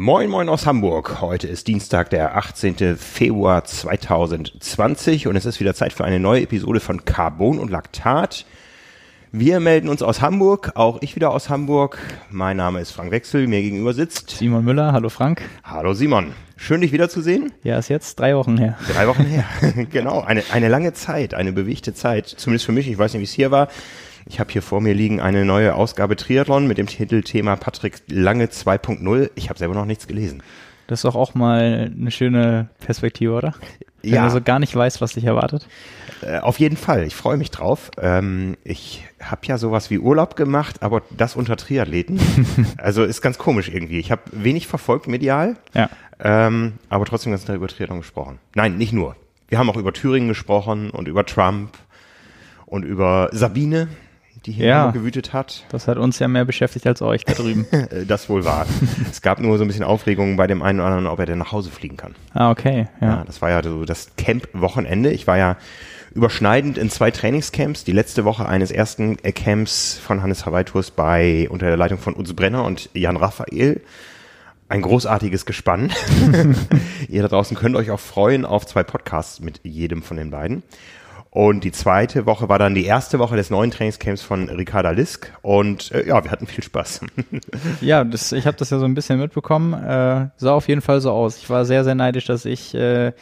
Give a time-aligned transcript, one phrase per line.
[0.00, 1.20] Moin Moin aus Hamburg.
[1.20, 2.96] Heute ist Dienstag, der 18.
[2.96, 8.46] Februar 2020 und es ist wieder Zeit für eine neue Episode von Carbon und Laktat.
[9.30, 11.98] Wir melden uns aus Hamburg, auch ich wieder aus Hamburg.
[12.30, 14.94] Mein Name ist Frank Wechsel, mir gegenüber sitzt Simon Müller.
[14.94, 15.42] Hallo Frank.
[15.64, 16.32] Hallo Simon.
[16.56, 17.52] Schön, dich wiederzusehen.
[17.62, 18.78] Ja, ist jetzt drei Wochen her.
[18.94, 19.44] Drei Wochen her.
[19.90, 22.26] genau, eine, eine lange Zeit, eine bewegte Zeit.
[22.26, 23.68] Zumindest für mich, ich weiß nicht, wie es hier war.
[24.26, 28.46] Ich habe hier vor mir liegen eine neue Ausgabe Triathlon mit dem Titelthema Patrick Lange
[28.46, 29.30] 2.0.
[29.34, 30.42] Ich habe selber noch nichts gelesen.
[30.86, 33.54] Das ist doch auch mal eine schöne Perspektive, oder?
[34.02, 34.24] Wenn Ja.
[34.24, 35.68] du so gar nicht weißt, was dich erwartet.
[36.22, 37.90] Äh, auf jeden Fall, ich freue mich drauf.
[38.00, 42.18] Ähm, ich habe ja sowas wie Urlaub gemacht, aber das unter Triathleten.
[42.78, 43.98] also ist ganz komisch irgendwie.
[44.00, 45.88] Ich habe wenig verfolgt medial, Ja.
[46.18, 48.38] ähm, aber trotzdem ganz über Triathlon gesprochen.
[48.54, 49.16] Nein, nicht nur.
[49.48, 51.70] Wir haben auch über Thüringen gesprochen und über Trump
[52.66, 53.88] und über Sabine,
[54.46, 54.90] die hier Ja.
[54.90, 55.64] gewütet hat.
[55.70, 57.66] Das hat uns ja mehr beschäftigt als euch da drüben.
[57.72, 58.66] Äh, Das wohl war.
[59.10, 61.38] es gab nur so ein bisschen Aufregung bei dem einen oder anderen, ob er denn
[61.38, 62.14] nach Hause fliegen kann.
[62.34, 62.88] ah, okay.
[63.00, 63.24] Ja, Ja.
[63.26, 65.10] das war ja so das Camp-Wochenende.
[65.10, 65.56] Ich war ja
[66.14, 67.84] überschneidend in zwei Trainingscamps.
[67.84, 71.98] Die letzte Woche eines ersten äh, Camps von Hannes Hawaii Tours bei, unter der Leitung
[71.98, 73.80] von Utz Brenner und Jan Raphael.
[74.68, 75.90] Ein großartiges Gespann.
[77.08, 80.62] Ihr da draußen könnt euch auch freuen auf zwei Podcasts mit jedem von den beiden.
[81.32, 85.32] Und die zweite Woche war dann die erste Woche des neuen Trainingscamps von Ricarda Lisk.
[85.42, 87.02] Und äh, ja, wir hatten viel Spaß.
[87.80, 89.72] Ja, das, ich habe das ja so ein bisschen mitbekommen.
[89.74, 91.38] Äh, sah auf jeden Fall so aus.
[91.38, 93.12] Ich war sehr, sehr neidisch, dass ich äh,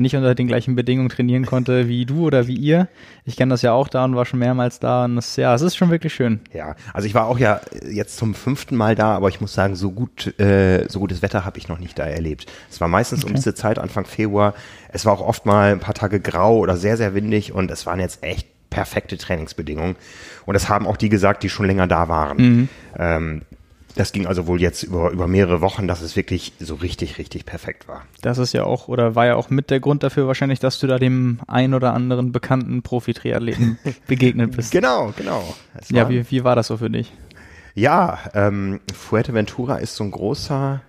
[0.00, 2.88] nicht unter den gleichen Bedingungen trainieren konnte wie du oder wie ihr.
[3.24, 5.04] Ich kenne das ja auch da und war schon mehrmals da.
[5.04, 6.40] Und das, ja, es ist schon wirklich schön.
[6.52, 9.76] Ja, also ich war auch ja jetzt zum fünften Mal da, aber ich muss sagen,
[9.76, 12.46] so gut, äh, so gutes Wetter habe ich noch nicht da erlebt.
[12.70, 14.54] Es war meistens um diese Zeit, Anfang Februar.
[14.92, 17.86] Es war auch oft mal ein paar Tage grau oder sehr, sehr windig und es
[17.86, 19.96] waren jetzt echt perfekte Trainingsbedingungen.
[20.46, 22.68] Und das haben auch die gesagt, die schon länger da waren.
[22.98, 23.42] Ähm,
[23.96, 27.44] das ging also wohl jetzt über, über mehrere Wochen, dass es wirklich so richtig, richtig
[27.44, 28.02] perfekt war.
[28.22, 30.86] Das ist ja auch, oder war ja auch mit der Grund dafür wahrscheinlich, dass du
[30.86, 34.70] da dem ein oder anderen bekannten Profi-Triathleten begegnet bist.
[34.70, 35.54] Genau, genau.
[35.90, 37.12] Ja, wie, wie war das so für dich?
[37.74, 40.82] Ja, ähm, Fuerteventura ist so ein großer,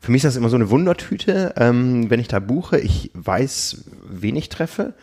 [0.00, 2.78] für mich ist das immer so eine Wundertüte, ähm, wenn ich da buche.
[2.78, 4.94] Ich weiß, wen ich treffe,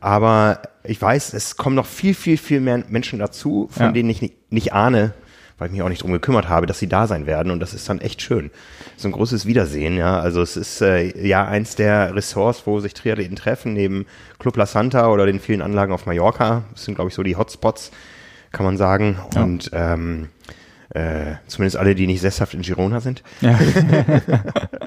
[0.00, 3.92] aber ich weiß, es kommen noch viel, viel, viel mehr Menschen dazu, von Ja.
[3.92, 5.12] denen ich nicht, nicht ahne,
[5.58, 7.74] weil ich mich auch nicht drum gekümmert habe, dass sie da sein werden und das
[7.74, 8.50] ist dann echt schön.
[8.96, 10.20] So ein großes Wiedersehen, ja.
[10.20, 14.06] Also es ist äh, ja eins der Ressorts, wo sich Triathleten treffen, neben
[14.38, 16.64] Club La Santa oder den vielen Anlagen auf Mallorca.
[16.72, 17.90] Das sind, glaube ich, so die Hotspots,
[18.52, 19.18] kann man sagen.
[19.34, 19.42] Ja.
[19.42, 20.28] Und ähm,
[20.90, 23.22] äh, zumindest alle, die nicht sesshaft in Girona sind.
[23.40, 23.58] Ja.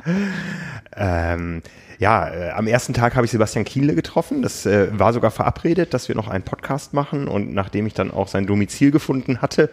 [0.99, 1.61] Ähm,
[1.99, 4.41] ja, äh, am ersten Tag habe ich Sebastian Kienle getroffen.
[4.41, 7.27] Das äh, war sogar verabredet, dass wir noch einen Podcast machen.
[7.27, 9.69] Und nachdem ich dann auch sein Domizil gefunden hatte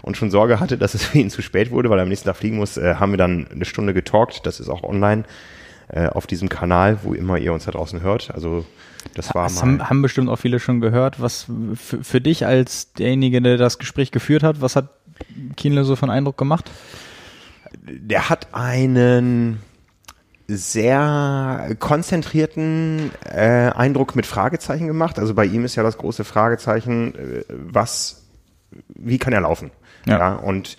[0.00, 2.26] und schon Sorge hatte, dass es für ihn zu spät wurde, weil er am nächsten
[2.26, 4.46] Tag fliegen muss, äh, haben wir dann eine Stunde getalkt.
[4.46, 5.24] Das ist auch online
[5.88, 8.30] äh, auf diesem Kanal, wo immer ihr uns da draußen hört.
[8.32, 8.64] Also
[9.14, 9.60] das war Das mal.
[9.60, 11.20] haben, haben bestimmt auch viele schon gehört.
[11.20, 14.88] Was für, für dich als derjenige, der das Gespräch geführt hat, was hat
[15.56, 16.70] Kienle so einen Eindruck gemacht?
[17.82, 19.60] der hat einen
[20.48, 25.18] sehr konzentrierten äh, Eindruck mit Fragezeichen gemacht.
[25.18, 28.24] Also bei ihm ist ja das große Fragezeichen, äh, was,
[28.88, 29.70] wie kann er laufen?
[30.06, 30.36] Ja.
[30.36, 30.78] und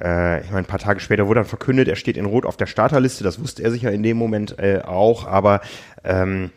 [0.00, 2.56] äh, ich meine, ein paar Tage später wurde dann verkündet, er steht in Rot auf
[2.56, 3.22] der Starterliste.
[3.22, 5.60] Das wusste er sicher in dem Moment äh, auch, aber
[6.04, 6.50] ähm,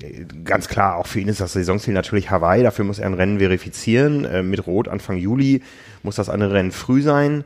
[0.00, 2.62] äh, ganz klar, auch für ihn ist das Saisonziel natürlich Hawaii.
[2.62, 4.24] Dafür muss er ein Rennen verifizieren.
[4.24, 5.62] Äh, mit Rot Anfang Juli
[6.02, 7.44] muss das andere Rennen früh sein.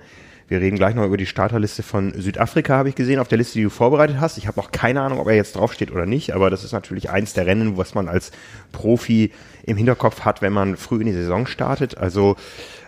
[0.49, 3.59] Wir reden gleich noch über die Starterliste von Südafrika, habe ich gesehen, auf der Liste,
[3.59, 4.39] die du vorbereitet hast.
[4.39, 7.11] Ich habe noch keine Ahnung, ob er jetzt draufsteht oder nicht, aber das ist natürlich
[7.11, 8.31] eins der Rennen, was man als
[8.71, 9.33] Profi
[9.65, 11.99] im Hinterkopf hat, wenn man früh in die Saison startet.
[11.99, 12.37] Also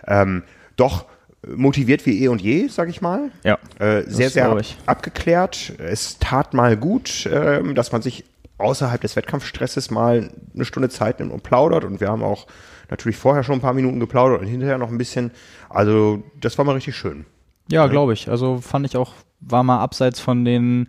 [0.07, 0.43] ähm,
[0.77, 1.05] doch
[1.45, 3.31] motiviert wie eh und je, sag ich mal.
[3.43, 4.77] Ja, Äh, sehr, sehr ab, ich.
[4.85, 5.73] abgeklärt.
[5.79, 8.25] Es tat mal gut, ähm, dass man sich
[8.57, 11.83] außerhalb des Wettkampfstresses mal eine Stunde Zeit nimmt und plaudert.
[11.83, 12.47] Und wir haben auch
[12.89, 15.31] natürlich vorher schon ein paar Minuten geplaudert und hinterher noch ein bisschen.
[15.69, 17.25] Also das war mal richtig schön.
[17.71, 18.29] Ja, glaube ich.
[18.29, 20.87] Also fand ich auch, war mal abseits von den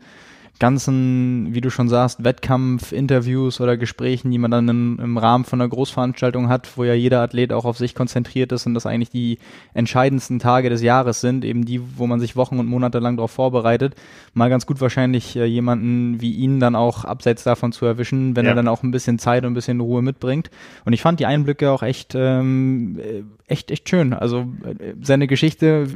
[0.59, 5.59] ganzen, wie du schon sagst, Wettkampf-Interviews oder Gesprächen, die man dann in, im Rahmen von
[5.61, 9.09] einer Großveranstaltung hat, wo ja jeder Athlet auch auf sich konzentriert ist und das eigentlich
[9.09, 9.39] die
[9.73, 13.31] entscheidendsten Tage des Jahres sind, eben die, wo man sich Wochen und Monate lang darauf
[13.31, 13.95] vorbereitet.
[14.35, 18.45] Mal ganz gut wahrscheinlich äh, jemanden wie ihn dann auch abseits davon zu erwischen, wenn
[18.45, 18.53] Ja.
[18.53, 20.51] er dann auch ein bisschen Zeit und ein bisschen Ruhe mitbringt.
[20.85, 24.13] Und ich fand die Einblicke auch echt ähm, äh, echt, echt schön.
[24.13, 25.87] Also äh, seine Geschichte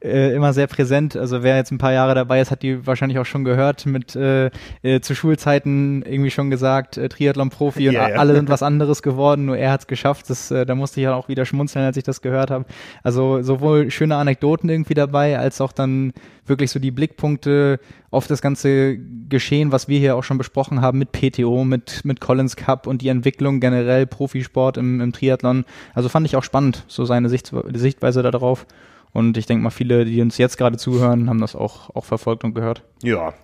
[0.00, 1.16] äh, immer sehr präsent.
[1.16, 3.86] Also wer jetzt ein paar Jahre dabei ist, hat die wahrscheinlich auch schon gehört.
[3.86, 4.50] Mit äh,
[4.82, 9.46] äh, zu Schulzeiten irgendwie schon gesagt, äh, Triathlon-Profi und Ja, alle sind was anderes geworden,
[9.46, 10.28] nur er hat es geschafft.
[10.30, 12.64] Das, da musste ich ja auch wieder schmunzeln, als ich das gehört habe.
[13.02, 16.12] Also sowohl schöne Anekdoten irgendwie dabei, als auch dann
[16.48, 17.80] wirklich so die Blickpunkte
[18.10, 18.98] auf das ganze
[19.28, 23.02] Geschehen, was wir hier auch schon besprochen haben mit PTO, mit, mit Collins Cup und
[23.02, 25.64] die Entwicklung generell Profisport im, im Triathlon.
[25.94, 28.66] Also fand ich auch spannend, so seine Sicht, Sichtweise darauf.
[29.12, 32.44] Und ich denke mal, viele, die uns jetzt gerade zuhören, haben das auch, auch verfolgt
[32.44, 32.82] und gehört.
[33.02, 33.34] Ja.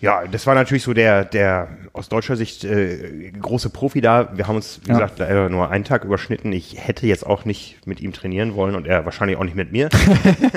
[0.00, 4.30] Ja, das war natürlich so der, der aus deutscher Sicht äh, große Profi da.
[4.36, 4.94] Wir haben uns, wie Ja.
[4.94, 6.52] gesagt, leider nur einen Tag überschnitten.
[6.52, 9.72] Ich hätte jetzt auch nicht mit ihm trainieren wollen und er wahrscheinlich auch nicht mit
[9.72, 9.88] mir.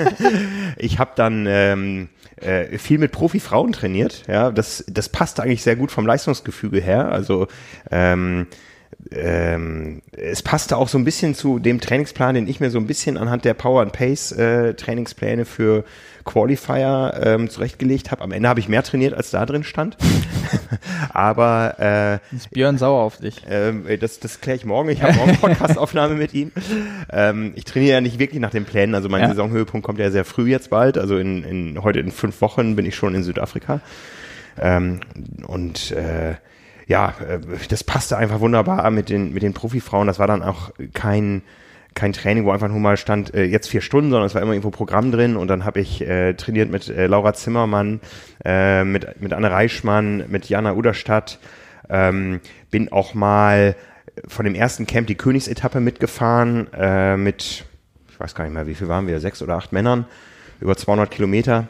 [0.76, 4.22] ich habe dann ähm, äh, viel mit Profi-Frauen trainiert.
[4.28, 7.10] Ja, das, das passte eigentlich sehr gut vom Leistungsgefüge her.
[7.10, 7.48] Also
[7.90, 8.46] ähm,
[9.10, 12.86] ähm, es passte auch so ein bisschen zu dem Trainingsplan, den ich mir so ein
[12.86, 15.84] bisschen anhand der Power and Pace äh, Trainingspläne für
[16.24, 18.22] Qualifier ähm, zurechtgelegt habe.
[18.22, 19.96] Am Ende habe ich mehr trainiert, als da drin stand.
[21.12, 23.42] Aber äh, Ist Björn sauer auf dich.
[23.48, 24.88] ähm, das, das kläre ich morgen.
[24.88, 26.52] Ich habe morgen Podcast-Aufnahme mit ihm.
[27.10, 28.94] Ähm, ich trainiere ja nicht wirklich nach den Plänen.
[28.94, 29.28] Also mein Ja.
[29.28, 30.98] Saisonhöhepunkt kommt ja sehr früh jetzt bald.
[30.98, 33.80] Also in, in heute in fünf Wochen bin ich schon in Südafrika.
[34.60, 35.00] Ähm,
[35.46, 36.34] und äh,
[36.86, 40.06] ja, äh, das passte einfach wunderbar mit den mit den Profifrauen.
[40.06, 41.42] Das war dann auch kein
[41.94, 44.52] kein Training, wo einfach nur mal stand, äh, jetzt vier Stunden, sondern es war immer
[44.52, 48.00] irgendwo Programm drin und dann habe ich äh, trainiert mit äh, Laura Zimmermann,
[48.44, 51.38] äh, mit, mit Anne Reichmann, mit Jana Uderstadt,
[51.88, 52.40] ähm,
[52.70, 53.76] bin auch mal
[54.26, 57.64] von dem ersten Camp die Königsetappe mitgefahren, äh, mit,
[58.10, 60.06] ich weiß gar nicht mehr, wie viel waren wir, sechs oder acht Männern,
[60.60, 61.68] über 200 Kilometer,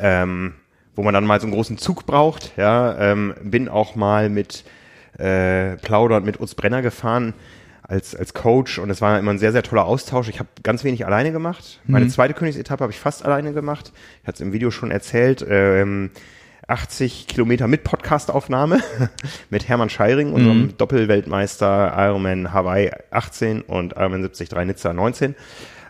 [0.00, 0.54] ähm,
[0.94, 4.64] wo man dann mal so einen großen Zug braucht, ja, ähm, bin auch mal mit
[5.18, 7.34] äh, Plaudern mit Utz Brenner gefahren,
[7.88, 10.28] als, als Coach und es war immer ein sehr, sehr toller Austausch.
[10.28, 11.80] Ich habe ganz wenig alleine gemacht.
[11.86, 13.92] Meine zweite Königsetappe habe ich fast alleine gemacht.
[14.22, 15.44] Ich hatte es im Video schon erzählt.
[15.48, 16.10] Ähm,
[16.66, 18.80] 80 Kilometer mit Podcastaufnahme
[19.50, 25.34] mit Hermann Scheiring, unserem Doppelweltmeister Ironman Hawaii 18 und Ironman 73 Nizza 19.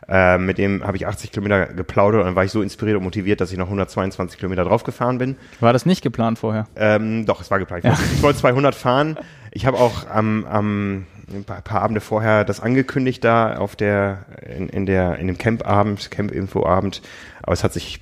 [0.09, 3.03] Äh, mit dem habe ich 80 Kilometer geplaudert und dann war ich so inspiriert und
[3.03, 5.37] motiviert, dass ich noch 122 Kilometer draufgefahren bin.
[5.59, 6.69] War das nicht geplant vorher?
[6.77, 7.85] Ähm, doch, es war geplant.
[7.85, 9.19] Ich, wollte, ich wollte 200 fahren.
[9.51, 14.27] Ich habe auch am, am ein paar, paar Abende vorher das angekündigt da auf der
[14.47, 17.03] in, in der in dem Campabend, Camp-Info-Abend.
[17.43, 18.01] Aber es hat sich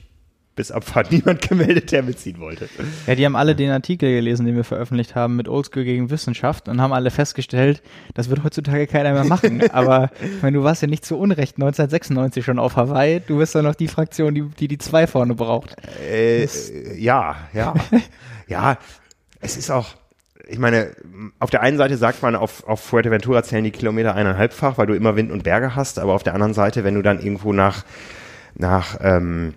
[0.56, 2.68] bis Abfahrt niemand gemeldet, der mitziehen wollte.
[3.06, 6.68] Ja, die haben alle den Artikel gelesen, den wir veröffentlicht haben mit Oldschool gegen Wissenschaft
[6.68, 7.82] und haben alle festgestellt,
[8.14, 9.70] das wird heutzutage keiner mehr machen.
[9.70, 13.20] Aber ich meine, du warst ja nicht zu Unrecht 1996 schon auf Hawaii.
[13.20, 15.76] Du bist doch noch die Fraktion, die die, die zwei vorne braucht.
[16.00, 16.48] Äh,
[16.98, 17.74] ja, ja,
[18.48, 18.78] ja.
[19.40, 19.94] Es ist auch.
[20.48, 20.92] Ich meine,
[21.40, 24.94] auf der einen Seite sagt man, auf, auf Fuerteventura zählen die Kilometer eineinhalbfach, weil du
[24.94, 27.84] immer Wind und Berge hast, aber auf der anderen Seite, wenn du dann irgendwo nach,
[28.54, 29.54] nach ähm,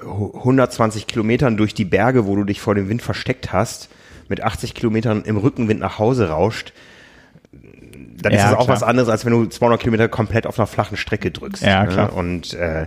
[0.00, 3.88] 120 Kilometern durch die Berge, wo du dich vor dem Wind versteckt hast,
[4.28, 6.72] mit 80 Kilometern im Rückenwind nach Hause rauscht,
[7.52, 8.76] dann ist Ja, das auch klar.
[8.76, 11.62] was anderes, als wenn du 200 Kilometer komplett auf einer flachen Strecke drückst.
[11.62, 11.88] Ja, ne?
[11.88, 12.12] klar.
[12.12, 12.86] Und äh,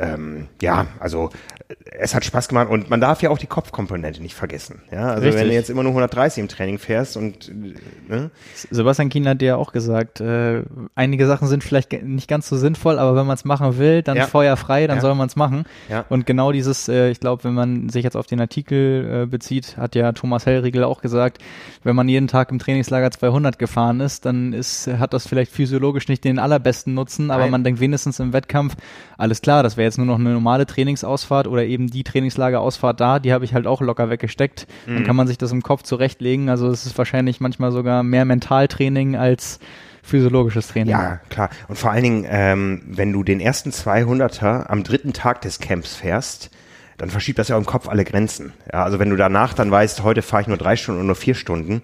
[0.00, 1.30] ähm, ja, also
[1.68, 4.80] äh, es hat Spaß gemacht und man darf ja auch die Kopfkomponente nicht vergessen.
[4.90, 5.40] Ja, also Richtig.
[5.42, 7.74] wenn du jetzt immer nur 130 im Training fährst und äh,
[8.08, 8.30] ne?
[8.70, 10.62] Sebastian Kien hat dir ja auch gesagt, äh,
[10.94, 14.16] einige Sachen sind vielleicht nicht ganz so sinnvoll, aber wenn man es machen will, dann
[14.16, 14.26] Ja.
[14.26, 15.02] Feuer frei, dann Ja.
[15.02, 15.64] soll man es machen.
[15.90, 16.06] Ja.
[16.08, 19.76] Und genau dieses, äh, ich glaube, wenn man sich jetzt auf den Artikel äh, bezieht,
[19.76, 21.38] hat ja Thomas Hellriegel auch gesagt,
[21.84, 26.08] wenn man jeden Tag im Trainingslager 200 gefahren ist, dann ist, hat das vielleicht physiologisch
[26.08, 27.50] nicht den allerbesten Nutzen, aber Nein.
[27.50, 28.76] man denkt wenigstens im Wettkampf,
[29.18, 33.18] alles klar, das wäre jetzt nur noch eine normale Trainingsausfahrt oder eben die Trainingslagerausfahrt da,
[33.18, 34.66] die habe ich halt auch locker weggesteckt.
[34.86, 34.94] Mhm.
[34.94, 36.48] Dann kann man sich das im Kopf zurechtlegen.
[36.48, 39.58] Also es ist wahrscheinlich manchmal sogar mehr Mentaltraining als
[40.02, 40.92] physiologisches Training.
[40.92, 41.50] Ja, klar.
[41.68, 45.94] Und vor allen Dingen, ähm, wenn du den ersten 200er am dritten Tag des Camps
[45.94, 46.50] fährst,
[46.96, 48.52] dann verschiebt das ja im Kopf alle Grenzen.
[48.72, 51.16] Ja, also wenn du danach dann weißt, heute fahre ich nur drei Stunden und nur
[51.16, 51.82] vier Stunden,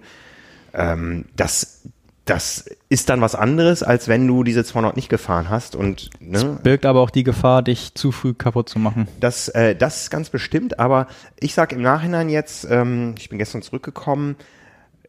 [0.73, 1.81] ähm, das,
[2.29, 6.59] das ist dann was anderes, als wenn du diese 200 nicht gefahren hast und ne,
[6.61, 9.07] Birgt aber auch die Gefahr, dich zu früh kaputt zu machen.
[9.19, 11.07] das, äh, das ist ganz bestimmt, aber
[11.39, 14.35] ich sag im Nachhinein jetzt, ähm, ich bin gestern zurückgekommen,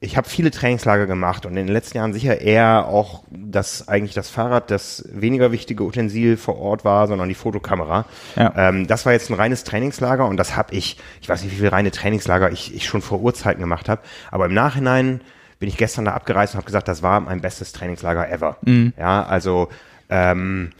[0.00, 4.14] ich habe viele Trainingslager gemacht und in den letzten Jahren sicher eher auch, dass eigentlich
[4.14, 8.04] das Fahrrad das weniger wichtige Utensil vor Ort war, sondern die Fotokamera.
[8.36, 8.52] Ja.
[8.56, 11.56] Ähm, das war jetzt ein reines Trainingslager und das habe ich, ich weiß nicht, wie
[11.56, 15.20] viele reine Trainingslager ich, ich schon vor Urzeiten gemacht habe, aber im Nachhinein
[15.58, 18.58] bin ich gestern da abgereist und habe gesagt, das war mein bestes Trainingslager ever.
[18.98, 19.68] Ja, also
[20.08, 20.70] ähm,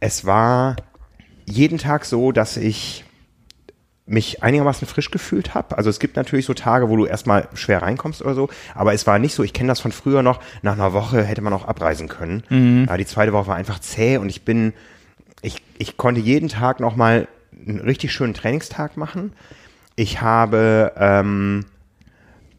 [0.00, 0.76] es war
[1.44, 3.04] jeden Tag so, dass ich
[4.04, 5.78] mich einigermaßen frisch gefühlt habe.
[5.78, 9.06] Also es gibt natürlich so Tage, wo du erstmal schwer reinkommst oder so, aber es
[9.06, 11.66] war nicht so, ich kenne das von früher noch, nach einer Woche hätte man auch
[11.66, 12.42] abreisen können.
[12.48, 12.88] Mhm.
[12.98, 14.72] Die zweite Woche war einfach zäh und ich bin,
[15.40, 17.28] ich, ich konnte jeden Tag nochmal
[17.66, 19.32] einen richtig schönen Trainingstag machen.
[19.94, 21.64] Ich habe ähm,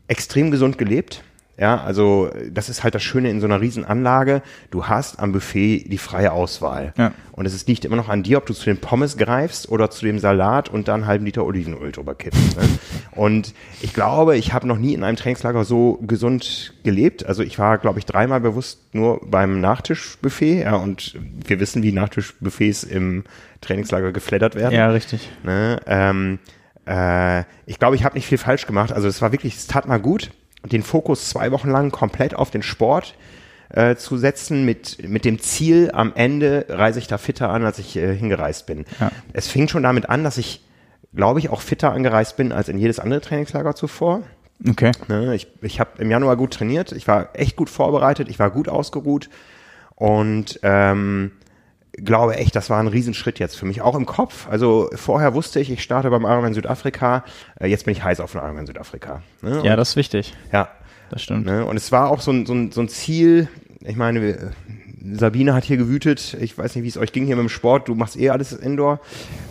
[0.08, 1.24] extrem gesund gelebt.
[1.56, 4.42] Ja, also das ist halt das Schöne in so einer Riesenanlage.
[4.72, 6.94] Du hast am Buffet die freie Auswahl.
[6.98, 7.14] Ja.
[7.32, 10.04] Und es liegt immer noch an dir, ob du zu den Pommes greifst oder zu
[10.04, 12.58] dem Salat und dann einen halben Liter Olivenöl drüber kippst.
[12.58, 12.64] Ne?
[13.12, 17.28] Und ich glaube, ich habe noch nie in einem Trainingslager so gesund gelebt.
[17.28, 20.64] Also ich war, glaube ich, dreimal bewusst nur beim Nachtischbuffet.
[20.64, 23.24] Ja, und wir wissen, wie Nachtischbuffets im
[23.62, 24.74] Trainingslager geflattert werden.
[24.74, 25.30] Ja, richtig.
[25.44, 25.80] Ne?
[25.86, 26.40] Ähm,
[26.88, 28.92] äh, ich glaube, ich habe nicht viel falsch gemacht.
[28.92, 30.32] Also es war wirklich, es tat mal gut
[30.66, 33.16] den Fokus zwei Wochen lang komplett auf den Sport
[33.70, 37.80] äh, zu setzen mit, mit dem Ziel, am Ende reise ich da fitter an, als
[37.80, 38.86] ich äh, hingereist bin.
[39.00, 39.12] Ja.
[39.34, 40.64] Es fing schon damit an, dass ich,
[41.14, 44.22] glaube ich, auch fitter angereist bin als in jedes andere Trainingslager zuvor.
[44.70, 44.92] Okay.
[45.08, 48.50] Ne, ich ich habe im Januar gut trainiert, ich war echt gut vorbereitet, ich war
[48.50, 49.30] gut ausgeruht
[49.96, 51.32] und ähm,
[51.98, 54.48] glaube echt, das war ein Riesenschritt jetzt für mich, auch im Kopf.
[54.50, 57.24] Also vorher wusste ich, ich starte beim Ironman Südafrika,
[57.60, 59.22] äh, jetzt bin ich heiß auf den Ironman Südafrika.
[59.42, 59.62] Ne?
[59.64, 60.34] Ja, das ist wichtig.
[60.52, 60.70] Ja.
[61.10, 61.46] Das stimmt.
[61.46, 61.66] Ne?
[61.66, 63.48] Und es war auch so ein, so ein, so ein Ziel,
[63.82, 64.54] ich meine,
[65.14, 67.88] Sabine hat hier gewütet, ich weiß nicht, wie es euch ging hier mit dem Sport,
[67.88, 69.00] du machst eh alles Indoor.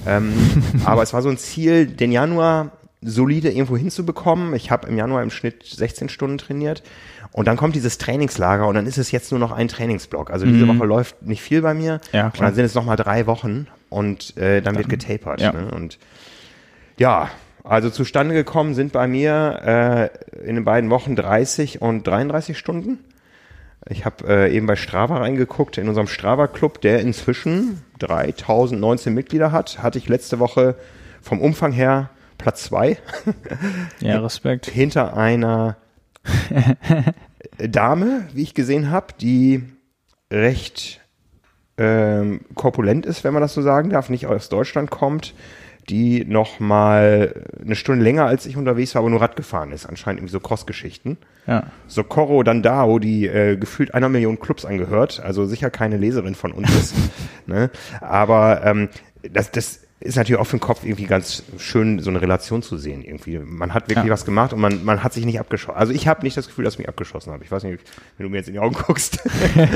[0.07, 0.33] Ähm,
[0.85, 2.73] aber es war so ein Ziel, den Januar
[3.03, 4.55] solide irgendwo hinzubekommen.
[4.55, 6.83] Ich habe im Januar im Schnitt 16 Stunden trainiert
[7.33, 10.31] und dann kommt dieses Trainingslager und dann ist es jetzt nur noch ein Trainingsblock.
[10.31, 10.79] Also diese mhm.
[10.79, 12.01] Woche läuft nicht viel bei mir.
[12.13, 12.33] Ja, klar.
[12.33, 15.41] Und dann sind es nochmal drei Wochen und äh, dann, dann wird getapert.
[15.41, 15.53] Ja.
[15.53, 15.71] Ne?
[15.71, 15.99] Und
[16.99, 17.31] ja,
[17.65, 22.99] also zustande gekommen sind bei mir äh, in den beiden Wochen 30 und 33 Stunden.
[23.89, 29.83] Ich habe äh, eben bei Strava reingeguckt, in unserem Strava-Club, der inzwischen 3019 Mitglieder hat,
[29.83, 30.77] hatte ich letzte Woche
[31.21, 32.99] vom Umfang her Platz zwei.
[34.01, 34.67] Ja, Respekt.
[34.67, 35.77] Hinter einer
[37.59, 39.65] Dame, wie ich gesehen habe, die
[40.31, 41.01] recht
[41.79, 45.35] ähm, korpulent ist, wenn man das so sagen darf, nicht aus Deutschland kommt,
[45.89, 49.87] die noch mal eine Stunde länger als ich unterwegs war, aber nur Rad gefahren ist.
[49.87, 51.19] Anscheinend irgendwie so Cross-Geschichten.
[51.47, 51.65] Ja.
[51.89, 56.71] Socorro Dandao, die äh, gefühlt einer Million Clubs angehört, also sicher keine Leserin von uns
[56.71, 56.95] ist.
[57.47, 57.71] ne?
[58.01, 58.91] Aber ähm,
[59.29, 62.77] das, das ist natürlich auch für den Kopf irgendwie ganz schön, so eine Relation zu
[62.77, 63.03] sehen.
[63.03, 64.13] Irgendwie, man hat wirklich ja.
[64.13, 65.79] was gemacht und man, man hat sich nicht abgeschossen.
[65.79, 67.45] Also ich habe nicht das Gefühl, dass ich mich abgeschossen habe.
[67.45, 67.81] Ich weiß nicht,
[68.17, 69.19] wenn du mir jetzt in die Augen guckst.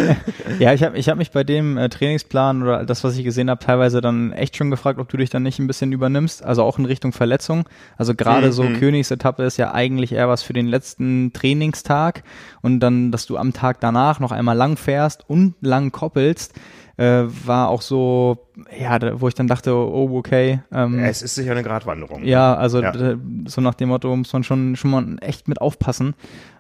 [0.59, 3.51] ja, ich habe ich hab mich bei dem äh, Trainingsplan oder das, was ich gesehen
[3.51, 6.45] habe, teilweise dann echt schon gefragt, ob du dich dann nicht ein bisschen übernimmst.
[6.45, 7.69] Also auch in Richtung Verletzung.
[7.97, 8.53] Also gerade mhm.
[8.53, 12.25] so Königsetappe ist ja eigentlich eher was für den letzten Trainingstag
[12.63, 16.55] und dann, dass du am Tag danach noch einmal lang fährst und lang koppelst
[16.97, 18.47] äh, war auch so,
[18.79, 20.61] ja, da, wo ich dann dachte, oh, okay.
[20.73, 22.25] Ähm, es ist sicher eine Gratwanderung.
[22.25, 23.17] Ja, also ja.
[23.47, 26.15] so nach dem Motto muss man schon, schon mal echt mit aufpassen.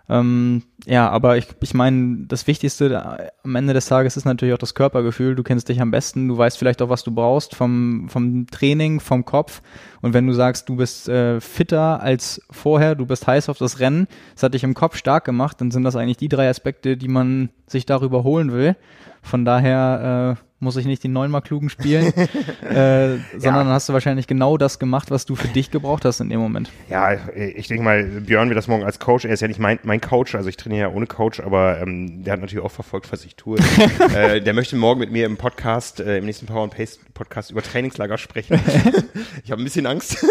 [0.08, 4.58] Ähm, ja, aber ich, ich meine, das Wichtigste am Ende des Tages ist natürlich auch
[4.58, 5.34] das Körpergefühl.
[5.34, 9.00] Du kennst dich am besten, du weißt vielleicht auch, was du brauchst vom, vom Training,
[9.00, 9.62] vom Kopf.
[10.06, 13.80] Und wenn du sagst, du bist äh, fitter als vorher, du bist heiß auf das
[13.80, 16.96] Rennen, das hat dich im Kopf stark gemacht, dann sind das eigentlich die drei Aspekte,
[16.96, 18.76] die man sich darüber holen will.
[19.20, 22.06] Von daher äh, muss ich nicht die neunmal klugen spielen,
[22.62, 23.72] äh, sondern ja.
[23.72, 26.70] hast du wahrscheinlich genau das gemacht, was du für dich gebraucht hast in dem Moment.
[26.90, 29.78] Ja, ich denke mal, Björn wird das morgen als Coach, er ist ja nicht mein,
[29.84, 33.12] mein Coach, also ich trainiere ja ohne Coach, aber ähm, der hat natürlich auch verfolgt,
[33.12, 33.58] was ich tue.
[34.14, 37.52] äh, der möchte morgen mit mir im Podcast, äh, im nächsten Power and Pace Podcast
[37.52, 38.60] über Trainingslager sprechen.
[39.44, 40.24] ich habe ein bisschen Angst.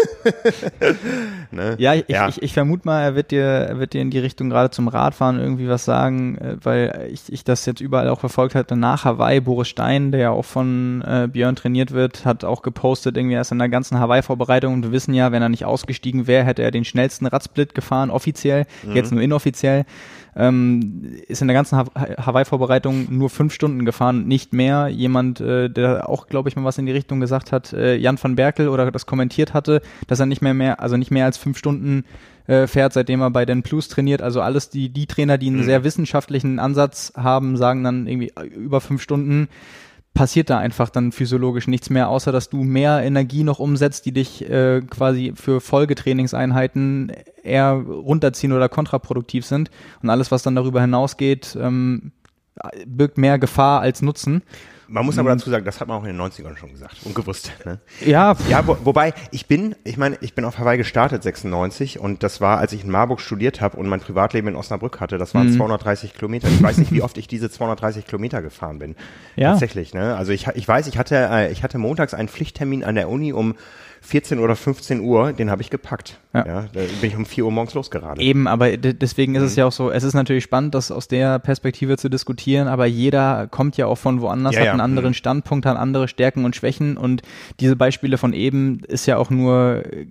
[1.50, 1.76] Ne?
[1.78, 2.28] Ja, ich, ja.
[2.28, 4.88] Ich, ich, vermute mal, er wird dir, er wird dir in die Richtung gerade zum
[4.88, 8.76] Radfahren irgendwie was sagen, äh, weil ich, ich das jetzt überall auch verfolgt hatte.
[8.76, 13.16] Nach Hawaii, Boris Stein, der ja auch von äh, Björn trainiert wird, hat auch gepostet,
[13.16, 14.74] irgendwie erst in der ganzen Hawaii-Vorbereitung.
[14.74, 18.10] Und wir wissen ja, wenn er nicht ausgestiegen wäre, hätte er den schnellsten Radsplit gefahren,
[18.10, 18.96] offiziell, mhm.
[18.96, 19.84] jetzt nur inoffiziell.
[20.38, 24.88] Ähm, ist in der ganzen Hawaii-Vorbereitung nur fünf Stunden gefahren, nicht mehr.
[24.88, 28.22] Jemand, äh, der auch, glaube ich, mal was in die Richtung gesagt hat, äh, Jan
[28.22, 31.38] van Berkel oder das kommentiert hatte, dass er nicht mehr mehr, also nicht mehr als
[31.38, 32.04] fünf Stunden
[32.46, 34.20] äh, fährt, seitdem er bei den Plus trainiert.
[34.20, 35.64] Also alles die, die Trainer, die einen mhm.
[35.64, 39.48] sehr wissenschaftlichen Ansatz haben, sagen dann irgendwie über fünf Stunden
[40.16, 44.12] passiert da einfach dann physiologisch nichts mehr, außer dass du mehr Energie noch umsetzt, die
[44.12, 47.12] dich äh, quasi für Folgetrainingseinheiten
[47.44, 49.70] eher runterziehen oder kontraproduktiv sind.
[50.02, 52.12] Und alles, was dann darüber hinausgeht, ähm,
[52.86, 54.42] birgt mehr Gefahr als Nutzen.
[54.88, 55.38] Man muss aber mhm.
[55.38, 57.52] dazu sagen, das hat man auch in den 90ern schon gesagt und gewusst.
[57.64, 57.78] Ne?
[58.04, 58.36] Ja.
[58.48, 62.40] Ja, wo, wobei ich bin, ich meine, ich bin auf Hawaii gestartet 96 und das
[62.40, 65.48] war, als ich in Marburg studiert habe und mein Privatleben in Osnabrück hatte, das waren
[65.48, 65.56] mhm.
[65.56, 66.48] 230 Kilometer.
[66.48, 68.96] Ich weiß nicht, wie oft ich diese 230 Kilometer gefahren bin.
[69.34, 69.50] Ja.
[69.50, 70.16] Tatsächlich, ne?
[70.16, 73.32] Also ich, ich weiß, ich hatte, äh, ich hatte montags einen Pflichttermin an der Uni
[73.32, 73.54] um
[74.02, 76.18] 14 oder 15 Uhr, den habe ich gepackt.
[76.32, 76.46] Ja.
[76.46, 76.64] Ja.
[76.72, 78.20] da bin ich um 4 Uhr morgens losgeradelt.
[78.20, 79.46] Eben, aber de- deswegen ist Mhm.
[79.46, 82.84] es ja auch so, es ist natürlich spannend, das aus der Perspektive zu diskutieren, aber
[82.86, 84.72] jeder kommt ja auch von woanders, Ja, hat ja.
[84.72, 85.14] einen anderen Mhm.
[85.14, 87.22] Standpunkt, hat andere Stärken und Schwächen und
[87.60, 90.06] diese Beispiele von eben ist ja auch nur äh,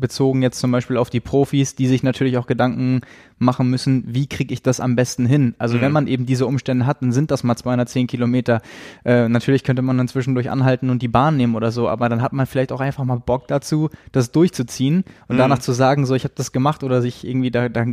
[0.00, 3.00] bezogen jetzt zum Beispiel auf die Profis, die sich natürlich auch Gedanken
[3.38, 5.54] machen müssen, wie kriege ich das am besten hin?
[5.58, 5.80] Also Mhm.
[5.82, 8.60] wenn man eben diese Umstände hat, dann sind das mal 210 Kilometer.
[9.04, 12.20] Äh, natürlich könnte man dann zwischendurch anhalten und die Bahn nehmen oder so, aber dann
[12.22, 15.38] hat man vielleicht auch einfach mal Bock dazu, das durchzuziehen und Mhm.
[15.38, 17.84] danach zu sagen, so ich habe das gemacht oder sich irgendwie da, da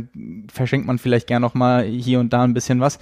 [0.52, 2.98] verschenkt man vielleicht gern noch mal hier und da ein bisschen was.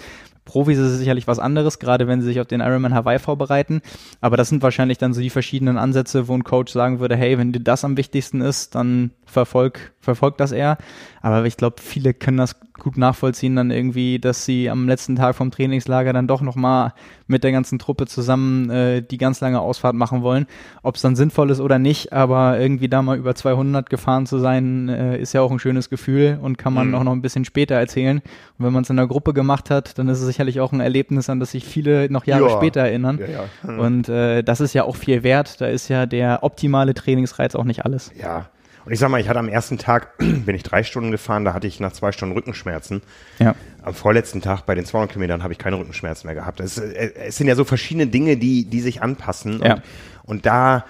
[0.47, 3.83] Profis ist es sicherlich was anderes, gerade wenn sie sich auf den Ironman Hawaii vorbereiten.
[4.23, 7.37] Aber das sind wahrscheinlich dann so die verschiedenen Ansätze, wo ein Coach sagen würde, hey,
[7.37, 10.79] wenn dir das am wichtigsten ist, dann verfolg, verfolg das eher.
[11.21, 15.35] Aber ich glaube, viele können das gut nachvollziehen dann irgendwie, dass sie am letzten Tag
[15.35, 16.92] vom Trainingslager dann doch nochmal
[17.26, 20.47] mit der ganzen Truppe zusammen äh, die ganz lange Ausfahrt machen wollen.
[20.83, 24.38] Ob es dann sinnvoll ist oder nicht, aber irgendwie da mal über 200 gefahren zu
[24.38, 26.95] sein, äh, ist ja auch ein schönes Gefühl und kann man Mhm.
[26.95, 28.18] auch noch ein bisschen später erzählen.
[28.59, 30.80] Und wenn man es in der Gruppe gemacht hat, dann ist es sicherlich auch ein
[30.80, 32.56] Erlebnis, an das sich viele noch Jahre Ja.
[32.56, 33.18] später erinnern.
[33.18, 33.26] Ja,
[33.73, 33.78] ja.
[33.78, 35.61] Und äh, das ist ja auch viel wert.
[35.61, 38.12] Da ist ja der optimale Trainingsreiz auch nicht alles.
[38.21, 38.49] Ja.
[38.87, 41.52] Und ich sag mal, ich hatte am ersten Tag, bin ich drei Stunden gefahren, da
[41.52, 43.02] hatte ich nach zwei Stunden Rückenschmerzen.
[43.40, 43.57] Ja.
[43.83, 46.61] Am vorletzten Tag bei den 200 Kilometern habe ich keine Rückenschmerzen mehr gehabt.
[46.61, 49.61] Es, äh, es sind ja so verschiedene Dinge, die, die sich anpassen.
[49.62, 49.75] Ja.
[49.75, 49.83] Und,
[50.25, 50.85] und da,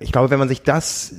[0.00, 1.14] ich glaube, wenn man sich das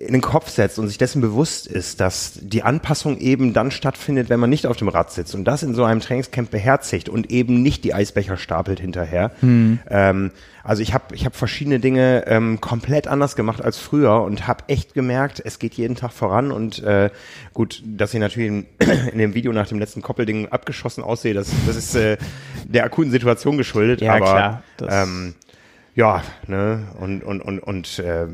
[0.00, 4.30] in den Kopf setzt und sich dessen bewusst ist, dass die Anpassung eben dann stattfindet,
[4.30, 7.30] wenn man nicht auf dem Rad sitzt und das in so einem Trainingscamp beherzigt und
[7.30, 9.30] eben nicht die Eisbecher stapelt hinterher.
[9.42, 10.30] Ähm,
[10.64, 14.64] also ich habe ich hab verschiedene Dinge ähm, komplett anders gemacht als früher und habe
[14.68, 17.10] echt gemerkt, es geht jeden Tag voran und äh,
[17.52, 18.66] gut, dass ich natürlich in,
[19.12, 22.16] in dem Video nach dem letzten Koppelding abgeschossen aussehe, das, das ist äh,
[22.64, 24.00] der akuten Situation geschuldet.
[24.00, 25.34] Ja, aber klar, das- ähm,
[25.96, 28.26] ja, ne, und, und, und, und äh,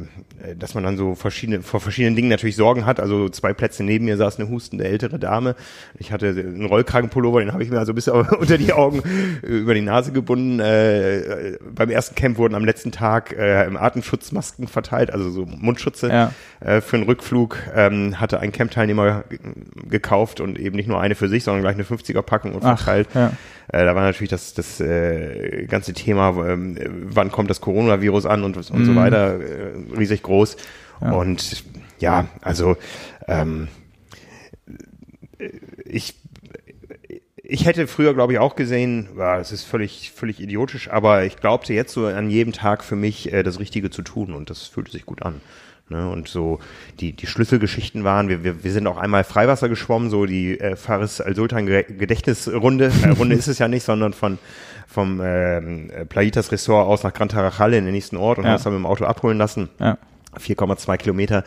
[0.59, 3.01] dass man dann so verschiedene, vor verschiedenen Dingen natürlich Sorgen hat.
[3.01, 5.57] Also zwei Plätze neben mir saß eine hustende ältere Dame.
[5.99, 9.03] Ich hatte einen Rollkragenpullover, den habe ich mir also bis unter die Augen
[9.43, 10.61] äh, über die Nase gebunden.
[10.61, 11.17] Äh,
[11.55, 16.09] äh, beim ersten Camp wurden am letzten Tag äh, im Atemschutzmasken verteilt, also so Mundschutze
[16.09, 16.33] Ja.
[16.61, 17.59] äh, für einen Rückflug.
[17.75, 19.39] Ähm, hatte ein Camp-Teilnehmer ge-
[19.89, 23.09] gekauft und eben nicht nur eine für sich, sondern gleich eine 50er-Packung und Ach, verteilt.
[23.15, 23.33] ja.
[23.69, 28.45] Äh, da war natürlich das, das äh, ganze Thema, ähm, wann kommt das Coronavirus an
[28.45, 28.97] und, und so Mhm.
[28.97, 30.57] weiter, äh, riesig groß.
[31.01, 31.65] Und
[31.99, 32.77] ja, also
[33.29, 33.69] ähm,
[35.85, 36.15] ich
[37.49, 41.37] ich hätte früher, glaube ich, auch gesehen, ja, das ist völlig, völlig idiotisch, aber ich
[41.37, 44.63] glaubte jetzt so an jedem Tag für mich äh, das Richtige zu tun und das
[44.67, 45.41] fühlte sich gut an.
[45.89, 46.09] Ne?
[46.11, 46.59] Und so
[47.01, 50.75] die, die Schlüsselgeschichten waren, wir, wir, wir sind auch einmal Freiwasser geschwommen, so die äh,
[50.77, 52.91] Faris Al-Sultan Ge- Gedächtnisrunde.
[53.05, 54.39] Äh, Runde ist es ja nicht, sondern von
[54.89, 55.61] vom äh,
[56.09, 58.51] Plaitas Ressort aus nach Gran Tarajal in den nächsten Ort und Ja.
[58.51, 59.69] haben uns dann mit dem Auto abholen lassen.
[59.79, 59.99] Ja.
[60.41, 61.45] 4,2 Kilometer.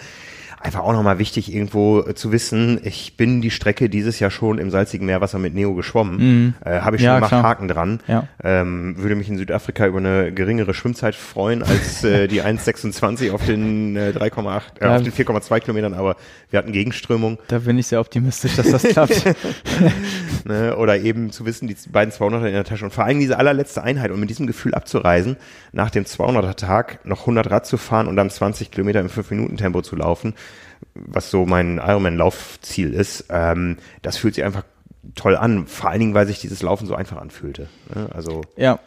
[0.62, 4.58] Einfach auch nochmal wichtig, irgendwo äh, zu wissen, ich bin die Strecke dieses Jahr schon
[4.58, 6.54] im salzigen Meerwasser mit Neo geschwommen.
[6.65, 7.43] Äh, Habe ich schon Ja, gemacht, klar.
[7.43, 8.00] Haken dran.
[8.08, 8.28] Ja.
[8.43, 13.45] Ähm, würde mich in Südafrika über eine geringere Schwimmzeit freuen als äh, die 1,26 auf
[13.45, 14.95] den äh, 3,8, äh, Ja.
[14.98, 16.17] auf den 4,2 Kilometern, aber
[16.50, 17.38] wir hatten Gegenströmung.
[17.48, 19.24] Da bin ich sehr optimistisch, dass das klappt.
[20.45, 23.38] ne, oder eben zu wissen, die beiden 200er in der Tasche und vor allem diese
[23.38, 25.38] allerletzte Einheit und mit diesem Gefühl abzureisen,
[25.72, 29.82] nach dem 200er Tag noch 100 Rad zu fahren und dann 20 Kilometer im 5-Minuten-Tempo
[29.82, 30.34] zu laufen,
[31.06, 34.64] was so mein Ironman-Laufziel ist, ähm, das fühlt sich einfach
[35.16, 37.68] toll an, vor allen Dingen, weil sich dieses Laufen so einfach anfühlte.
[37.94, 38.10] Ne?
[38.14, 38.80] Also ja,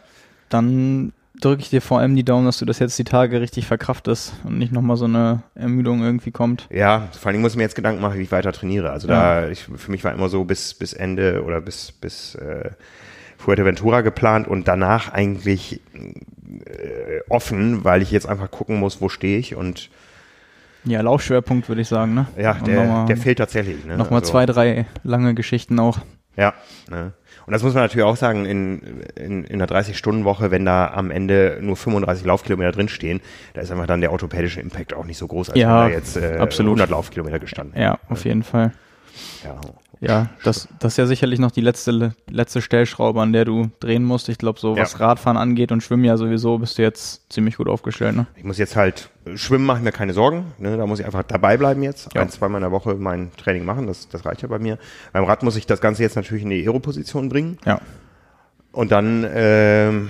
[0.49, 3.65] dann drücke ich dir vor allem die Daumen, dass du das jetzt die Tage richtig
[3.65, 6.67] verkraftest und nicht nochmal so eine Ermüdung irgendwie kommt.
[6.71, 8.91] Ja, vor allen Dingen muss ich mir jetzt Gedanken machen, wie ich weiter trainiere.
[8.91, 12.71] Also da, ich, für mich war immer so bis, bis Ende oder bis, bis äh,
[13.37, 19.37] Fuerteventura geplant und danach eigentlich äh, offen, weil ich jetzt einfach gucken muss, wo stehe
[19.37, 19.89] ich und
[20.85, 22.27] Ja, Laufschwerpunkt würde ich sagen, ne?
[22.37, 23.85] ja, Und der, nochmal- der fehlt tatsächlich.
[23.85, 23.97] Ne?
[23.97, 25.99] Nochmal Also, zwei, drei lange Geschichten auch.
[26.35, 26.53] Ja,
[26.89, 27.13] ne?
[27.45, 31.11] Und das muss man natürlich auch sagen, in, in, in einer 30-Stunden-Woche, wenn da am
[31.11, 33.19] Ende nur 35 Laufkilometer drinstehen,
[33.53, 35.95] da ist einfach dann der orthopädische Impact auch nicht so groß, als Ja, wenn da
[35.97, 36.69] jetzt äh, absolut.
[36.79, 38.71] 100 Laufkilometer gestanden Ja, auf jeden Fall.
[39.43, 39.59] Ja.
[40.05, 44.03] Ja, das, das ist ja sicherlich noch die letzte, letzte Stellschraube, an der du drehen
[44.03, 44.27] musst.
[44.27, 44.81] Ich glaube, so Ja.
[44.81, 48.27] was Radfahren angeht und Schwimmen ja sowieso, bist du jetzt ziemlich gut aufgestellt, ne?
[48.35, 50.75] Ich muss jetzt halt, äh, schwimmen mache ich mir keine Sorgen, ne?
[50.75, 52.21] da muss ich einfach dabei bleiben jetzt, Ja.
[52.21, 54.77] ein, zweimal in der Woche mein Training machen, das, das reicht ja bei mir.
[55.13, 57.79] Beim Rad muss ich das Ganze jetzt natürlich in die Aero-Position bringen Ja.
[58.73, 60.09] und dann, ähm,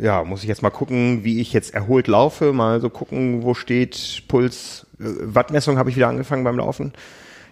[0.00, 3.52] ja, muss ich jetzt mal gucken, wie ich jetzt erholt laufe, mal so gucken, wo
[3.54, 6.92] steht Puls, äh, Wattmessung habe ich wieder angefangen beim Laufen,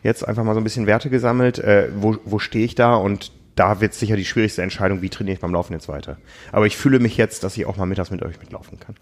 [0.05, 3.33] jetzt einfach mal so ein bisschen Werte gesammelt, äh, wo, wo stehe ich da und
[3.57, 6.19] da wird sicher die schwierigste Entscheidung, wie trainiere ich beim Laufen jetzt weiter.
[6.53, 8.95] Aber ich fühle mich jetzt, dass ich auch mal mittags mit euch mitlaufen kann.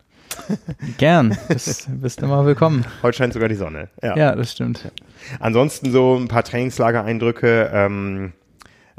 [0.99, 2.87] Gern, bist, bist immer willkommen.
[3.03, 3.89] Heute scheint sogar die Sonne.
[4.03, 4.91] Ja, ja das stimmt.
[5.41, 7.71] Ansonsten so ein paar Trainingslagereindrücke.
[7.73, 8.33] Ähm,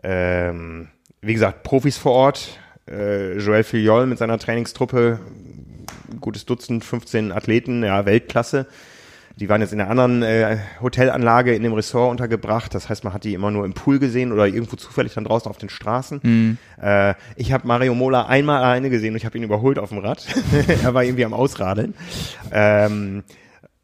[0.03, 0.89] ähm,
[1.21, 2.59] wie gesagt, Profis vor Ort.
[2.87, 5.19] Äh, Joel Filiol mit seiner Trainingstruppe,
[6.19, 8.67] gutes Dutzend, 15 Athleten, ja, Weltklasse.
[9.37, 12.73] Die waren jetzt in einer anderen äh, Hotelanlage in dem Ressort untergebracht.
[12.75, 15.49] Das heißt, man hat die immer nur im Pool gesehen oder irgendwo zufällig dann draußen
[15.49, 16.19] auf den Straßen.
[16.21, 16.57] Mhm.
[16.81, 19.99] Äh, ich habe Mario Mola einmal alleine gesehen und ich habe ihn überholt auf dem
[19.99, 20.25] Rad.
[20.83, 21.95] er war irgendwie am Ausradeln.
[22.51, 23.23] Ähm,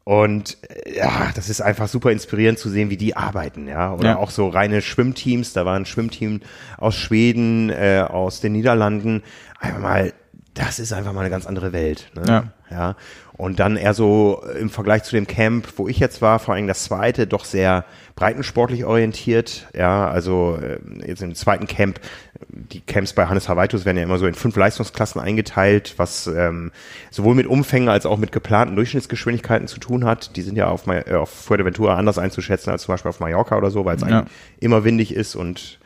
[0.04, 3.92] und äh, ja, das ist einfach super inspirierend zu sehen, wie die arbeiten, ja.
[3.92, 4.16] Oder ja.
[4.16, 5.52] auch so reine Schwimmteams.
[5.52, 6.40] Da war ein Schwimmteam
[6.78, 9.22] aus Schweden, äh, aus den Niederlanden.
[9.58, 10.12] Einfach mal,
[10.54, 12.10] das ist einfach mal eine ganz andere Welt.
[12.14, 12.22] Ne?
[12.26, 12.44] Ja.
[12.70, 12.96] ja.
[13.32, 16.66] Und dann eher so im Vergleich zu dem Camp, wo ich jetzt war, vor allem
[16.66, 17.84] das zweite, doch sehr
[18.16, 19.68] breitensportlich orientiert.
[19.74, 22.00] Ja, also äh, jetzt im zweiten Camp,
[22.48, 26.72] die Camps bei Hannes Havaitus werden ja immer so in fünf Leistungsklassen eingeteilt, was ähm,
[27.10, 30.36] sowohl mit Umfängen als auch mit geplanten Durchschnittsgeschwindigkeiten zu tun hat.
[30.36, 33.70] Die sind ja auf, äh, auf Fuerteventura anders einzuschätzen als zum Beispiel auf Mallorca oder
[33.70, 34.26] so, weil es ja.
[34.58, 35.78] immer windig ist und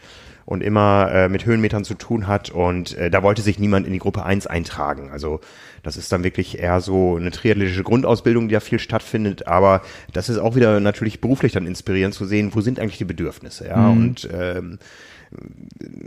[0.47, 2.51] und immer äh, mit Höhenmetern zu tun hat.
[2.51, 5.11] Und äh, da wollte sich niemand in die Gruppe 1 eintragen.
[5.11, 5.41] Also
[5.83, 9.47] das ist dann wirklich eher so eine triathletische Grundausbildung, die ja viel stattfindet.
[9.47, 13.05] Aber das ist auch wieder natürlich beruflich dann inspirierend zu sehen, wo sind eigentlich die
[13.05, 13.69] Bedürfnisse.
[13.69, 13.91] Ja, mhm.
[13.91, 14.79] und ähm,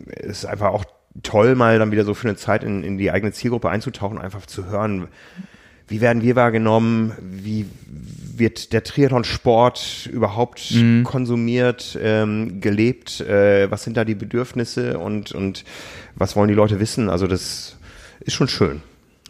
[0.08, 0.86] es ist einfach auch
[1.23, 4.45] toll, mal dann wieder so für eine Zeit in, in die eigene Zielgruppe einzutauchen, einfach
[4.45, 5.08] zu hören,
[5.88, 7.65] wie werden wir wahrgenommen, wie
[8.36, 11.04] wird der Triathlon-Sport überhaupt mhm.
[11.04, 15.63] konsumiert, ähm, gelebt, äh, was sind da die Bedürfnisse und, und
[16.15, 17.10] was wollen die Leute wissen?
[17.10, 17.78] Also das
[18.19, 18.82] ist schon schön.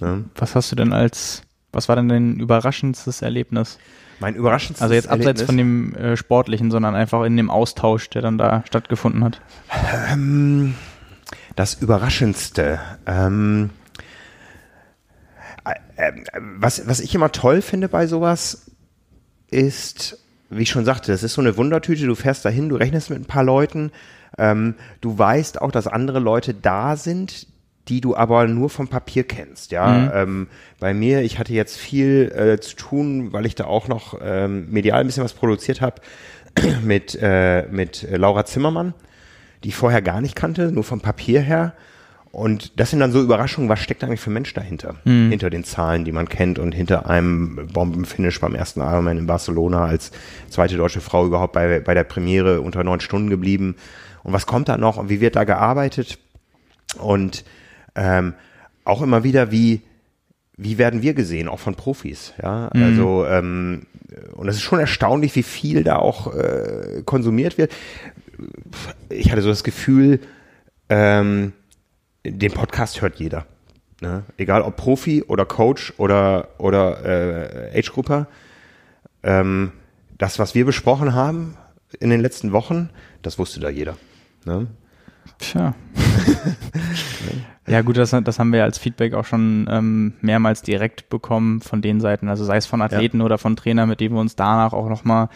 [0.01, 0.25] Ne?
[0.35, 1.41] Was hast du denn als,
[1.71, 3.79] was war denn dein überraschendstes Erlebnis?
[4.19, 5.45] Mein überraschendstes Also jetzt abseits Erlebnis?
[5.45, 9.41] von dem äh, Sportlichen, sondern einfach in dem Austausch, der dann da stattgefunden hat.
[10.11, 10.75] Ähm,
[11.55, 12.79] das Überraschendste.
[13.05, 13.86] Ähm, äh,
[16.59, 18.71] was, was ich immer toll finde bei sowas,
[19.49, 22.05] ist, wie ich schon sagte, das ist so eine Wundertüte.
[22.05, 23.91] Du fährst dahin, du rechnest mit ein paar Leuten.
[24.37, 27.47] Ähm, du weißt auch, dass andere Leute da sind,
[27.87, 29.71] die du aber nur vom Papier kennst.
[29.71, 30.11] Ja, mhm.
[30.13, 30.47] ähm,
[30.79, 34.69] bei mir, ich hatte jetzt viel äh, zu tun, weil ich da auch noch ähm,
[34.69, 36.01] medial ein bisschen was produziert habe
[36.83, 38.93] mit äh, mit Laura Zimmermann,
[39.63, 41.73] die ich vorher gar nicht kannte, nur vom Papier her.
[42.31, 44.95] Und das sind dann so Überraschungen, was steckt eigentlich für ein Mensch dahinter?
[45.05, 45.29] Mhm.
[45.29, 49.85] Hinter den Zahlen, die man kennt und hinter einem Bombenfinish beim ersten Ironman in Barcelona
[49.85, 50.11] als
[50.49, 53.75] zweite deutsche Frau überhaupt bei, bei der Premiere unter neun Stunden geblieben.
[54.23, 56.19] Und was kommt da noch und wie wird da gearbeitet?
[56.99, 57.43] Und
[57.95, 58.33] ähm,
[58.83, 59.81] auch immer wieder, wie,
[60.57, 62.83] wie werden wir gesehen, auch von Profis, ja, mhm.
[62.83, 63.87] also ähm,
[64.35, 67.73] und es ist schon erstaunlich, wie viel da auch äh, konsumiert wird.
[69.09, 70.19] Ich hatte so das Gefühl,
[70.89, 71.53] ähm,
[72.31, 73.45] den Podcast hört jeder.
[74.01, 74.23] Ne?
[74.37, 77.03] Egal ob Profi oder Coach oder, oder
[77.73, 78.27] äh, Age-Grupper.
[79.23, 79.71] Ähm,
[80.17, 81.57] das, was wir besprochen haben
[81.99, 82.89] in den letzten Wochen,
[83.21, 83.97] das wusste da jeder.
[84.45, 84.67] Ne?
[85.39, 85.73] Tja.
[87.67, 91.81] ja gut, das, das haben wir als Feedback auch schon ähm, mehrmals direkt bekommen von
[91.81, 93.25] den Seiten, also sei es von Athleten ja.
[93.25, 95.29] oder von Trainern, mit denen wir uns danach auch nochmal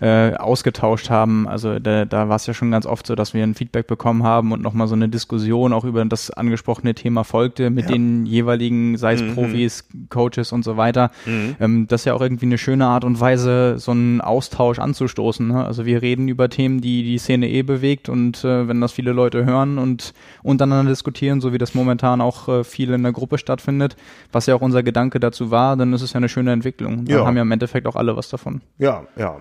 [0.00, 1.46] äh, ausgetauscht haben.
[1.46, 4.22] Also da, da war es ja schon ganz oft so, dass wir ein Feedback bekommen
[4.22, 7.92] haben und nochmal so eine Diskussion auch über das angesprochene Thema folgte mit ja.
[7.92, 9.34] den jeweiligen, sei es mhm.
[9.34, 11.10] Profis, Coaches und so weiter.
[11.26, 11.56] Mhm.
[11.60, 15.48] Ähm, das ist ja auch irgendwie eine schöne Art und Weise, so einen Austausch anzustoßen.
[15.48, 15.64] Ne?
[15.64, 19.12] Also wir reden über Themen, die die Szene eh bewegt und äh, wenn das viele
[19.12, 23.38] Leute hören und untereinander diskutieren, so wie das momentan auch äh, viel in der Gruppe
[23.38, 23.96] stattfindet,
[24.32, 27.04] was ja auch unser Gedanke dazu war, dann ist es ja eine schöne Entwicklung.
[27.04, 27.26] Dann ja.
[27.26, 28.60] haben ja im Endeffekt auch alle was davon.
[28.78, 29.36] Ja, ja.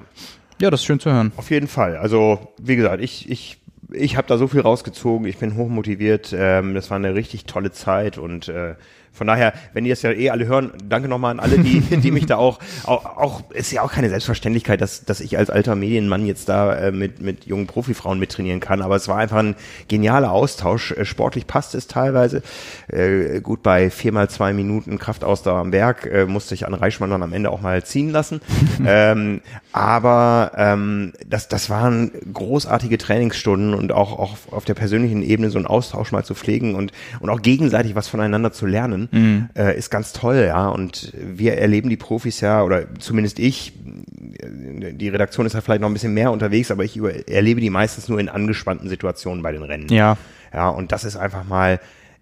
[0.62, 1.32] Ja, das ist schön zu hören.
[1.36, 1.98] Auf jeden Fall.
[1.98, 3.60] Also, wie gesagt, ich, ich,
[3.92, 5.28] ich habe da so viel rausgezogen.
[5.28, 6.34] Ich bin hochmotiviert.
[6.38, 8.76] Ähm, das war eine richtig tolle Zeit und äh,
[9.14, 12.10] von daher, wenn die das ja eh alle hören, danke nochmal an alle, die, die
[12.10, 15.76] mich da auch, auch, auch, ist ja auch keine Selbstverständlichkeit, dass, dass ich als alter
[15.76, 19.56] Medienmann jetzt da äh, mit, mit jungen Profifrauen mittrainieren kann, aber es war einfach ein
[19.88, 20.92] genialer Austausch.
[20.92, 22.42] Äh, sportlich passt es teilweise.
[22.88, 27.22] Äh, gut, bei viermal zwei Minuten Kraftausdauer am Berg äh, musste ich an Reichmann dann
[27.22, 28.42] am Ende auch mal ziehen lassen.
[28.86, 29.42] ähm,
[29.74, 35.60] aber ähm, das, das waren großartige Trainingsstunden und auch, auch auf der persönlichen Ebene so
[35.60, 39.50] einen Austausch mal zu pflegen und, und auch gegenseitig was voneinander zu lernen mhm.
[39.56, 40.70] äh, ist ganz toll, ja.
[40.70, 45.90] Und wir erleben die Profis ja, oder zumindest ich, die Redaktion ist ja vielleicht noch
[45.90, 49.52] ein bisschen mehr unterwegs, aber ich über, erlebe die meistens nur in angespannten Situationen bei
[49.52, 49.90] den Rennen.
[49.90, 50.18] Ja.
[50.54, 51.80] Ja, und das ist einfach mal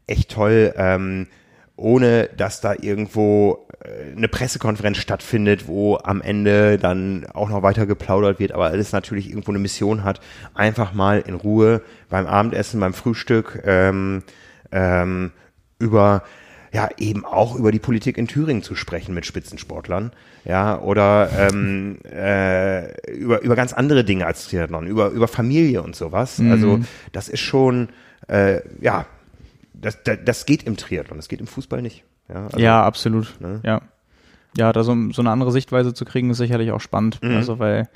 [0.07, 1.27] echt toll, ähm,
[1.75, 7.85] ohne dass da irgendwo äh, eine Pressekonferenz stattfindet, wo am Ende dann auch noch weiter
[7.85, 10.21] geplaudert wird, aber alles natürlich irgendwo eine Mission hat,
[10.53, 14.23] einfach mal in Ruhe beim Abendessen, beim Frühstück ähm,
[14.71, 15.31] ähm,
[15.79, 16.23] über
[16.71, 20.11] ja, eben auch über die Politik in Thüringen zu sprechen mit Spitzensportlern,
[20.45, 25.95] ja, oder ähm, äh, über, über ganz andere Dinge als Triathlon, über, über Familie und
[25.95, 26.39] sowas.
[26.39, 26.51] Mhm.
[26.51, 26.79] Also
[27.11, 27.89] das ist schon,
[28.27, 29.05] äh, ja,
[29.73, 32.03] das, das, das geht im Triathlon, das geht im Fußball nicht.
[32.29, 33.35] Ja, also, ja, absolut.
[33.41, 33.59] ne?
[33.63, 33.81] Ja.
[34.57, 37.19] Ja, da so, so eine andere Sichtweise zu kriegen, ist sicherlich auch spannend.
[37.23, 37.37] Mhm.
[37.37, 37.87] Also, weil,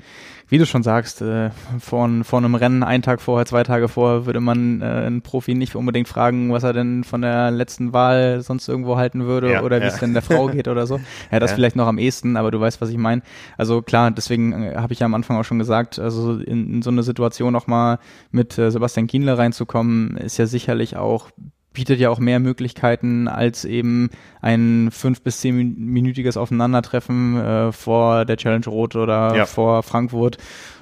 [0.48, 4.24] wie du schon sagst, äh, vor, vor einem Rennen, einen Tag vorher, zwei Tage vorher,
[4.24, 8.40] würde man äh, einen Profi nicht unbedingt fragen, was er denn von der letzten Wahl
[8.40, 9.88] sonst irgendwo halten würde Ja, oder wie ja.
[9.88, 10.98] es denn der Frau geht oder so.
[11.30, 11.56] Ja, das Ja.
[11.56, 13.20] vielleicht noch am ehesten, aber du weißt, was ich meine.
[13.58, 16.82] Also klar, deswegen äh, habe ich ja am Anfang auch schon gesagt, also in, in
[16.82, 17.98] so eine Situation auch mal
[18.30, 21.28] mit äh, Sebastian Kienle reinzukommen, ist ja sicherlich auch
[21.76, 24.08] bietet ja auch mehr Möglichkeiten als eben
[24.40, 29.44] ein fünf bis zehnminütiges Aufeinandertreffen äh, vor der Challenge Rot oder Ja.
[29.44, 30.38] vor Frankfurt.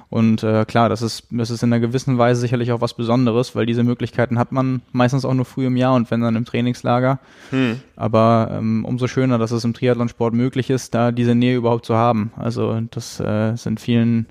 [0.09, 3.55] Und äh, klar, das ist, das ist in einer gewissen Weise sicherlich auch was Besonderes,
[3.55, 6.45] weil diese Möglichkeiten hat man meistens auch nur früh im Jahr und wenn dann im
[6.45, 7.19] Trainingslager.
[7.49, 7.81] Hm.
[7.97, 11.95] Aber ähm, umso schöner, dass es im Triathlonsport möglich ist, da diese Nähe überhaupt zu
[11.95, 12.31] haben.
[12.37, 14.27] Also das äh, sind vielen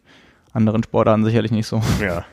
[0.55, 1.83] anderen Sportarten sicherlich nicht so.
[2.01, 2.25] Ja.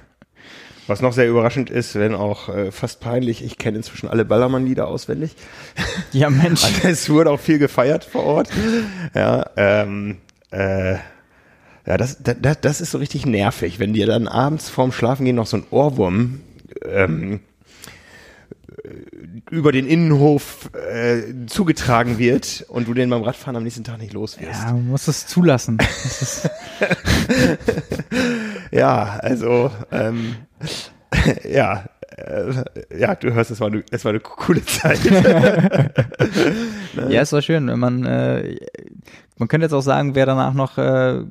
[0.87, 4.87] Was noch sehr überraschend ist, wenn auch äh, fast peinlich, ich kenne inzwischen alle Ballermann-Lieder
[4.87, 5.35] auswendig.
[6.11, 6.63] Ja, Mensch.
[6.63, 8.49] Also es wurde auch viel gefeiert vor Ort.
[9.13, 10.17] Ja, ähm,
[10.51, 15.35] äh, ja das, das, das ist so richtig nervig, wenn dir dann abends vorm Schlafengehen
[15.35, 16.41] noch so ein Ohrwurm
[16.85, 17.41] ähm,
[19.49, 24.13] über den Innenhof äh, zugetragen wird und du den beim Radfahren am nächsten Tag nicht
[24.13, 24.61] los wirst.
[24.61, 25.77] Ja, man muss es zulassen.
[25.77, 26.49] Das
[28.71, 30.35] Ja, also ähm,
[31.49, 31.85] ja,
[32.17, 32.63] äh,
[32.97, 34.99] ja, du hörst, es war eine, es war eine coole Zeit.
[37.09, 38.57] ja, es war schön, wenn man, äh,
[39.37, 41.21] man könnte jetzt auch sagen, wer danach noch äh,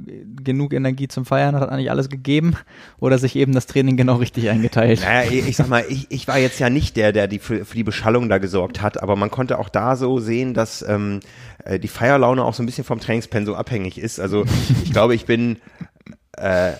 [0.42, 2.56] genug Energie zum Feiern hat, hat eigentlich alles gegeben
[2.98, 5.00] oder sich eben das Training genau richtig eingeteilt.
[5.00, 7.64] Naja, ich ich sag mal, ich, ich war jetzt ja nicht der, der die für,
[7.64, 11.20] für die Beschallung da gesorgt hat, aber man konnte auch da so sehen, dass ähm,
[11.64, 14.18] äh, die Feierlaune auch so ein bisschen vom Trainingspensum abhängig ist.
[14.18, 14.44] Also
[14.82, 15.58] ich glaube, ich bin
[16.36, 16.72] äh,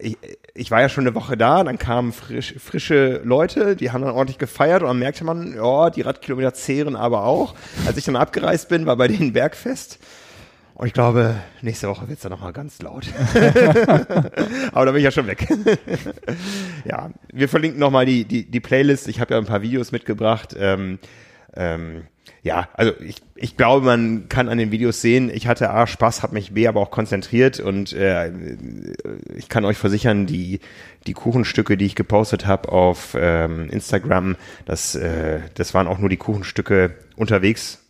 [0.00, 0.18] ich,
[0.54, 4.12] ich war ja schon eine Woche da, dann kamen frisch, frische Leute, die haben dann
[4.12, 7.54] ordentlich gefeiert und dann merkte man, ja, die Radkilometer zehren aber auch.
[7.86, 9.98] Als ich dann abgereist bin, war bei denen Bergfest.
[10.74, 13.06] Und ich glaube, nächste Woche wird's dann nochmal ganz laut.
[14.72, 15.46] aber da bin ich ja schon weg.
[16.86, 19.06] ja, wir verlinken nochmal die, die, die Playlist.
[19.06, 20.56] Ich habe ja ein paar Videos mitgebracht.
[20.58, 20.98] Ähm,
[21.54, 22.04] ähm,
[22.42, 26.22] ja, also ich, ich glaube, man kann an den Videos sehen, ich hatte A, Spaß,
[26.22, 28.32] habe mich B, aber auch konzentriert und äh,
[29.36, 30.60] ich kann euch versichern, die,
[31.06, 36.08] die Kuchenstücke, die ich gepostet habe auf ähm, Instagram, das, äh, das waren auch nur
[36.08, 37.84] die Kuchenstücke unterwegs.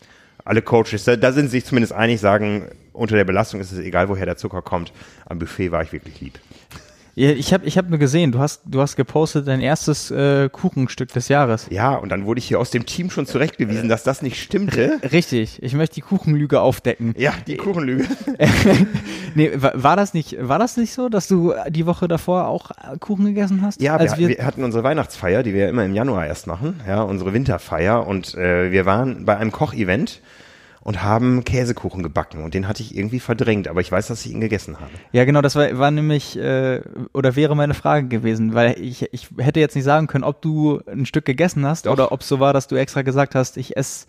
[0.45, 4.09] Alle Coaches, da, da sind sich zumindest einig, sagen, unter der Belastung ist es egal,
[4.09, 4.93] woher der Zucker kommt.
[5.27, 6.41] Am Buffet war ich wirklich lieb.
[7.21, 10.49] Ja, ich habe ich hab nur gesehen, du hast, du hast gepostet dein erstes äh,
[10.49, 11.67] Kuchenstück des Jahres.
[11.69, 14.99] Ja, und dann wurde ich hier aus dem Team schon zurechtgewiesen, dass das nicht stimmte.
[15.13, 17.13] Richtig, ich möchte die Kuchenlüge aufdecken.
[17.19, 18.07] Ja, die Kuchenlüge.
[19.35, 22.97] nee, war, das nicht, war das nicht so, dass du die Woche davor auch äh,
[22.99, 23.83] Kuchen gegessen hast?
[23.83, 27.03] Ja, wir, wir, wir hatten unsere Weihnachtsfeier, die wir immer im Januar erst machen, ja,
[27.03, 30.23] unsere Winterfeier und äh, wir waren bei einem Kochevent
[30.83, 34.33] und haben Käsekuchen gebacken und den hatte ich irgendwie verdrängt, aber ich weiß, dass ich
[34.33, 34.91] ihn gegessen habe.
[35.13, 36.81] ja, genau, das war, war nämlich äh,
[37.13, 40.81] oder wäre meine Frage gewesen, weil ich, ich hätte jetzt nicht sagen können, ob du
[40.91, 41.93] ein Stück gegessen hast Doch.
[41.93, 44.07] oder ob es so war, dass du extra gesagt hast, ich esse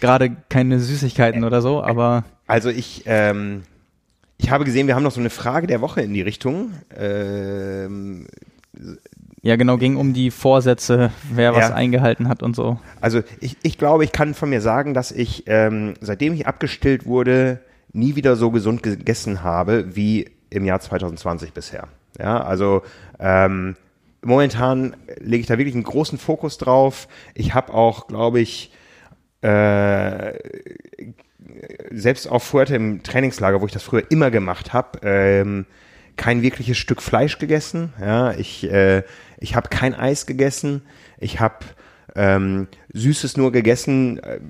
[0.00, 3.62] gerade keine Süßigkeiten oder so, aber Also ich, ähm,
[4.36, 6.74] ich habe gesehen, wir haben noch so eine Frage der Woche in die Richtung.
[6.96, 8.28] Ähm,
[9.48, 11.74] ja, genau, ging um die Vorsätze, wer was Ja.
[11.74, 12.78] eingehalten hat und so.
[13.00, 17.06] Also ich, ich glaube, ich kann von mir sagen, dass ich, ähm, seitdem ich abgestillt
[17.06, 17.60] wurde,
[17.94, 21.88] nie wieder so gesund gegessen habe wie im Jahr 2020 bisher.
[22.20, 22.82] Ja, also
[23.18, 23.74] ähm,
[24.22, 27.08] momentan lege ich da wirklich einen großen Fokus drauf.
[27.34, 28.70] Ich habe auch, glaube ich,
[29.40, 30.34] äh,
[31.90, 35.64] selbst auch vorher im Trainingslager, wo ich das früher immer gemacht habe, ähm,
[36.16, 37.92] kein wirkliches Stück Fleisch gegessen.
[38.00, 39.04] Ja, ich äh,
[39.40, 40.82] ich habe kein Eis gegessen.
[41.18, 41.66] Ich habe
[42.14, 44.40] ähm, Süßes nur gegessen äh,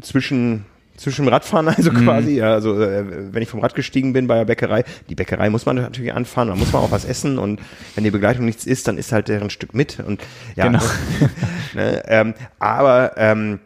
[0.00, 0.64] zwischen
[0.96, 2.36] zwischen Radfahren also quasi.
[2.36, 5.66] Ja, also äh, wenn ich vom Rad gestiegen bin bei der Bäckerei, die Bäckerei muss
[5.66, 7.60] man natürlich anfahren, da muss man auch was essen und
[7.94, 10.22] wenn die Begleitung nichts isst, dann isst halt deren Stück mit und
[10.54, 10.66] ja.
[10.66, 10.82] Genau.
[11.74, 13.60] ne, ähm, aber ähm,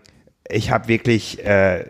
[0.49, 1.85] ich habe wirklich äh,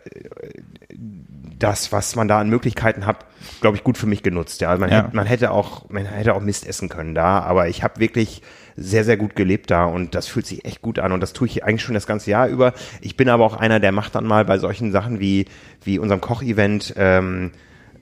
[1.58, 3.24] das, was man da an Möglichkeiten hat,
[3.60, 4.60] glaube ich, gut für mich genutzt.
[4.60, 5.04] Ja, man, Ja.
[5.04, 8.42] Hätte, man hätte auch, man hätte auch Mist essen können da, aber ich habe wirklich
[8.76, 11.46] sehr, sehr gut gelebt da und das fühlt sich echt gut an und das tue
[11.48, 12.74] ich eigentlich schon das ganze Jahr über.
[13.00, 15.46] Ich bin aber auch einer, der macht dann mal bei solchen Sachen wie,
[15.82, 17.52] wie unserem Kochevent, ähm,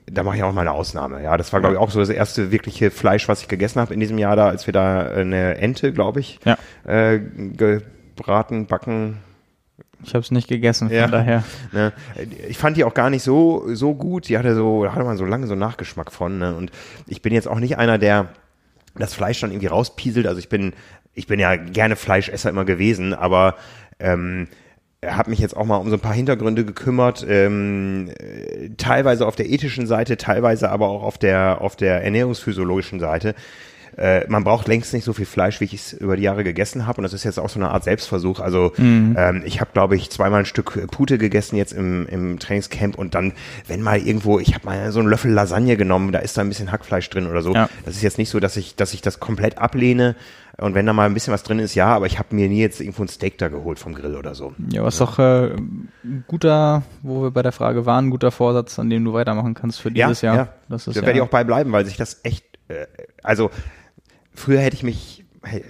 [0.07, 1.23] da mache ich auch mal eine Ausnahme.
[1.23, 3.93] Ja, das war, glaube ich, auch so das erste wirkliche Fleisch, was ich gegessen habe
[3.93, 6.57] in diesem Jahr da, als wir da eine Ente, glaube ich, Ja.
[6.85, 7.19] äh,
[8.15, 9.17] gebraten, backen,
[10.03, 11.07] Ich habe es nicht gegessen, von Ja.
[11.07, 11.43] daher.
[11.71, 11.91] Ne?
[12.47, 14.29] Ich fand die auch gar nicht so, so gut.
[14.29, 16.37] Die hatte so, da hatte man so lange so Nachgeschmack von.
[16.37, 16.53] Ne?
[16.55, 16.71] Und
[17.07, 18.27] ich bin jetzt auch nicht einer, der
[18.95, 20.27] das Fleisch dann irgendwie rauspieselt.
[20.27, 20.73] Also ich bin,
[21.13, 23.55] ich bin ja gerne Fleischesser immer gewesen, aber
[23.99, 24.47] ähm,
[25.05, 29.35] habe mich jetzt auch mal um so ein paar Hintergründe gekümmert, ähm, äh, teilweise auf
[29.35, 33.35] der ethischen Seite, teilweise aber auch auf der auf der ernährungsphysiologischen Seite.
[33.97, 36.85] Äh, man braucht längst nicht so viel Fleisch, wie ich es über die Jahre gegessen
[36.85, 36.97] habe.
[36.97, 38.39] Und das ist jetzt auch so eine Art Selbstversuch.
[38.39, 42.97] Also ähm, ich habe, glaube ich, zweimal ein Stück Pute gegessen jetzt im, im Trainingscamp
[42.97, 43.33] und dann,
[43.67, 46.49] wenn mal irgendwo, ich habe mal so einen Löffel Lasagne genommen, da ist da ein
[46.49, 47.53] bisschen Hackfleisch drin oder so.
[47.53, 47.69] Ja.
[47.85, 50.15] Das ist jetzt nicht so, dass ich, dass ich das komplett ablehne.
[50.57, 52.61] Und wenn da mal ein bisschen was drin ist, ja, aber ich habe mir nie
[52.61, 54.53] jetzt irgendwo ein Steak da geholt vom Grill oder so.
[54.69, 55.51] Ja, was doch äh,
[56.27, 59.91] guter, wo wir bei der Frage waren, guter Vorsatz, an dem du weitermachen kannst für
[59.91, 60.35] dieses Jahr.
[60.35, 62.85] Ja, Das ist da ja, werde ich auch bei bleiben, weil sich das echt, äh,
[63.21, 63.51] also
[64.35, 65.25] früher hätte ich mich,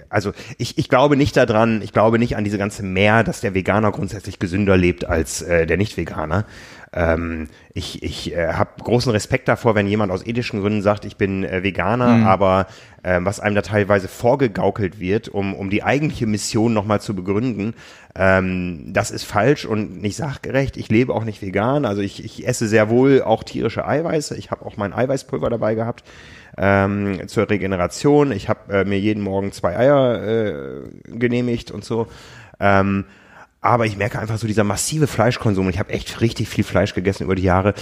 [0.08, 3.54] also ich, ich glaube nicht daran, ich glaube nicht an diese ganze Mehr, dass der
[3.54, 6.44] Veganer grundsätzlich gesünder lebt als äh, der Nicht-Veganer.
[6.92, 11.16] Ähm, ich ich äh, habe großen Respekt davor, wenn jemand aus ethischen Gründen sagt, ich
[11.16, 12.68] bin äh, Veganer, aber
[13.02, 17.74] äh, was einem da teilweise vorgegaukelt wird, um, um die eigentliche Mission nochmal zu begründen,
[18.14, 20.78] ähm, das ist falsch und nicht sachgerecht.
[20.78, 24.36] Ich lebe auch nicht vegan, also ich, ich esse sehr wohl auch tierische Eiweiße.
[24.36, 26.02] Ich habe auch mein Eiweißpulver dabei gehabt
[26.56, 28.32] ähm, zur Regeneration.
[28.32, 32.06] Ich habe äh, mir jeden Morgen zwei Eier äh, genehmigt und so.
[32.60, 33.04] Ähm,
[33.60, 35.68] aber ich merke einfach so dieser massive Fleischkonsum.
[35.68, 37.74] Ich habe echt richtig viel Fleisch gegessen über die Jahre.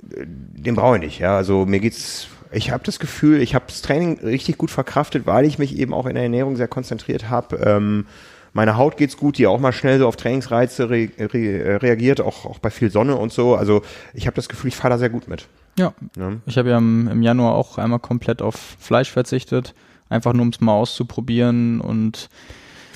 [0.00, 1.18] Den brauche ich nicht.
[1.18, 2.28] Ja, also mir geht's.
[2.50, 5.94] Ich habe das Gefühl, ich habe das Training richtig gut verkraftet, weil ich mich eben
[5.94, 7.56] auch in der Ernährung sehr konzentriert habe.
[7.56, 8.06] Ähm,
[8.52, 12.44] meine Haut geht's gut, die auch mal schnell so auf Trainingsreize re re reagiert, auch,
[12.44, 13.54] auch bei viel Sonne und so.
[13.54, 13.82] Also
[14.12, 15.46] ich habe das Gefühl, ich fahre da sehr gut mit.
[15.78, 15.92] Ja.
[16.16, 16.40] Ne?
[16.46, 19.74] Ich habe ja im, im Januar auch einmal komplett auf Fleisch verzichtet,
[20.08, 22.28] einfach nur um es mal auszuprobieren und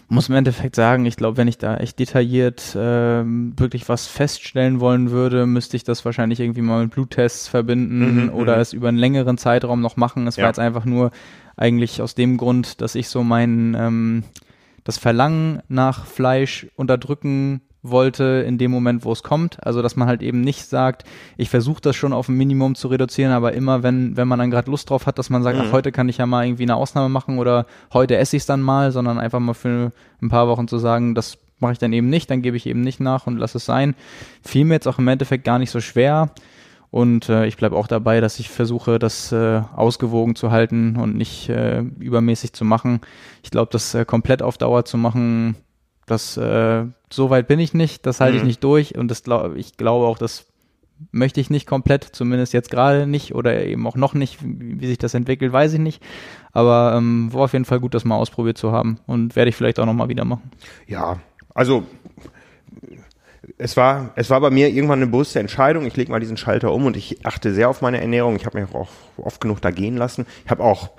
[0.09, 4.79] muss im Endeffekt sagen, ich glaube, wenn ich da echt detailliert ähm, wirklich was feststellen
[4.79, 8.61] wollen würde, müsste ich das wahrscheinlich irgendwie mal mit Bluttests verbinden Mhm, oder mhm.
[8.63, 10.29] es über einen längeren Zeitraum noch machen.
[10.29, 10.43] Es Ja.
[10.45, 11.11] war jetzt einfach nur
[11.57, 14.23] eigentlich aus dem Grund, dass ich so mein ähm,
[14.85, 19.65] das Verlangen nach Fleisch unterdrücken wollte in dem Moment, wo es kommt.
[19.65, 21.05] Also dass man halt eben nicht sagt,
[21.37, 24.51] ich versuche das schon auf ein Minimum zu reduzieren, aber immer wenn, wenn man dann
[24.51, 26.77] gerade Lust drauf hat, dass man sagt, ach, heute kann ich ja mal irgendwie eine
[26.77, 30.49] Ausnahme machen oder heute esse ich es dann mal, sondern einfach mal für ein paar
[30.49, 33.27] Wochen zu sagen, das mache ich dann eben nicht, dann gebe ich eben nicht nach
[33.27, 33.95] und lass es sein.
[34.43, 36.31] Fiel mir jetzt auch im Endeffekt gar nicht so schwer.
[36.91, 41.17] Und äh, ich bleibe auch dabei, dass ich versuche, das äh, ausgewogen zu halten und
[41.17, 43.01] nicht äh, übermäßig zu machen.
[43.43, 45.57] Ich glaube, das äh, komplett auf Dauer zu machen,
[46.07, 48.49] das äh, so weit bin ich nicht, das halte ich Mhm.
[48.49, 50.47] nicht durch und das glaub, ich glaube auch, das
[51.13, 54.99] möchte ich nicht komplett, zumindest jetzt gerade nicht oder eben auch noch nicht, wie, sich
[54.99, 56.03] das entwickelt, weiß ich nicht.
[56.53, 59.57] Aber ähm, war auf jeden Fall gut, das mal ausprobiert zu haben und werde ich
[59.57, 60.51] vielleicht auch nochmal wieder machen.
[60.87, 61.19] Ja,
[61.55, 61.85] also
[63.59, 65.87] es war, es war bei mir irgendwann eine bewusste Entscheidung.
[65.87, 68.37] Ich lege mal diesen Schalter um und ich achte sehr auf meine Ernährung.
[68.37, 68.89] Ich habe mich auch
[69.19, 70.27] oft genug da gehen lassen.
[70.45, 70.91] Ich habe auch,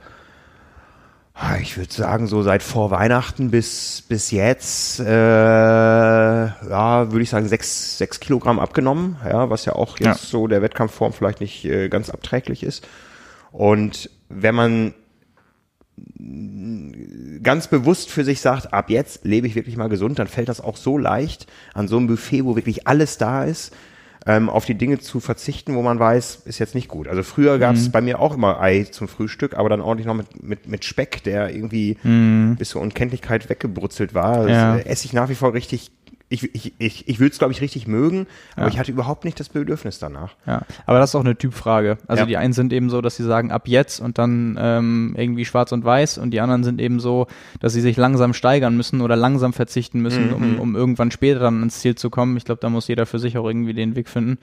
[1.61, 7.47] ich würde sagen, so seit vor Weihnachten bis, bis jetzt, äh, ja, würde ich sagen,
[7.47, 9.17] sechs, sechs Kilogramm abgenommen.
[9.23, 10.15] Ja, was ja auch jetzt Ja.
[10.15, 12.87] so der Wettkampfform vielleicht nicht äh, ganz abträglich ist.
[13.51, 14.93] Und wenn man
[17.43, 20.61] ganz bewusst für sich sagt, ab jetzt lebe ich wirklich mal gesund, dann fällt das
[20.61, 23.73] auch so leicht an so einem Buffet, wo wirklich alles da ist,
[24.27, 27.07] ähm, auf die Dinge zu verzichten, wo man weiß, ist jetzt nicht gut.
[27.07, 30.13] Also früher gab es bei mir auch immer Ei zum Frühstück, aber dann ordentlich noch
[30.13, 31.97] mit, mit, mit Speck, der irgendwie
[32.57, 34.47] bis zur Unkenntlichkeit weggebrutzelt war.
[34.49, 34.77] Ja.
[34.77, 35.91] esse ich nach wie vor richtig.
[36.29, 38.73] Ich, ich, ich, ich würde es, glaube ich, richtig mögen, aber Ja.
[38.73, 40.35] ich hatte überhaupt nicht das Bedürfnis danach.
[40.45, 41.97] Ja, aber das ist auch eine Typfrage.
[42.07, 42.25] Also Ja.
[42.27, 45.71] die einen sind eben so, dass sie sagen ab jetzt und dann ähm, irgendwie schwarz
[45.71, 47.27] und weiß und die anderen sind eben so,
[47.61, 50.33] dass sie sich langsam steigern müssen oder langsam verzichten müssen, Mhm.
[50.33, 52.35] um, um irgendwann später dann ins Ziel zu kommen.
[52.35, 54.37] Ich glaube, da muss jeder für sich auch irgendwie den Weg finden.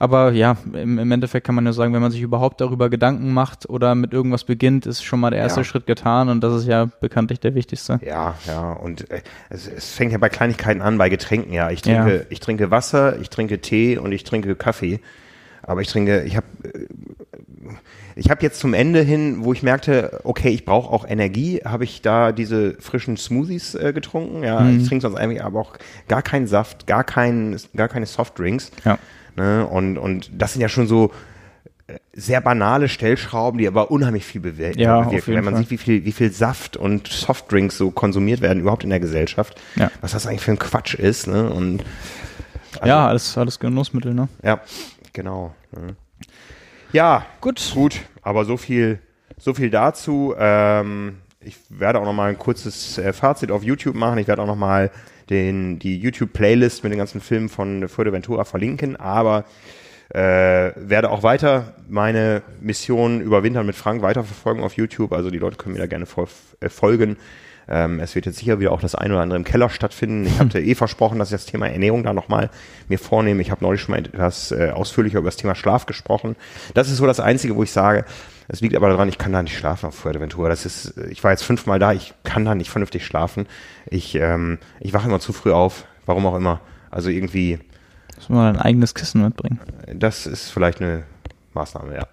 [0.00, 3.32] Aber ja, im, im Endeffekt kann man ja sagen, wenn man sich überhaupt darüber Gedanken
[3.32, 5.64] macht oder mit irgendwas beginnt, ist schon mal der erste Ja.
[5.64, 8.00] Schritt getan und das ist ja bekanntlich der wichtigste.
[8.04, 9.20] Ja, ja, und äh,
[9.50, 11.70] es, es fängt ja bei Kleinigkeiten an, bei Getränken, ja.
[11.70, 12.20] Ich trinke, Ja.
[12.30, 15.00] ich trinke Wasser, ich trinke Tee und ich trinke Kaffee.
[15.62, 16.46] Aber ich trinke, ich habe
[18.16, 21.84] ich habe jetzt zum Ende hin, wo ich merkte, okay, ich brauche auch Energie, habe
[21.84, 24.42] ich da diese frischen Smoothies äh, getrunken.
[24.42, 24.80] Ja, Mhm.
[24.80, 25.74] ich trinke sonst eigentlich aber auch
[26.08, 28.70] gar keinen Saft, gar keinen, gar keine Softdrinks.
[28.84, 28.98] Ja.
[29.36, 29.66] Ne?
[29.66, 31.10] Und, und das sind ja schon so äh,
[32.12, 35.34] sehr banale Stellschrauben, die aber unheimlich viel bewe Ja, bewirken.
[35.34, 35.62] Wenn man Fall.
[35.62, 39.60] sieht, wie viel, wie viel Saft und Softdrinks so konsumiert werden, überhaupt in der Gesellschaft,
[39.76, 39.90] Ja.
[40.00, 41.26] was das eigentlich für ein Quatsch ist.
[41.28, 41.48] Ne?
[41.48, 41.84] Und
[42.74, 44.28] also, ja, alles, alles Genussmittel, ne?
[44.42, 44.60] ja,
[45.12, 45.54] genau.
[45.72, 45.96] Ne?
[46.92, 47.70] Ja, Gut.
[47.74, 48.98] gut, aber so viel,
[49.38, 50.34] so viel dazu.
[50.38, 54.18] Ähm, ich werde auch noch mal ein kurzes äh, Fazit auf YouTube machen.
[54.18, 54.90] Ich werde auch noch mal
[55.30, 59.44] den, die YouTube-Playlist mit den ganzen Filmen von Fuerteventura verlinken, aber
[60.10, 65.12] äh, werde auch weiter meine Mission Überwintern mit Frank weiterverfolgen auf YouTube.
[65.12, 66.06] Also die Leute können mir da gerne
[66.60, 67.16] äh, folgen.
[67.70, 70.26] Ähm, es wird jetzt sicher wieder auch das eine oder andere im Keller stattfinden.
[70.26, 72.48] Ich hatte eh versprochen, dass ich das Thema Ernährung da nochmal
[72.88, 73.42] mir vornehme.
[73.42, 76.36] Ich habe neulich schon mal etwas äh, ausführlicher über das Thema Schlaf gesprochen.
[76.72, 78.06] Das ist so das Einzige, wo ich sage,
[78.48, 80.48] es liegt aber daran, ich kann da nicht schlafen auf Fuerteventura.
[80.48, 83.46] Das ist, ich war jetzt fünfmal da, ich kann da nicht vernünftig schlafen.
[83.90, 86.62] Ich, ähm, ich wache immer zu früh auf, warum auch immer.
[86.90, 87.58] Also irgendwie.
[88.18, 89.60] Muss man ein eigenes Kissen mitbringen.
[89.94, 91.04] Das ist vielleicht eine
[91.54, 92.06] Maßnahme, ja.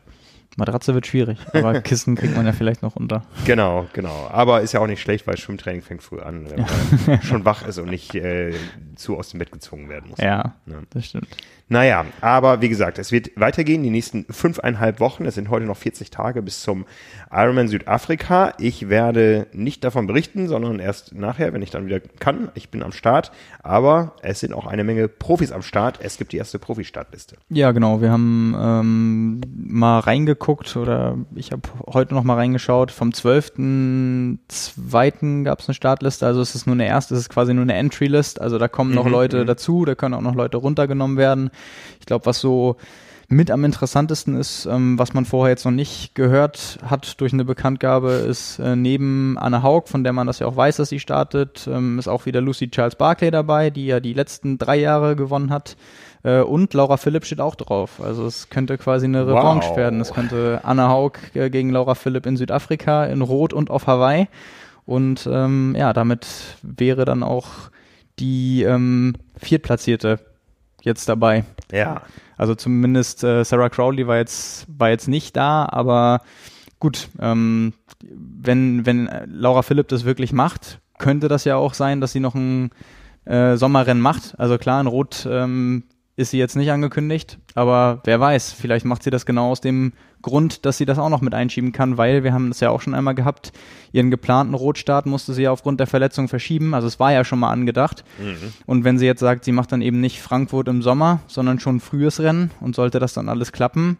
[0.58, 3.24] Matratze wird schwierig, aber Kissen kriegt man ja vielleicht noch unter.
[3.46, 4.30] Genau, genau.
[4.32, 7.68] Aber ist ja auch nicht schlecht, weil Schwimmtraining fängt früh an, wenn man schon wach
[7.68, 8.54] ist und nicht äh,
[8.96, 10.20] zu aus dem Bett gezwungen werden muss.
[10.20, 11.28] Ja, ja, das stimmt.
[11.68, 15.26] Naja, aber wie gesagt, es wird weitergehen die nächsten fünfeinhalb Wochen.
[15.26, 16.86] Es sind heute noch 40 Tage bis zum
[17.32, 18.54] Ironman Südafrika.
[18.60, 22.50] Ich werde nicht davon berichten, sondern erst nachher, wenn ich dann wieder kann.
[22.54, 23.32] Ich bin am Start,
[23.64, 25.98] aber es sind auch eine Menge Profis am Start.
[26.04, 27.38] Es gibt die erste Profi-Startliste.
[27.50, 28.00] Ja, genau.
[28.00, 32.92] Wir haben ähm, mal reingeguckt oder ich habe heute noch mal reingeschaut.
[32.92, 35.44] Vom 12.02.
[35.44, 36.28] gab es eine Startliste.
[36.28, 38.40] Also es ist nur eine erste, es ist quasi nur eine Entry-List.
[38.40, 39.48] Also da kommen noch mhm, Leute mhm.
[39.48, 41.50] dazu, da können auch noch Leute runtergenommen werden.
[42.00, 42.78] Ich glaube, was so
[43.28, 47.46] mit am interessantesten ist, ähm, was man vorher jetzt noch nicht gehört hat durch eine
[47.46, 51.00] Bekanntgabe, ist äh, neben Anne Haug, von der man das ja auch weiß, dass sie
[51.00, 55.16] startet, ähm, ist auch wieder Lucy Charles Barclay dabei, die ja die letzten drei Jahre
[55.16, 55.76] gewonnen hat.
[56.24, 58.00] Äh, und Laura Philipp steht auch drauf.
[58.02, 59.78] Also es könnte quasi eine Revanche wow.
[59.78, 60.02] werden.
[60.02, 64.28] Es könnte Anne Haug äh, gegen Laura Philipp in Südafrika, in Rot und auf Hawaii.
[64.86, 66.28] Und ähm, ja, damit
[66.62, 67.48] wäre dann auch
[68.20, 70.20] die ähm, Viertplatzierte
[70.86, 71.44] jetzt dabei.
[71.72, 72.02] Ja.
[72.38, 76.22] Also zumindest äh, Sarah Crowley war jetzt, war jetzt nicht da, aber
[76.80, 77.74] gut, ähm,
[78.04, 82.36] wenn, wenn Laura Philipp das wirklich macht, könnte das ja auch sein, dass sie noch
[82.36, 82.72] ein
[83.26, 84.36] äh, Sommerrennen macht.
[84.38, 85.84] Also klar, in Rot ähm,
[86.18, 89.94] ist sie jetzt nicht angekündigt, aber wer weiß, vielleicht macht sie das genau aus dem
[90.22, 92.82] Grund, dass sie das auch noch mit einschieben kann, weil wir haben das ja auch
[92.82, 93.52] schon einmal gehabt,
[93.92, 97.40] ihren geplanten Rotstart musste sie ja aufgrund der Verletzung verschieben, also es war ja schon
[97.40, 98.04] mal angedacht.
[98.18, 98.54] Mhm.
[98.66, 101.80] Und wenn sie jetzt sagt, sie macht dann eben nicht Frankfurt im Sommer, sondern schon
[101.80, 103.98] frühes Rennen und sollte das dann alles klappen,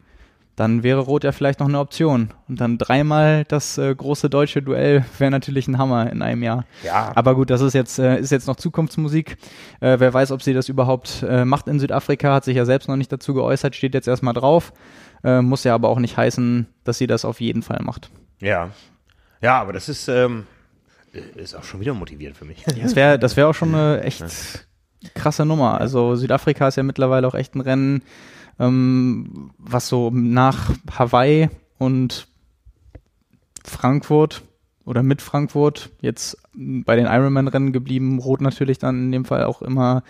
[0.56, 2.30] dann wäre Rot ja vielleicht noch eine Option.
[2.48, 6.66] Und dann dreimal das äh, große deutsche Duell wäre natürlich ein Hammer in einem Jahr.
[6.84, 7.12] Ja.
[7.16, 9.38] Aber gut, das ist jetzt, äh, ist jetzt noch Zukunftsmusik.
[9.82, 12.88] Äh, wer weiß, ob sie das überhaupt äh, macht in Südafrika, hat sich ja selbst
[12.88, 14.72] noch nicht dazu geäußert, steht jetzt erstmal drauf.
[15.24, 18.10] Äh, muss ja aber auch nicht heißen, dass sie das auf jeden Fall macht.
[18.40, 18.70] Ja.
[19.42, 20.48] Ja, aber das ist, ähm,
[21.36, 22.64] ist auch schon wieder motivierend für mich.
[22.82, 24.68] Das wäre das wär auch schon eine echt
[25.16, 25.80] krasse Nummer.
[25.80, 28.04] Also Südafrika ist ja mittlerweile auch echt ein Rennen
[28.60, 32.28] ähm, was so nach Hawaii und
[33.64, 34.44] Frankfurt
[34.86, 39.62] oder mit Frankfurt jetzt bei den Ironman-Rennen geblieben, Rot natürlich dann in dem Fall auch
[39.62, 40.04] immer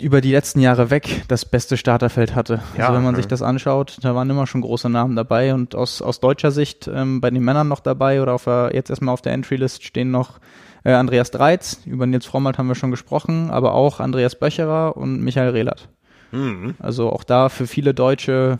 [0.00, 2.62] über die letzten Jahre weg das beste Starterfeld hatte.
[2.76, 3.18] Ja, also wenn man ja.
[3.18, 6.88] sich das anschaut, da waren immer schon große Namen dabei und aus, aus deutscher Sicht
[6.92, 10.10] ähm, bei den Männern noch dabei oder auf der, jetzt erstmal auf der Entry-List stehen
[10.10, 10.40] noch
[10.84, 15.20] äh, Andreas Dreiz, über Nils Frommert haben wir schon gesprochen, aber auch Andreas Böcherer und
[15.20, 15.88] Michael Rehlert.
[16.32, 16.74] Mhm.
[16.78, 18.58] Also auch da für viele Deutsche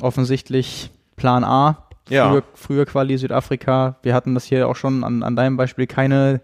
[0.00, 1.86] offensichtlich Plan A.
[2.08, 2.30] Ja.
[2.30, 3.96] Frühe, frühe Quali Südafrika.
[4.02, 6.40] Wir hatten das hier auch schon an, an deinem Beispiel keine,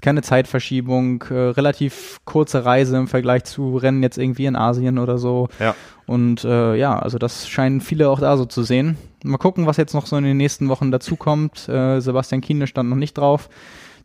[0.00, 5.18] keine Zeitverschiebung, äh, relativ kurze Reise im Vergleich zu Rennen jetzt irgendwie in Asien oder
[5.18, 5.48] so.
[5.58, 5.74] Ja.
[6.06, 8.96] Und äh, ja, also das scheinen viele auch da so zu sehen.
[9.24, 11.68] Mal gucken, was jetzt noch so in den nächsten Wochen dazukommt.
[11.68, 13.48] Äh, Sebastian Kiene stand noch nicht drauf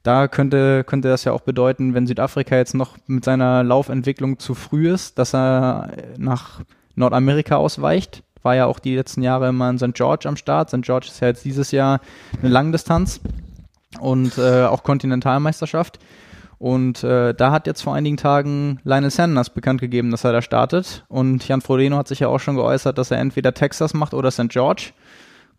[0.04, 4.54] da könnte, könnte das ja auch bedeuten, wenn Südafrika jetzt noch mit seiner Laufentwicklung zu
[4.54, 6.62] früh ist, dass er nach
[6.96, 8.22] Nordamerika ausweicht.
[8.42, 9.94] War ja auch die letzten Jahre immer in St.
[9.94, 10.70] George am Start.
[10.70, 10.82] St.
[10.82, 12.02] George ist ja jetzt dieses Jahr
[12.42, 13.22] eine Langdistanz
[14.00, 16.00] und äh, auch Kontinentalmeisterschaft.
[16.60, 20.42] Und äh, da hat jetzt vor einigen Tagen Lionel Sanders bekannt gegeben, dass er da
[20.42, 21.06] startet.
[21.08, 24.32] Und Jan Frodeno hat sich ja auch schon geäußert, dass er entweder Texas macht oder
[24.32, 24.50] St.
[24.50, 24.92] George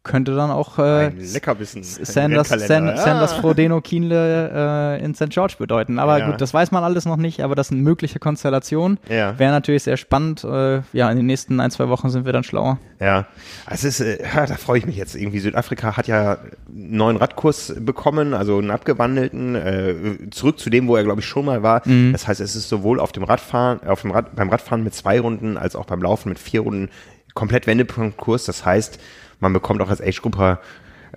[0.04, 1.82] könnte dann auch äh, Leckerbissen.
[1.82, 2.96] Sanders, San, ja.
[2.96, 5.30] Sanders Frodeno Kienle äh, in St.
[5.30, 5.98] George bedeuten.
[5.98, 6.30] Aber ja.
[6.30, 8.98] gut, das weiß man alles noch nicht, aber das sind mögliche Konstellationen.
[9.08, 9.38] Ja.
[9.38, 10.44] Wäre natürlich sehr spannend.
[10.44, 12.78] Äh, ja, in den nächsten ein, zwei Wochen sind wir dann schlauer.
[13.00, 13.26] Ja,
[13.68, 15.40] es ist, äh, da freue ich mich jetzt irgendwie.
[15.40, 16.32] Südafrika hat ja
[16.68, 19.94] einen neuen Radkurs bekommen, also einen abgewandelten, äh,
[20.30, 21.80] zurück zu dem, wo er, glaube ich, schon mal war.
[21.86, 22.12] Mhm.
[22.12, 25.18] Das heißt, es ist sowohl auf dem Radfahren, auf dem Rad, beim Radfahren mit zwei
[25.18, 26.90] Runden als auch beim Laufen mit vier Runden
[27.32, 28.44] komplett Wendepunktkurs.
[28.44, 29.00] Das heißt,
[29.44, 30.58] man bekommt auch als Age-Grupper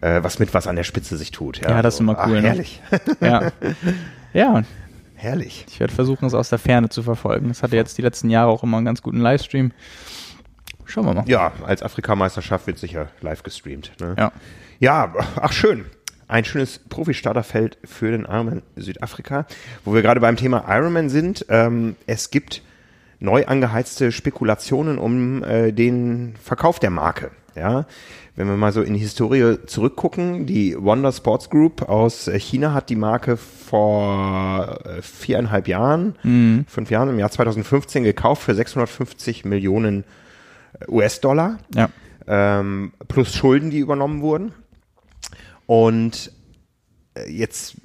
[0.02, 1.60] äh, was mit, was an der Spitze sich tut.
[1.62, 2.38] Ja, ja das ist immer cool.
[2.38, 2.42] Ach, ne?
[2.42, 2.82] herrlich.
[3.20, 3.52] Ja.
[4.34, 4.64] ja.
[5.16, 5.66] Herrlich.
[5.68, 7.48] Ich werde versuchen, es aus der Ferne zu verfolgen.
[7.48, 9.72] Das hatte jetzt die letzten Jahre auch immer einen ganz guten Livestream.
[10.86, 11.24] Schauen wir mal.
[11.28, 13.94] Ja, als Afrikameisterschaft wird sicher live gestreamt.
[14.00, 14.16] Ne?
[14.18, 14.32] Ja.
[14.80, 15.86] Ja, ach schön.
[16.28, 19.48] ein schönes Profi-Starterfeld für den Ironman Südafrika.
[19.86, 22.62] Wo wir gerade beim Thema Ironman sind, ähm, es gibt
[23.20, 27.32] neu angeheizte Spekulationen um äh, den Verkauf der Marke.
[27.58, 27.86] Ja,
[28.36, 32.90] wenn wir mal so in die Historie zurückgucken, die Wonder Sports Group aus China hat
[32.90, 36.66] die Marke vor äh, viereinhalb Jahren, mhm.
[36.68, 40.04] fünf Jahren, im Jahr 2015 gekauft für 650 Millionen
[40.80, 41.58] äh, US-Dollar.
[41.74, 41.90] Ja.
[42.28, 44.52] Ähm, plus Schulden, die übernommen wurden.
[45.66, 46.32] Und
[47.16, 47.76] äh, jetzt,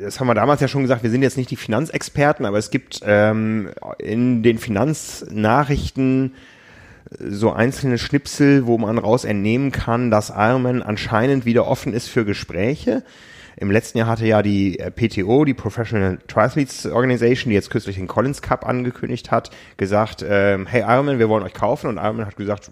[0.00, 2.70] das haben wir damals ja schon gesagt, wir sind jetzt nicht die Finanzexperten, aber es
[2.70, 6.34] gibt ähm, in den Finanznachrichten
[7.18, 12.24] so einzelne Schnipsel, wo man raus entnehmen kann, dass Ironman anscheinend wieder offen ist für
[12.24, 13.02] Gespräche.
[13.56, 17.96] Im letzten Jahr hatte ja die äh, PTO, die Professional Triathletes Organization, die jetzt kürzlich
[17.96, 21.88] den Collins Cup angekündigt hat, gesagt, ähm, hey Ironman, wir wollen euch kaufen.
[21.88, 22.70] Und Ironman hat gesagt,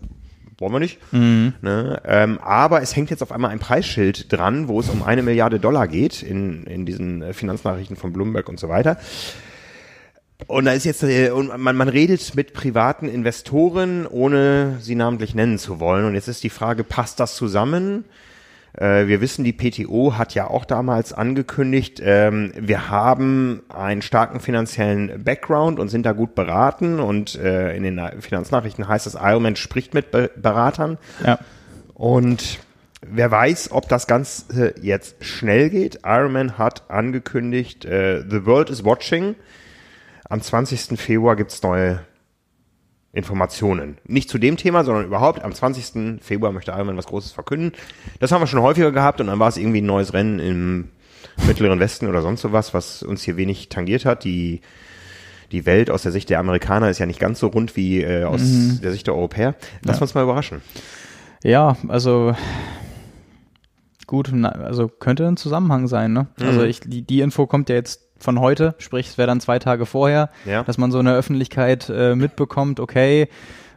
[0.59, 0.99] wollen wir nicht.
[1.12, 1.55] Mhm.
[1.62, 2.01] Ne?
[2.05, 5.59] Ähm, aber es hängt jetzt auf einmal ein Preisschild dran, wo es um eine Milliarde
[5.59, 8.99] Dollar geht in, in diesen äh, Finanznachrichten von Bloomberg und so weiter.
[10.47, 15.34] Und da ist jetzt, äh, und man, man redet mit privaten Investoren, ohne sie namentlich
[15.34, 16.05] nennen zu wollen.
[16.05, 18.05] Und jetzt ist die Frage, passt das zusammen?
[18.76, 24.41] Äh, wir wissen, die PTO hat ja auch damals angekündigt, ähm, wir haben einen starken
[24.41, 27.01] finanziellen Background und sind da gut beraten.
[27.01, 30.99] Und äh, in den Finanznachrichten heißt es, Ironman spricht mit Beratern.
[31.24, 31.38] Ja.
[31.95, 32.61] Und
[33.03, 36.01] wer weiß, ob das Ganze jetzt schnell geht.
[36.05, 39.34] Ironman hat angekündigt, The World is Watching.
[40.31, 40.97] Am 20.
[40.97, 42.01] Februar gibt es neue
[43.12, 43.99] Informationen.
[44.07, 45.43] Nicht zu dem Thema, sondern überhaupt.
[45.43, 46.22] Am 20.
[46.22, 47.72] Februar möchte Ironman was Großes verkünden.
[48.20, 50.89] Das haben wir schon häufiger gehabt und dann war es irgendwie ein neues Rennen im
[51.49, 54.22] Mittleren Westen oder sonst sowas, was uns hier wenig tangiert hat.
[54.22, 54.61] Die,
[55.51, 58.22] die Welt aus der Sicht der Amerikaner ist ja nicht ganz so rund wie äh,
[58.22, 58.81] aus mhm.
[58.83, 59.57] der Sicht der Europäer.
[59.85, 60.03] Lass ja.
[60.03, 60.62] uns mal überraschen.
[61.43, 62.37] Ja, also
[64.07, 66.28] gut, also könnte ein Zusammenhang sein, ne?
[66.39, 66.49] Also mhm.
[66.51, 69.59] Also ich, die, die Info kommt ja jetzt von heute, sprich es wäre dann zwei
[69.59, 70.62] Tage vorher, ja.
[70.62, 73.29] dass man so in der Öffentlichkeit äh, mitbekommt, okay,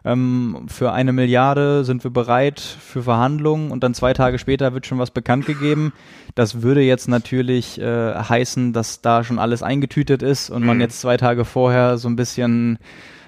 [0.06, 4.86] ähm, für eine Milliarde sind wir bereit für Verhandlungen und dann zwei Tage später wird
[4.86, 5.94] schon was bekannt gegeben.
[6.36, 10.68] Das würde jetzt natürlich äh, heißen, dass da schon alles eingetütet ist und mhm.
[10.68, 12.80] man jetzt zwei Tage vorher so ein bisschen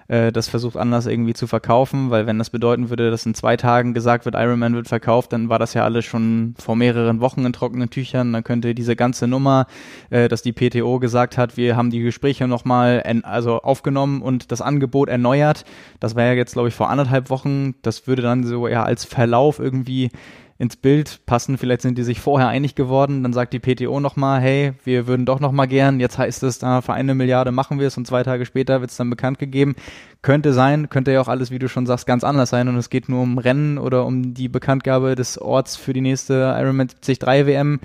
[0.08, 3.58] äh, das versucht anders irgendwie zu verkaufen, weil wenn das bedeuten würde, dass in zwei
[3.58, 7.22] Tagen gesagt wird, Iron Man wird verkauft, dann war das ja alles schon vor mehreren
[7.22, 8.34] Wochen in trockenen Tüchern.
[8.34, 9.68] Dann könnte diese ganze Nummer,
[10.10, 14.62] äh, dass die PTO gesagt hat, wir haben die Gespräche nochmal also aufgenommen und das
[14.62, 15.66] Angebot erneuert.
[16.00, 17.76] Das war ja jetzt, glaube ich, vor anderthalb Wochen.
[17.82, 20.12] Das würde dann so ja als Verlauf irgendwie
[20.58, 21.58] ins Bild passen.
[21.58, 23.24] Vielleicht sind die sich vorher einig geworden.
[23.24, 26.00] Dann sagt die PTO nochmal, hey, wir würden doch nochmal gern.
[26.00, 28.92] Jetzt heißt es, da für eine Milliarde machen wir es und zwei Tage später wird
[28.92, 29.76] es dann bekannt gegeben.
[30.22, 32.90] Könnte sein, könnte ja auch alles, wie du schon sagst, ganz anders sein und es
[32.90, 37.22] geht nur um Rennen oder um die Bekanntgabe des Orts für die nächste Ironman 73
[37.48, 37.80] WM.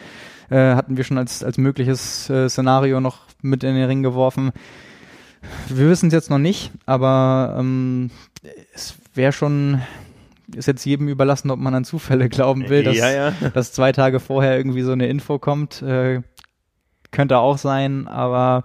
[0.49, 4.53] Äh, hatten wir schon als, als mögliches äh, Szenario noch mit in den Ring geworfen.
[5.69, 8.11] Wir wissen es jetzt noch nicht, aber ähm,
[8.75, 9.81] es wäre schon
[10.55, 13.33] ist jetzt jedem überlassen, ob man an Zufälle glauben will, dass, ja, ja.
[13.55, 15.83] dass zwei Tage vorher irgendwie so eine Info kommt.
[15.83, 16.23] Äh,
[17.11, 18.63] könnte auch sein, aber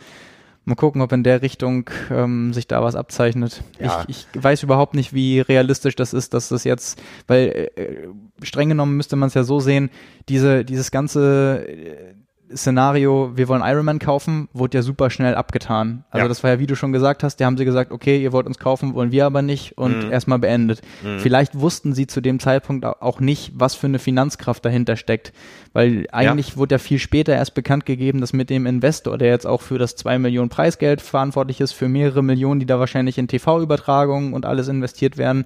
[0.65, 3.63] mal gucken, ob in der Richtung ähm, sich da was abzeichnet.
[3.79, 4.03] Ja.
[4.07, 8.07] Ich, ich weiß überhaupt nicht, wie realistisch das ist, dass das jetzt, weil äh,
[8.43, 9.89] streng genommen müsste man es ja so sehen,
[10.27, 12.13] diese, dieses ganze äh,
[12.55, 16.05] Szenario, wir wollen Iron Man kaufen, wurde ja super schnell abgetan.
[16.09, 16.27] Also ja.
[16.27, 18.47] das war ja, wie du schon gesagt hast, da haben sie gesagt, okay, ihr wollt
[18.47, 20.11] uns kaufen, wollen wir aber nicht und mhm.
[20.11, 20.81] erstmal beendet.
[21.03, 21.19] Mhm.
[21.19, 25.33] Vielleicht wussten sie zu dem Zeitpunkt auch nicht, was für eine Finanzkraft dahinter steckt,
[25.73, 26.57] weil eigentlich ja.
[26.57, 29.77] wurde ja viel später erst bekannt gegeben, dass mit dem Investor, der jetzt auch für
[29.77, 34.45] das 2 Millionen Preisgeld verantwortlich ist, für mehrere Millionen, die da wahrscheinlich in TV-Übertragungen und
[34.45, 35.45] alles investiert werden,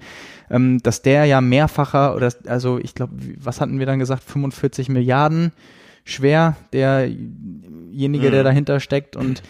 [0.50, 4.90] ähm, dass der ja mehrfacher oder also ich glaube, was hatten wir dann gesagt, 45
[4.90, 5.52] Milliarden
[6.04, 8.32] schwer, derjenige, mhm.
[8.32, 9.16] der dahinter steckt.
[9.16, 9.42] Und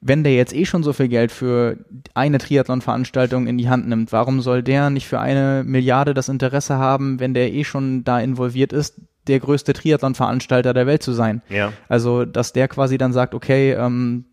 [0.00, 1.78] wenn der jetzt eh schon so viel Geld für
[2.12, 6.76] eine Triathlon-Veranstaltung in die Hand nimmt, warum soll der nicht für eine Milliarde das Interesse
[6.76, 11.42] haben, wenn der eh schon da involviert ist, der größte Triathlon-Veranstalter der Welt zu sein?
[11.48, 11.72] Ja.
[11.88, 14.26] Also, dass der quasi dann sagt, okay, ähm,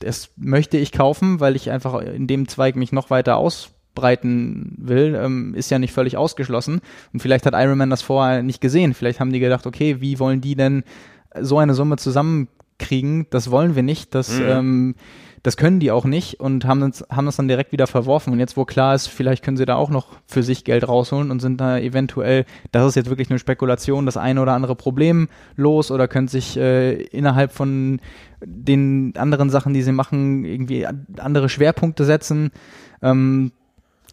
[0.00, 4.76] das möchte ich kaufen, weil ich einfach in dem Zweig mich noch weiter aus breiten
[4.78, 6.80] will, ähm, ist ja nicht völlig ausgeschlossen.
[7.12, 8.94] Und vielleicht hat Iron Man das vorher nicht gesehen.
[8.94, 10.84] Vielleicht haben die gedacht, okay, wie wollen die denn
[11.40, 13.26] so eine Summe zusammenkriegen?
[13.30, 14.14] Das wollen wir nicht.
[14.14, 14.46] Das, mhm.
[14.46, 14.94] ähm,
[15.46, 18.32] das können die auch nicht und haben das, haben das dann direkt wieder verworfen.
[18.32, 21.30] Und jetzt, wo klar ist, vielleicht können sie da auch noch für sich Geld rausholen
[21.30, 25.28] und sind da eventuell, das ist jetzt wirklich eine Spekulation, das eine oder andere Problem
[25.54, 28.00] los oder können sich äh, innerhalb von
[28.44, 30.84] den anderen Sachen, die sie machen, irgendwie
[31.18, 32.50] andere Schwerpunkte setzen.
[33.00, 33.52] Ähm,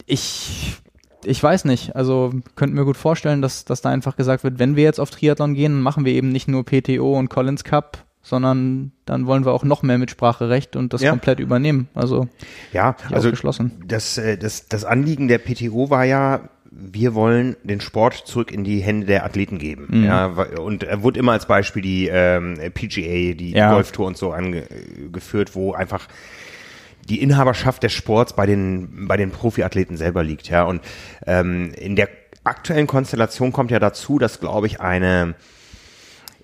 [0.05, 0.81] ich
[1.25, 1.95] ich weiß nicht.
[1.95, 5.09] Also könnte mir gut vorstellen, dass, dass da einfach gesagt wird, wenn wir jetzt auf
[5.09, 9.51] Triathlon gehen, machen wir eben nicht nur PTO und Collins Cup, sondern dann wollen wir
[9.51, 11.11] auch noch mehr Mitspracherecht und das ja.
[11.11, 11.89] komplett übernehmen.
[11.93, 12.27] Also
[12.71, 13.31] ja, also
[13.85, 18.63] das, äh, das, das Anliegen der PTO war ja, wir wollen den Sport zurück in
[18.63, 19.87] die Hände der Athleten geben.
[19.89, 20.03] Mhm.
[20.05, 23.73] Ja, und er wurde immer als Beispiel die ähm, PGA, die ja.
[23.73, 26.07] Golftour und so angeführt, wo einfach
[27.09, 30.49] die Inhaberschaft des Sports bei den bei den Profiathleten selber liegt.
[30.49, 30.81] Ja, und
[31.25, 32.09] ähm, in der
[32.43, 35.35] aktuellen Konstellation kommt ja dazu, dass glaube ich eine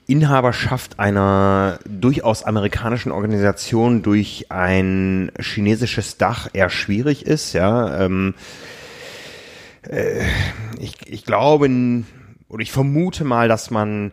[0.08, 7.54] Inhaberschaft einer durchaus amerikanischen Organisation durch ein chinesisches Dach eher schwierig ist.
[7.54, 8.34] Ja, ähm,
[9.88, 10.24] äh,
[10.80, 11.70] ich, ich glaube
[12.50, 14.12] oder ich vermute mal, dass man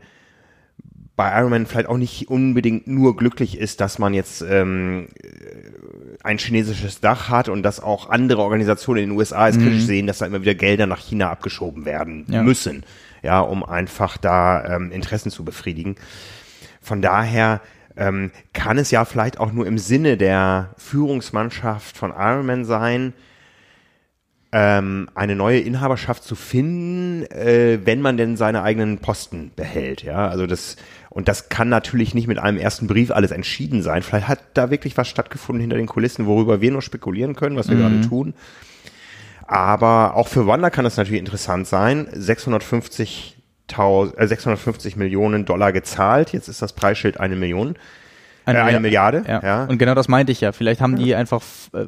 [1.16, 5.08] bei Ironman vielleicht auch nicht unbedingt nur glücklich ist, dass man jetzt ähm,
[6.26, 9.86] ein chinesisches Dach hat und dass auch andere Organisationen in den USA es kritisch mhm.
[9.86, 12.42] sehen, dass da immer wieder Gelder nach China abgeschoben werden ja.
[12.42, 12.84] müssen
[13.26, 15.96] ja, um einfach da ähm, Interessen zu befriedigen.
[16.80, 17.60] Von daher
[17.96, 23.14] ähm, kann es ja vielleicht auch nur im Sinne der Führungsmannschaft von Ironman sein,
[24.52, 30.04] ähm, eine neue Inhaberschaft zu finden, äh, wenn man denn seine eigenen Posten behält.
[30.04, 30.76] Ja, also das
[31.16, 34.02] und das kann natürlich nicht mit einem ersten Brief alles entschieden sein.
[34.02, 37.70] Vielleicht hat da wirklich was stattgefunden hinter den Kulissen, worüber wir nur spekulieren können, was
[37.70, 37.80] wir mhm.
[37.80, 38.34] gerade tun.
[39.46, 42.06] Aber auch für Wanda kann das natürlich interessant sein.
[42.12, 43.38] 650,
[43.72, 46.34] äh, 650 Millionen Dollar gezahlt.
[46.34, 47.76] Jetzt ist das Preisschild eine Million.
[48.46, 49.24] Eine, äh, eine Milliarde.
[49.26, 49.42] Ja.
[49.42, 49.64] ja.
[49.64, 50.52] Und genau das meinte ich ja.
[50.52, 51.42] Vielleicht haben die einfach
[51.74, 51.84] äh,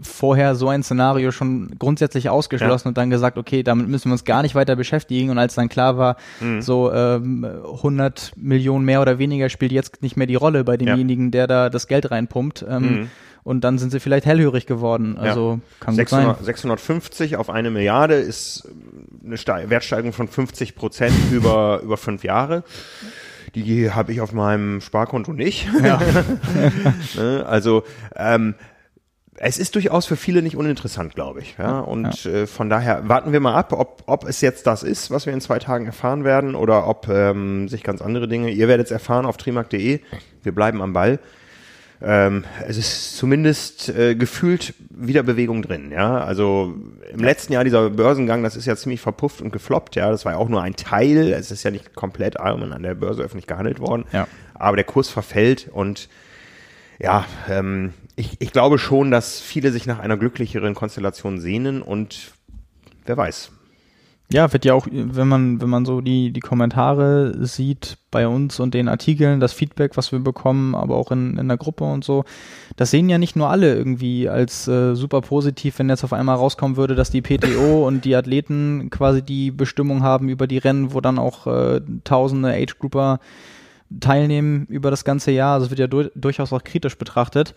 [0.00, 2.90] vorher so ein Szenario schon grundsätzlich ausgeschlossen ja.
[2.90, 5.30] und dann gesagt, okay, damit müssen wir uns gar nicht weiter beschäftigen.
[5.30, 6.62] Und als dann klar war, mhm.
[6.62, 11.26] so ähm, 100 Millionen mehr oder weniger spielt jetzt nicht mehr die Rolle bei demjenigen,
[11.26, 11.30] ja.
[11.30, 12.64] der da das Geld reinpumpt.
[12.68, 13.10] Ähm, mhm
[13.46, 15.16] und dann sind sie vielleicht hellhörig geworden.
[15.18, 15.84] Also ja.
[15.84, 16.44] kann 600, gut sein.
[16.46, 18.68] 650 auf eine Milliarde ist
[19.24, 22.64] eine Ste Wertsteigerung von 50 Prozent über, über fünf Jahre.
[23.56, 25.68] Die habe ich auf meinem Sparkonto nicht.
[25.82, 26.00] Ja.
[27.16, 27.84] Ne, also
[28.16, 28.54] ähm,
[29.38, 31.56] es ist durchaus für viele nicht uninteressant, glaube ich.
[31.58, 31.80] Ja?
[31.80, 32.30] Und ja.
[32.30, 35.32] Äh, von daher warten wir mal ab, ob, ob es jetzt das ist, was wir
[35.32, 38.50] in zwei Tagen erfahren werden, oder ob ähm, sich ganz andere Dinge.
[38.50, 40.00] Ihr werdet es erfahren auf trimark.de.
[40.42, 41.18] Wir bleiben am Ball
[42.02, 46.18] ähm, es ist zumindest äh, gefühlt wieder Bewegung drin, ja.
[46.18, 46.74] Also
[47.10, 50.10] im letzten Jahr dieser Börsengang, das ist ja ziemlich verpufft und gefloppt, ja.
[50.10, 52.94] Das war ja auch nur ein Teil, es ist ja nicht komplett Ironman an der
[52.94, 54.04] Börse öffentlich gehandelt worden.
[54.12, 54.28] Ja.
[54.54, 56.08] Aber der Kurs verfällt und
[56.98, 62.32] ja, ähm, ich, ich glaube schon, dass viele sich nach einer glücklicheren Konstellation sehnen und
[63.04, 63.52] wer weiß,
[64.32, 68.58] ja, wird ja auch, wenn man, wenn man so die, die Kommentare sieht bei uns
[68.58, 72.04] und den Artikeln, das Feedback, was wir bekommen, aber auch in, in der Gruppe und
[72.04, 72.24] so,
[72.74, 76.36] das sehen ja nicht nur alle irgendwie als äh, super positiv, wenn jetzt auf einmal
[76.36, 80.92] rauskommen würde, dass die PTO und die Athleten quasi die Bestimmung haben über die Rennen,
[80.92, 83.20] wo dann auch äh, tausende Age-Grouper
[84.00, 85.54] teilnehmen über das ganze Jahr.
[85.54, 87.54] Also wird ja du durchaus auch kritisch betrachtet.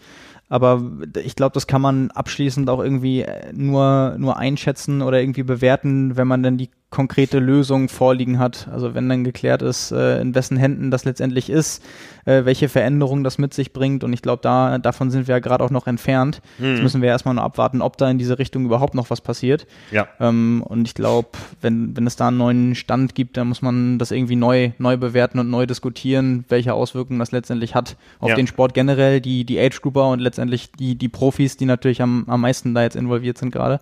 [0.49, 0.83] Aber
[1.23, 6.17] ich glaube, das kann man abschließend auch irgendwie äh, nur, nur einschätzen oder irgendwie bewerten,
[6.17, 8.67] wenn man dann die konkrete Lösung vorliegen hat.
[8.71, 11.83] Also wenn dann geklärt ist, äh, in wessen Händen das letztendlich ist,
[12.25, 14.03] äh, welche Veränderungen das mit sich bringt.
[14.03, 16.41] Und ich glaube, da davon sind wir ja gerade auch noch entfernt.
[16.57, 16.71] Mhm.
[16.71, 19.67] Jetzt müssen wir erstmal nur abwarten, ob da in diese Richtung überhaupt noch was passiert.
[19.91, 20.07] Ja.
[20.19, 21.29] Ähm, und ich glaube,
[21.61, 24.97] wenn, wenn es da einen neuen Stand gibt, dann muss man das irgendwie neu, neu
[24.97, 28.35] bewerten und neu diskutieren, welche Auswirkungen das letztendlich hat auf ja.
[28.35, 32.41] den Sport generell, die, die Age-Grouper und letztendlich die, die Profis, die natürlich am, am
[32.41, 33.79] meisten da jetzt involviert sind gerade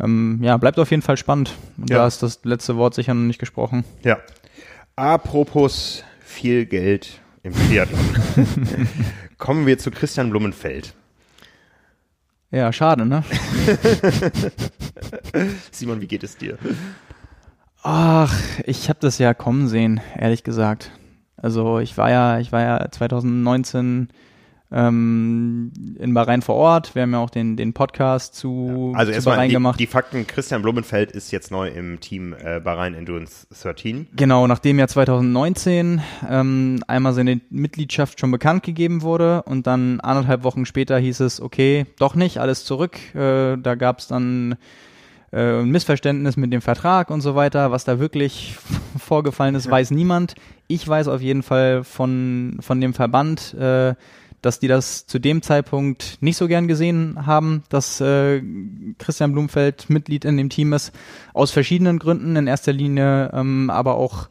[0.00, 1.54] ähm, ja, bleibt auf jeden Fall spannend.
[1.76, 1.98] Und ja.
[1.98, 3.84] da ist das letzte Wort sicher noch nicht gesprochen.
[4.02, 4.18] Ja.
[4.96, 8.00] Apropos viel Geld im Triathlon.
[9.38, 10.94] Kommen wir zu Christian Blumenfeld.
[12.50, 13.24] Ja, schade, ne?
[15.70, 16.58] Simon, wie geht es dir?
[17.82, 18.34] Ach,
[18.64, 20.90] ich habe das ja kommen sehen, ehrlich gesagt.
[21.36, 24.08] Also ich war ja, ich war ja 2019
[24.72, 26.94] ähm, in Bahrain vor Ort.
[26.94, 28.98] Wir haben ja auch den, den Podcast zu, ja.
[28.98, 29.78] also zu Bahrain die, gemacht.
[29.78, 34.08] Die Fakten, Christian Blumenfeld ist jetzt neu im Team äh, Bahrain Endurance 13.
[34.16, 40.42] Genau, nachdem ja 2019 ähm, einmal seine Mitgliedschaft schon bekannt gegeben wurde und dann anderthalb
[40.42, 42.98] Wochen später hieß es, okay, doch nicht, alles zurück.
[43.14, 44.56] Äh, da gab es dann
[45.32, 47.70] äh, ein Missverständnis mit dem Vertrag und so weiter.
[47.70, 48.56] Was da wirklich
[48.98, 50.34] vorgefallen ist, weiß niemand.
[50.66, 53.94] Ich weiß auf jeden Fall von, von dem Verband, äh,
[54.46, 58.40] dass die das zu dem Zeitpunkt nicht so gern gesehen haben, dass äh,
[58.98, 60.92] Christian Blumfeld Mitglied in dem Team ist,
[61.34, 64.28] aus verschiedenen Gründen, in erster Linie ähm, aber auch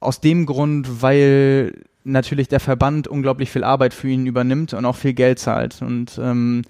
[0.00, 4.96] aus dem Grund, weil natürlich der Verband unglaublich viel Arbeit für ihn übernimmt und auch
[4.96, 5.80] viel Geld zahlt.
[5.80, 6.62] Und ähm,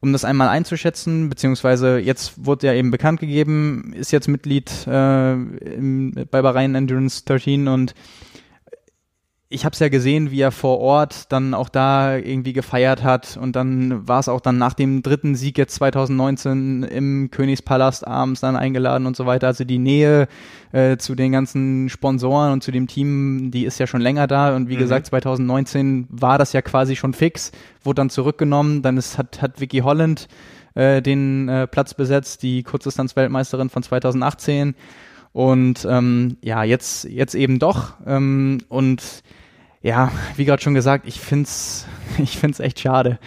[0.00, 5.32] um das einmal einzuschätzen, beziehungsweise jetzt wurde ja eben bekannt gegeben, ist jetzt Mitglied äh,
[5.32, 7.94] im, bei Bahrain Endurance 13 und
[9.52, 13.36] ich habe es ja gesehen, wie er vor Ort dann auch da irgendwie gefeiert hat
[13.36, 18.40] und dann war es auch dann nach dem dritten Sieg jetzt 2019 im Königspalast abends
[18.40, 19.48] dann eingeladen und so weiter.
[19.48, 20.28] Also die Nähe
[20.70, 24.54] äh, zu den ganzen Sponsoren und zu dem Team, die ist ja schon länger da
[24.54, 24.80] und wie mhm.
[24.80, 27.50] gesagt 2019 war das ja quasi schon fix,
[27.82, 30.28] wurde dann zurückgenommen, dann ist, hat, hat Vicky Holland
[30.74, 34.76] äh, den äh, Platz besetzt, die Kurzdistanz-Weltmeisterin von 2018
[35.32, 37.94] und ähm, ja, jetzt, jetzt eben doch.
[38.06, 39.22] Ähm, und
[39.82, 41.86] ja, wie gerade schon gesagt, ich find's,
[42.18, 43.18] ich find's echt schade,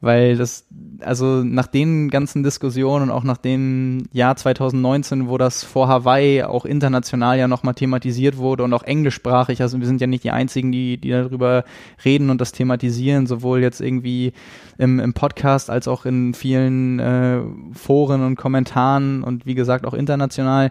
[0.00, 0.66] weil das,
[1.00, 6.44] also nach den ganzen Diskussionen und auch nach dem Jahr 2019, wo das vor Hawaii
[6.44, 10.30] auch international ja nochmal thematisiert wurde und auch englischsprachig, also wir sind ja nicht die
[10.30, 11.64] einzigen, die, die darüber
[12.04, 14.32] reden und das thematisieren, sowohl jetzt irgendwie
[14.78, 17.40] im, im Podcast als auch in vielen äh,
[17.72, 20.70] Foren und Kommentaren und wie gesagt auch international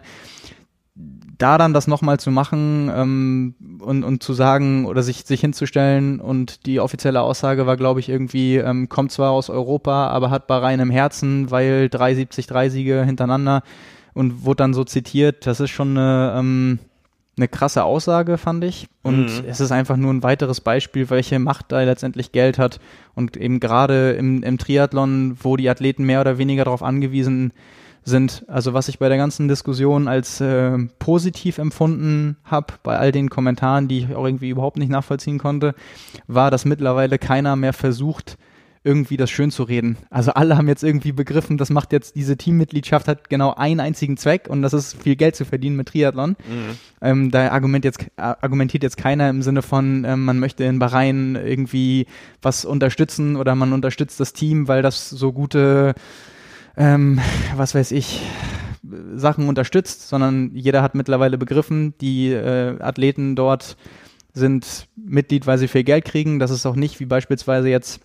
[1.38, 6.20] da dann das nochmal zu machen ähm, und, und zu sagen oder sich, sich hinzustellen
[6.20, 10.48] und die offizielle Aussage war, glaube ich, irgendwie, ähm, kommt zwar aus Europa, aber hat
[10.48, 13.62] Bahrain im Herzen, weil 373 Siege hintereinander
[14.14, 15.46] und wurde dann so zitiert.
[15.46, 16.80] Das ist schon eine, ähm,
[17.36, 18.88] eine krasse Aussage, fand ich.
[19.02, 19.44] Und mhm.
[19.48, 22.80] es ist einfach nur ein weiteres Beispiel, welche Macht da letztendlich Geld hat.
[23.14, 27.52] Und eben gerade im, im Triathlon, wo die Athleten mehr oder weniger darauf angewiesen sind,
[28.08, 28.44] sind.
[28.48, 33.30] Also was ich bei der ganzen Diskussion als äh, positiv empfunden habe, bei all den
[33.30, 35.74] Kommentaren, die ich auch irgendwie überhaupt nicht nachvollziehen konnte,
[36.26, 38.38] war, dass mittlerweile keiner mehr versucht,
[38.84, 39.98] irgendwie das schön zu reden.
[40.08, 44.16] Also alle haben jetzt irgendwie begriffen, das macht jetzt, diese Teammitgliedschaft hat genau einen einzigen
[44.16, 46.30] Zweck und das ist viel Geld zu verdienen mit Triathlon.
[46.30, 46.78] Mhm.
[47.02, 51.34] Ähm, da argument jetzt, argumentiert jetzt keiner im Sinne von, ähm, man möchte in Bahrain
[51.36, 52.06] irgendwie
[52.40, 55.94] was unterstützen oder man unterstützt das Team, weil das so gute
[56.78, 57.20] ähm,
[57.56, 58.22] was weiß ich,
[59.14, 63.76] Sachen unterstützt, sondern jeder hat mittlerweile begriffen, die äh, Athleten dort
[64.32, 66.38] sind Mitglied, weil sie viel Geld kriegen.
[66.38, 68.00] Das ist auch nicht wie beispielsweise jetzt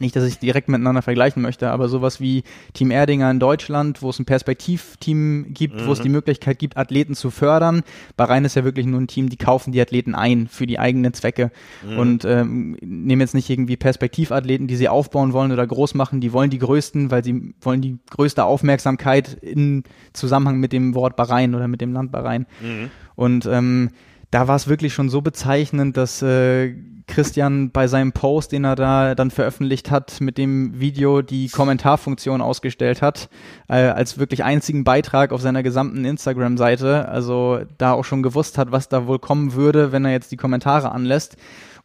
[0.00, 4.10] nicht, dass ich direkt miteinander vergleichen möchte, aber sowas wie Team Erdinger in Deutschland, wo
[4.10, 5.86] es ein Perspektivteam gibt, mhm.
[5.86, 6.16] wo es die mhm.
[6.16, 7.82] Möglichkeit gibt, Athleten zu fördern.
[8.16, 11.14] Bahrain ist ja wirklich nur ein Team, die kaufen die Athleten ein für die eigenen
[11.14, 11.52] Zwecke
[11.88, 11.98] mhm.
[11.98, 16.20] und ähm, nehmen jetzt nicht irgendwie Perspektivathleten, die sie aufbauen wollen oder groß machen.
[16.20, 21.14] Die wollen die größten, weil sie wollen die größte Aufmerksamkeit in Zusammenhang mit dem Wort
[21.16, 22.46] Bahrain oder mit dem Land Bahrain.
[22.60, 22.90] Mhm.
[23.14, 23.90] Und ähm,
[24.32, 26.74] da war es wirklich schon so bezeichnend, dass äh,
[27.06, 32.40] Christian bei seinem Post, den er da dann veröffentlicht hat, mit dem Video die Kommentarfunktion
[32.40, 33.28] ausgestellt hat,
[33.68, 37.08] äh, als wirklich einzigen Beitrag auf seiner gesamten Instagram-Seite.
[37.08, 40.36] Also da auch schon gewusst hat, was da wohl kommen würde, wenn er jetzt die
[40.36, 41.36] Kommentare anlässt.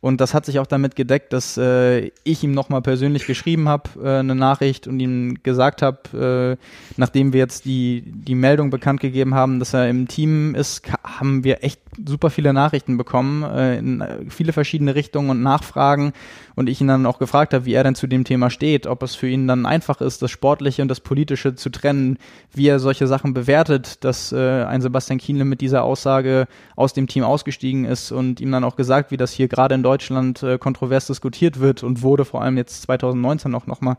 [0.02, 3.90] Und das hat sich auch damit gedeckt, dass äh, ich ihm nochmal persönlich geschrieben habe,
[4.02, 6.64] äh, eine Nachricht und ihm gesagt habe, äh,
[6.96, 11.44] nachdem wir jetzt die, die Meldung bekannt gegeben haben, dass er im Team ist, haben
[11.44, 16.14] wir echt super viele Nachrichten bekommen, äh, in viele verschiedene Richtungen und Nachfragen.
[16.56, 19.02] Und ich ihn dann auch gefragt habe, wie er denn zu dem Thema steht, ob
[19.02, 22.18] es für ihn dann einfach ist, das Sportliche und das Politische zu trennen,
[22.54, 27.08] wie er solche Sachen bewertet, dass äh, ein Sebastian Kienle mit dieser Aussage aus dem
[27.08, 30.58] Team ausgestiegen ist und ihm dann auch gesagt, wie das hier gerade in Deutschland äh,
[30.58, 33.96] kontrovers diskutiert wird und wurde vor allem jetzt 2019 auch nochmal.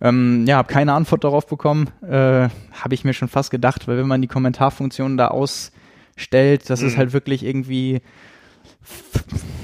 [0.00, 1.88] Ähm, ja, habe keine Antwort darauf bekommen.
[2.02, 5.28] Äh, habe ich mir schon fast gedacht, weil wenn man die Kommentarfunktion da
[6.16, 6.88] ausstellt, das mhm.
[6.88, 8.00] ist halt wirklich irgendwie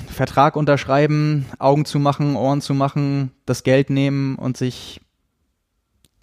[0.08, 5.00] Vertrag unterschreiben, Augen zu machen, Ohren zu machen, das Geld nehmen und sich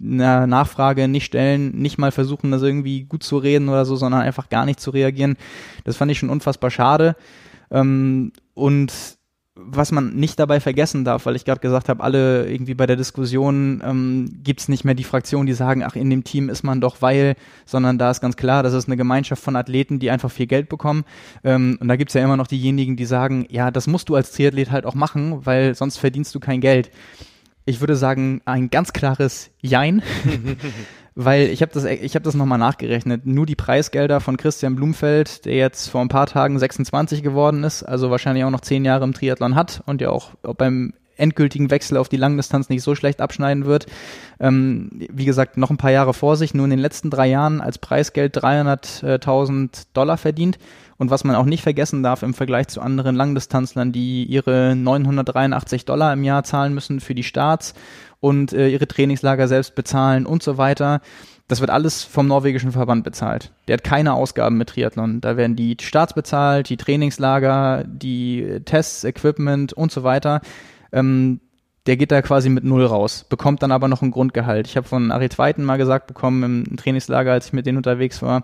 [0.01, 4.21] einer Nachfrage nicht stellen, nicht mal versuchen, das irgendwie gut zu reden oder so, sondern
[4.21, 5.35] einfach gar nicht zu reagieren.
[5.83, 7.17] Das fand ich schon unfassbar schade.
[7.69, 8.93] Ähm, und
[9.65, 12.95] was man nicht dabei vergessen darf, weil ich gerade gesagt habe, alle irgendwie bei der
[12.95, 16.63] Diskussion ähm, gibt es nicht mehr die Fraktion, die sagen, ach, in dem Team ist
[16.63, 17.35] man doch weil,
[17.65, 20.69] sondern da ist ganz klar, das ist eine Gemeinschaft von Athleten, die einfach viel Geld
[20.69, 21.05] bekommen.
[21.43, 24.15] Ähm, und da gibt es ja immer noch diejenigen, die sagen, ja, das musst du
[24.15, 26.91] als Triathlet halt auch machen, weil sonst verdienst du kein Geld.
[27.65, 30.01] Ich würde sagen, ein ganz klares Jein.
[31.21, 33.25] weil ich habe das, ich habe das nochmal nachgerechnet.
[33.25, 37.83] Nur die Preisgelder von Christian Blumfeld, der jetzt vor ein paar Tagen 26 geworden ist,
[37.83, 41.97] also wahrscheinlich auch noch zehn Jahre im Triathlon hat und ja auch beim endgültigen Wechsel
[41.97, 43.87] auf die Langdistanz nicht so schlecht abschneiden wird.
[44.39, 47.59] Ähm, wie gesagt, noch ein paar Jahre vor sich, nur in den letzten drei Jahren
[47.59, 50.57] als Preisgeld 300.000 Dollar verdient.
[50.99, 55.85] Und was man auch nicht vergessen darf im Vergleich zu anderen Langdistanzlern, die ihre 983
[55.85, 57.73] Dollar im Jahr zahlen müssen für die Starts
[58.19, 60.99] und äh, ihre Trainingslager selbst bezahlen und so weiter.
[61.47, 63.51] Das wird alles vom norwegischen Verband bezahlt.
[63.67, 65.21] Der hat keine Ausgaben mit Triathlon.
[65.21, 70.41] Da werden die Starts bezahlt, die Trainingslager, die Tests, Equipment und so weiter.
[70.91, 71.39] Ähm,
[71.85, 74.67] der geht da quasi mit null raus, bekommt dann aber noch ein Grundgehalt.
[74.67, 78.21] Ich habe von Arie Zweiten mal gesagt bekommen im Trainingslager, als ich mit denen unterwegs
[78.21, 78.43] war,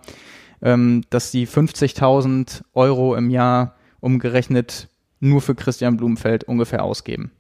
[0.66, 4.90] ähm, dass die 50.000 Euro im Jahr umgerechnet
[5.20, 7.32] nur für Christian Blumenfeld ungefähr ausgeben.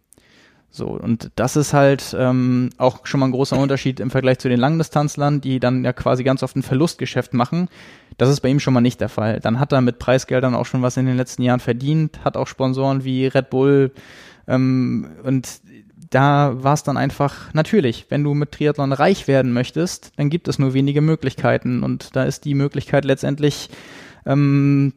[0.69, 4.49] So, und das ist halt ähm, auch schon mal ein großer Unterschied im Vergleich zu
[4.49, 7.69] den Langdistanzlern, die dann ja quasi ganz oft ein Verlustgeschäft machen.
[8.17, 9.39] Das ist bei ihm schon mal nicht der Fall.
[9.39, 12.47] Dann hat er mit Preisgeldern auch schon was in den letzten Jahren verdient, hat auch
[12.47, 13.91] Sponsoren wie Red Bull
[14.47, 15.61] ähm, und
[16.09, 20.47] da war es dann einfach natürlich, wenn du mit Triathlon reich werden möchtest, dann gibt
[20.47, 21.83] es nur wenige Möglichkeiten.
[21.83, 23.69] Und da ist die Möglichkeit letztendlich
[24.25, 24.93] ähm,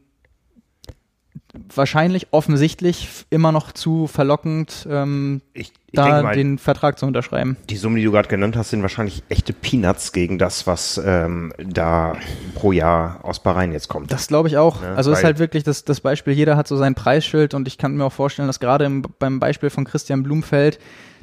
[1.74, 7.56] wahrscheinlich offensichtlich immer noch zu verlockend, ähm, ich, ich da mal, den Vertrag zu unterschreiben.
[7.70, 11.52] Die Summen, die du gerade genannt hast, sind wahrscheinlich echte Peanuts gegen das, was ähm,
[11.58, 12.16] da
[12.54, 14.12] pro Jahr aus Bahrain jetzt kommt.
[14.12, 14.82] Das glaube ich auch.
[14.82, 14.94] Ne?
[14.94, 17.96] Also ist halt wirklich das, das Beispiel, jeder hat so sein Preisschild und ich kann
[17.96, 20.78] mir auch vorstellen, dass gerade beim Beispiel von Christian Blumfeld,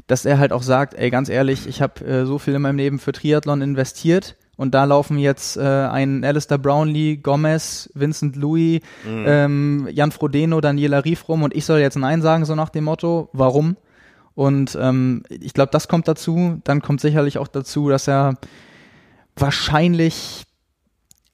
[0.07, 2.77] dass er halt auch sagt, ey, ganz ehrlich, ich habe äh, so viel in meinem
[2.77, 8.81] Leben für Triathlon investiert und da laufen jetzt äh, ein Alistair Brownlee, Gomez, Vincent Louis,
[9.05, 9.25] mhm.
[9.27, 12.85] ähm, Jan Frodeno, Daniela Rief rum und ich soll jetzt Nein sagen, so nach dem
[12.85, 13.75] Motto, warum?
[14.35, 16.59] Und ähm, ich glaube, das kommt dazu.
[16.65, 18.35] Dann kommt sicherlich auch dazu, dass er
[19.37, 20.43] wahrscheinlich,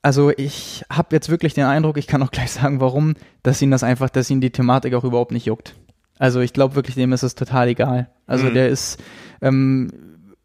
[0.03, 3.71] also ich habe jetzt wirklich den Eindruck, ich kann auch gleich sagen, warum, dass ihn
[3.71, 5.75] das einfach, dass ihn die Thematik auch überhaupt nicht juckt.
[6.19, 8.09] Also ich glaube wirklich, dem ist es total egal.
[8.27, 8.53] Also mhm.
[8.53, 9.01] der ist,
[9.41, 9.91] ähm,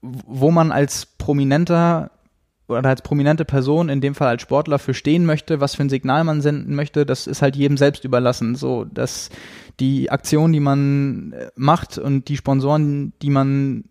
[0.00, 2.10] wo man als Prominenter
[2.68, 5.88] oder als prominente Person, in dem Fall als Sportler, für stehen möchte, was für ein
[5.88, 8.54] Signal man senden möchte, das ist halt jedem selbst überlassen.
[8.54, 9.30] So, dass
[9.78, 13.84] die Aktion, die man äh, macht und die Sponsoren, die man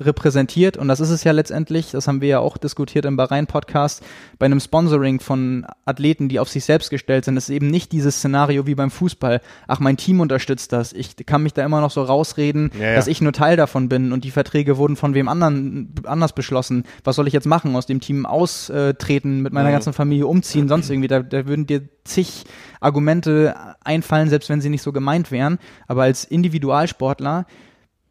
[0.00, 4.04] repräsentiert, und das ist es ja letztendlich, das haben wir ja auch diskutiert im Bahrain-Podcast,
[4.38, 8.16] bei einem Sponsoring von Athleten, die auf sich selbst gestellt sind, ist eben nicht dieses
[8.18, 11.90] Szenario wie beim Fußball, ach, mein Team unterstützt das, ich kann mich da immer noch
[11.90, 12.94] so rausreden, ja, ja.
[12.94, 16.84] dass ich nur Teil davon bin und die Verträge wurden von wem anderen anders beschlossen.
[17.02, 17.74] Was soll ich jetzt machen?
[17.74, 19.72] Aus dem Team austreten, mit meiner mhm.
[19.72, 22.44] ganzen Familie umziehen, sonst irgendwie, da, da würden dir zig
[22.80, 27.46] Argumente einfallen, selbst wenn sie nicht so gemeint wären, aber als Individualsportler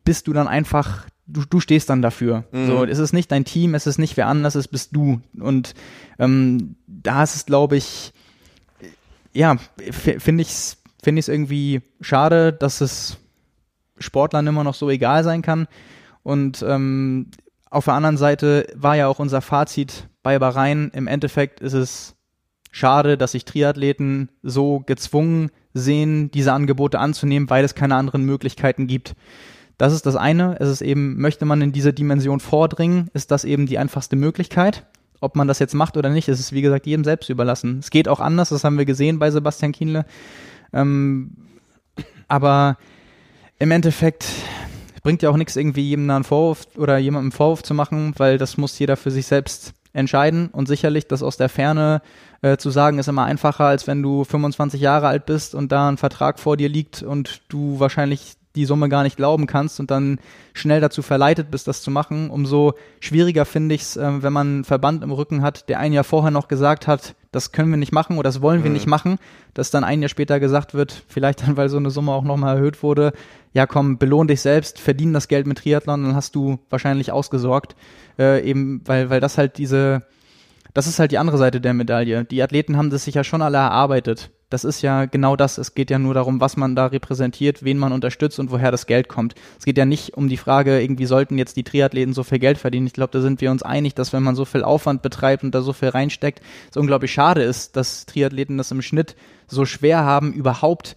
[0.04, 2.46] bist du dann einfach du, du stehst dann dafür.
[2.52, 2.68] Mhm.
[2.68, 5.22] So, es ist nicht dein Team, es ist nicht wer anders, es bist du.
[5.40, 5.74] Und
[6.20, 8.14] ähm, da ist es, glaube ich,
[9.34, 9.58] ja,
[9.92, 13.18] finde ich es finde ich es irgendwie schade, dass es
[13.98, 15.68] Sportlern immer noch so egal sein kann.
[16.24, 17.28] Und ähm,
[17.70, 22.16] auf der anderen Seite war ja auch unser Fazit bei Bahrain, im Endeffekt ist es
[22.72, 28.88] schade, dass sich Triathleten so gezwungen sehen, diese Angebote anzunehmen, weil es keine anderen Möglichkeiten
[28.88, 29.16] gibt.
[29.78, 30.60] Das ist das eine.
[30.60, 34.86] Es ist eben, möchte man in diese Dimension vordringen, ist das eben die einfachste Möglichkeit.
[35.20, 37.80] Ob man das jetzt macht oder nicht, ist es wie gesagt jedem selbst überlassen.
[37.80, 40.06] Es geht auch anders, das haben wir gesehen bei Sebastian Kienle.
[40.74, 41.32] Ähm,
[42.28, 42.78] aber
[43.60, 44.26] im Endeffekt
[45.02, 48.38] bringt ja auch nichts, irgendwie jedem einen Vorwurf oder jemandem einen Vorwurf zu machen, weil
[48.38, 50.50] das muss jeder für sich selbst entscheiden.
[50.50, 52.02] Und sicherlich, das aus der Ferne
[52.42, 55.90] äh, zu sagen, ist immer einfacher, als wenn du 25 Jahre alt bist und da
[55.90, 59.92] ein Vertrag vor dir liegt und du wahrscheinlich die Summe gar nicht glauben kannst und
[59.92, 60.20] dann
[60.54, 64.48] schnell dazu verleitet bist, das zu machen, umso schwieriger finde ich es, äh, wenn man
[64.48, 67.78] einen Verband im Rücken hat, der ein Jahr vorher noch gesagt hat, das können wir
[67.78, 68.76] nicht machen oder das wollen wir mhm.
[68.76, 69.18] nicht machen,
[69.54, 72.56] dass dann ein Jahr später gesagt wird, vielleicht dann, weil so eine Summe auch nochmal
[72.56, 73.14] erhöht wurde,
[73.54, 77.76] ja komm, belohn dich selbst, verdien das Geld mit Triathlon, dann hast du wahrscheinlich ausgesorgt,
[78.18, 80.04] äh, eben weil, weil das halt diese,
[80.74, 82.26] das ist halt die andere Seite der Medaille.
[82.26, 85.58] Die Athleten haben das sich ja schon alle erarbeitet das ist ja genau das.
[85.58, 88.86] Es geht ja nur darum, was man da repräsentiert, wen man unterstützt und woher das
[88.86, 89.36] Geld kommt.
[89.60, 92.58] Es geht ja nicht um die Frage, irgendwie sollten jetzt die Triathleten so viel Geld
[92.58, 92.88] verdienen.
[92.88, 95.54] Ich glaube, da sind wir uns einig, dass wenn man so viel Aufwand betreibt und
[95.54, 99.16] da so viel reinsteckt, es unglaublich schade ist, dass Triathleten das im Schnitt
[99.48, 100.96] so schwer haben, überhaupt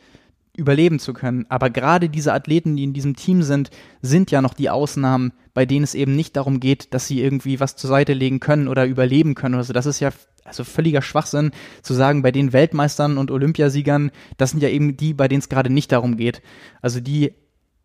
[0.56, 1.46] überleben zu können.
[1.48, 3.70] Aber gerade diese Athleten, die in diesem Team sind,
[4.02, 7.60] sind ja noch die Ausnahmen, bei denen es eben nicht darum geht, dass sie irgendwie
[7.60, 9.54] was zur Seite legen können oder überleben können.
[9.54, 10.10] Also das ist ja
[10.44, 15.14] also völliger Schwachsinn zu sagen, bei den Weltmeistern und Olympiasiegern, das sind ja eben die,
[15.14, 16.42] bei denen es gerade nicht darum geht.
[16.82, 17.34] Also die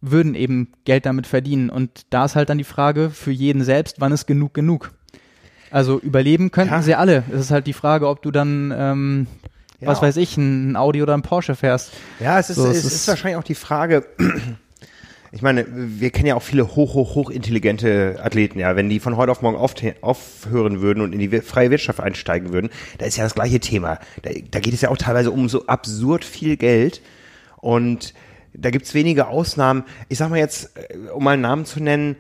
[0.02, 1.70] würden eben Geld damit verdienen.
[1.70, 4.92] Und da ist halt dann die Frage für jeden selbst, wann ist genug genug?
[5.72, 6.82] Also überleben könnten ja.
[6.82, 7.24] sie alle.
[7.32, 9.28] Es ist halt die Frage, ob du dann, ähm,
[9.86, 9.92] ja.
[9.92, 11.92] was weiß ich, ein Audi oder ein Porsche fährst.
[12.20, 14.06] Ja, es ist, so, es, es ist, ist wahrscheinlich auch die Frage,
[15.32, 18.76] ich meine, wir kennen ja auch viele hoch, hoch, hoch intelligente Athleten, ja.
[18.76, 22.70] Wenn die von heute auf morgen aufhören würden und in die freie Wirtschaft einsteigen würden,
[22.98, 24.00] da ist ja das gleiche Thema.
[24.22, 27.02] Da, da geht es ja auch teilweise um so absurd viel Geld
[27.58, 28.14] und
[28.54, 29.84] da gibt's wenige Ausnahmen.
[30.10, 32.16] Ich sag mal jetzt, äh, um mal einen Namen zu nennen,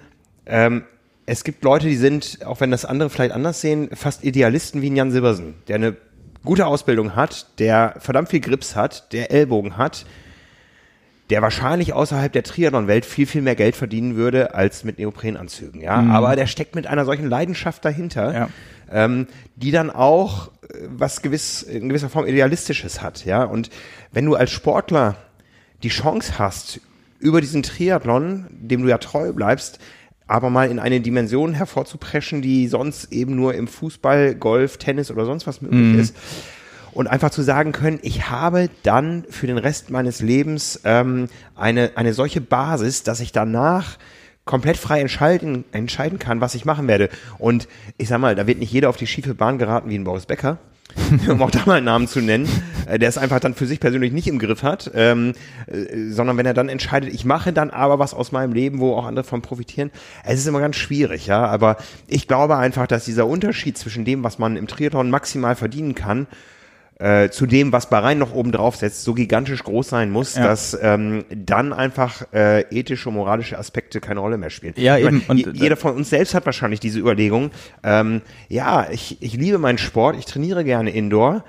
[0.45, 0.83] ähm,
[1.25, 4.89] es gibt Leute, die sind, auch wenn das andere vielleicht anders sehen, fast Idealisten wie
[4.89, 5.97] ein Jan Silbersen, der eine
[6.45, 10.05] gute Ausbildung hat, der verdammt viel Grips hat, der Ellbogen hat,
[11.29, 16.01] der wahrscheinlich außerhalb der Triathlon-Welt viel, viel mehr Geld verdienen würde als mit Neoprenanzügen, ja.
[16.01, 16.11] Mhm.
[16.11, 18.49] Aber der steckt mit einer solchen Leidenschaft dahinter, ja.
[18.91, 23.43] ähm, die dann auch äh, was gewiss, in gewisser Form Idealistisches hat, ja.
[23.43, 23.69] Und
[24.11, 25.15] wenn du als Sportler
[25.81, 26.79] die Chance hast,
[27.19, 29.79] über diesen Triathlon, dem du ja treu bleibst,
[30.27, 35.25] aber mal in eine Dimension hervorzupreschen, die sonst eben nur im Fußball, Golf, Tennis oder
[35.25, 35.99] sonst was möglich mhm.
[35.99, 36.15] ist.
[36.93, 41.91] Und einfach zu sagen können, ich habe dann für den Rest meines Lebens ähm, eine,
[41.95, 43.97] eine solche Basis, dass ich danach
[44.45, 47.09] komplett frei entscheiden, entscheiden kann, was ich machen werde.
[47.37, 47.67] Und
[47.97, 50.25] ich sag mal, da wird nicht jeder auf die schiefe Bahn geraten wie ein Boris
[50.25, 50.57] Becker.
[51.29, 52.47] um auch da mal einen Namen zu nennen,
[52.87, 55.33] äh, der es einfach dann für sich persönlich nicht im Griff hat, ähm,
[55.67, 58.95] äh, sondern wenn er dann entscheidet, ich mache dann aber was aus meinem Leben, wo
[58.95, 59.91] auch andere von profitieren.
[60.23, 61.77] Es ist immer ganz schwierig, ja, aber
[62.07, 66.27] ich glaube einfach, dass dieser Unterschied zwischen dem, was man im Triathlon maximal verdienen kann
[66.99, 70.43] äh, zu dem, was Bahrain noch oben drauf setzt, so gigantisch groß sein muss, ja.
[70.43, 74.73] dass ähm, dann einfach äh, ethische, moralische Aspekte keine Rolle mehr spielen.
[74.77, 75.23] Ja, eben.
[75.27, 77.51] Meine, und, jeder von uns selbst hat wahrscheinlich diese Überlegung,
[77.83, 81.43] ähm, ja, ich, ich liebe meinen Sport, ich trainiere gerne Indoor,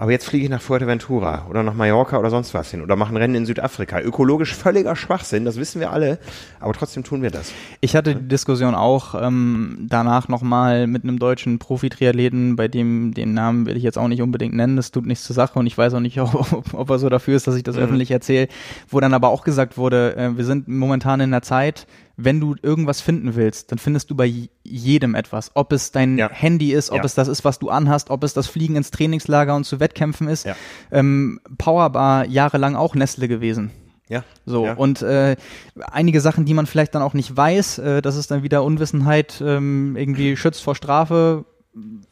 [0.00, 3.12] aber jetzt fliege ich nach Fuerteventura oder nach Mallorca oder sonst was hin oder mache
[3.12, 4.00] ein Rennen in Südafrika.
[4.00, 6.18] Ökologisch völliger Schwachsinn, das wissen wir alle,
[6.58, 7.52] aber trotzdem tun wir das.
[7.82, 13.34] Ich hatte die Diskussion auch ähm, danach nochmal mit einem deutschen Profi-Triathleten, bei dem den
[13.34, 15.76] Namen will ich jetzt auch nicht unbedingt nennen, das tut nichts zur Sache und ich
[15.76, 17.82] weiß auch nicht, ob, ob er so dafür ist, dass ich das mhm.
[17.82, 18.48] öffentlich erzähle,
[18.88, 21.86] wo dann aber auch gesagt wurde, äh, wir sind momentan in einer Zeit,
[22.16, 25.52] wenn du irgendwas finden willst, dann findest du bei jedem etwas.
[25.54, 26.30] Ob es dein ja.
[26.30, 27.04] Handy ist, ob ja.
[27.04, 30.28] es das ist, was du anhast, ob es das Fliegen ins Trainingslager und zu Wettkämpfen
[30.28, 30.44] ist.
[30.44, 30.54] Ja.
[30.90, 33.70] Ähm, Powerbar jahrelang auch Nestle gewesen.
[34.08, 34.24] Ja.
[34.44, 34.74] So, ja.
[34.74, 35.36] und äh,
[35.80, 39.40] einige Sachen, die man vielleicht dann auch nicht weiß, äh, das ist dann wieder Unwissenheit,
[39.44, 41.44] ähm, irgendwie schützt vor Strafe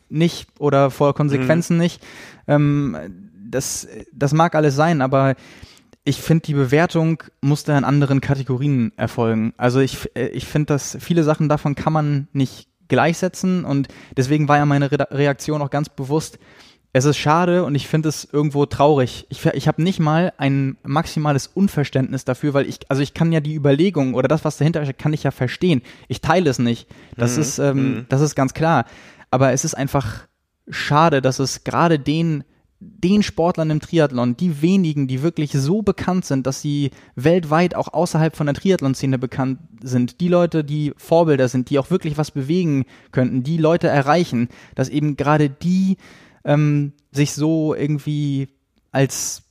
[0.08, 1.82] nicht oder vor Konsequenzen mhm.
[1.82, 2.06] nicht.
[2.46, 2.96] Ähm,
[3.50, 5.34] das, das mag alles sein, aber
[6.08, 9.52] ich finde, die Bewertung muss da in anderen Kategorien erfolgen.
[9.58, 14.48] Also ich, äh, ich finde, dass viele Sachen davon kann man nicht gleichsetzen und deswegen
[14.48, 16.38] war ja meine Re Reaktion auch ganz bewusst,
[16.94, 19.26] es ist schade und ich finde es irgendwo traurig.
[19.28, 23.40] Ich, ich habe nicht mal ein maximales Unverständnis dafür, weil ich, also ich kann ja
[23.40, 25.82] die Überlegung oder das, was dahinter steckt, kann ich ja verstehen.
[26.08, 26.88] Ich teile es nicht.
[27.18, 27.42] Das mhm.
[27.42, 28.06] ist, ähm, mhm.
[28.08, 28.86] das ist ganz klar.
[29.30, 30.26] Aber es ist einfach
[30.70, 32.44] schade, dass es gerade den
[32.80, 37.92] den Sportlern im Triathlon, die wenigen, die wirklich so bekannt sind, dass sie weltweit auch
[37.92, 42.30] außerhalb von der Triathlon-Szene bekannt sind, die Leute, die Vorbilder sind, die auch wirklich was
[42.30, 45.96] bewegen könnten, die Leute erreichen, dass eben gerade die
[46.44, 48.48] ähm, sich so irgendwie
[48.92, 49.42] als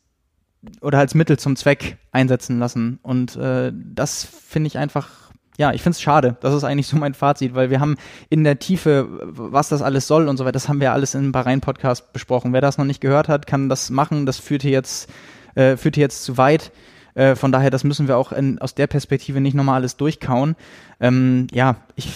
[0.81, 2.99] oder als Mittel zum Zweck einsetzen lassen.
[3.03, 5.26] Und äh, das finde ich einfach
[5.57, 6.37] ja, ich finde es schade.
[6.41, 7.97] Das ist eigentlich so mein Fazit, weil wir haben
[8.29, 11.31] in der Tiefe, was das alles soll und so weiter, das haben wir alles im
[11.31, 12.53] Bahrain-Podcast besprochen.
[12.53, 14.25] Wer das noch nicht gehört hat, kann das machen.
[14.25, 15.09] Das führt hier jetzt,
[15.55, 16.71] äh, führt hier jetzt zu weit.
[17.15, 20.55] Äh, von daher, das müssen wir auch in, aus der Perspektive nicht nochmal alles durchkauen.
[20.99, 22.07] Ähm, ja, ich,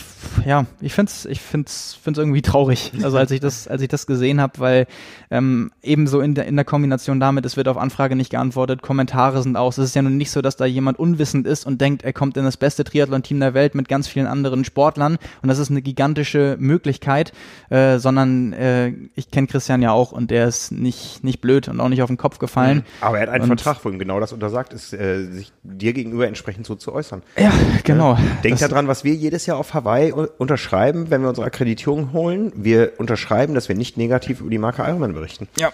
[0.45, 2.91] ja, ich find's, ich find's, find's irgendwie traurig.
[3.03, 4.87] Also als ich das, als ich das gesehen habe, weil
[5.29, 9.41] ähm, ebenso in der in der Kombination damit, es wird auf Anfrage nicht geantwortet, Kommentare
[9.41, 9.77] sind aus.
[9.77, 12.37] Es ist ja nun nicht so, dass da jemand unwissend ist und denkt, er kommt
[12.37, 15.81] in das beste Triathlon-Team der Welt mit ganz vielen anderen Sportlern und das ist eine
[15.81, 17.33] gigantische Möglichkeit,
[17.69, 21.79] äh, sondern äh, ich kenne Christian ja auch und der ist nicht nicht blöd und
[21.79, 22.77] auch nicht auf den Kopf gefallen.
[22.77, 22.83] Mhm.
[23.01, 25.93] Aber er hat einen und, Vertrag, wo ihm genau das untersagt ist, äh, sich dir
[25.93, 27.23] gegenüber entsprechend so zu äußern.
[27.37, 27.51] Ja,
[27.83, 28.17] genau.
[28.43, 32.51] Denkt daran, was wir jedes Jahr auf Hawaii unterschreiben, wenn wir unsere Akkreditierung holen.
[32.55, 35.47] Wir unterschreiben, dass wir nicht negativ über die Marke Ironman berichten.
[35.57, 35.71] Ja,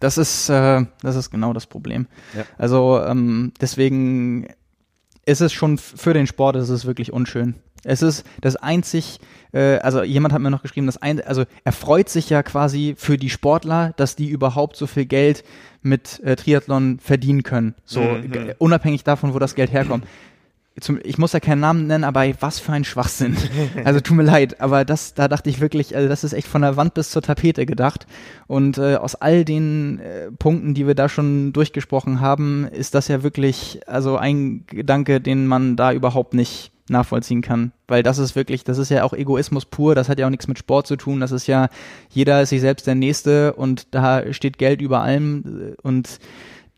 [0.00, 2.06] das ist, äh, das ist genau das Problem.
[2.36, 2.44] Ja.
[2.58, 4.48] Also ähm, deswegen
[5.26, 7.54] ist es schon für den Sport, ist es wirklich unschön.
[7.82, 9.20] Es ist das einzig,
[9.52, 12.94] äh, also jemand hat mir noch geschrieben, das ein, also er freut sich ja quasi
[12.96, 15.44] für die Sportler, dass die überhaupt so viel Geld
[15.82, 17.74] mit äh, Triathlon verdienen können.
[17.84, 18.52] So mhm.
[18.58, 20.04] unabhängig davon, wo das Geld herkommt
[20.80, 23.36] zum, ich muss ja keinen Namen nennen, aber was für ein Schwachsinn.
[23.84, 26.62] Also tut mir leid, aber das, da dachte ich wirklich, also das ist echt von
[26.62, 28.06] der Wand bis zur Tapete gedacht.
[28.46, 33.08] Und äh, aus all den äh, Punkten, die wir da schon durchgesprochen haben, ist das
[33.08, 37.72] ja wirklich also ein Gedanke, den man da überhaupt nicht nachvollziehen kann.
[37.88, 40.48] Weil das ist wirklich, das ist ja auch Egoismus pur, das hat ja auch nichts
[40.48, 41.20] mit Sport zu tun.
[41.20, 41.68] Das ist ja,
[42.10, 46.18] jeder ist sich selbst der Nächste und da steht Geld über allem und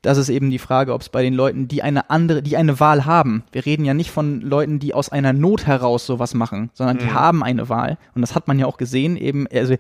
[0.03, 2.81] das ist eben die Frage, ob es bei den Leuten, die eine andere, die eine
[2.81, 3.45] Wahl haben.
[3.53, 7.07] Wir reden ja nicht von Leuten, die aus einer Not heraus sowas machen, sondern die
[7.07, 7.15] mhm.
[7.15, 7.99] haben eine Wahl.
[8.15, 9.77] Und das hat man ja auch gesehen, eben, also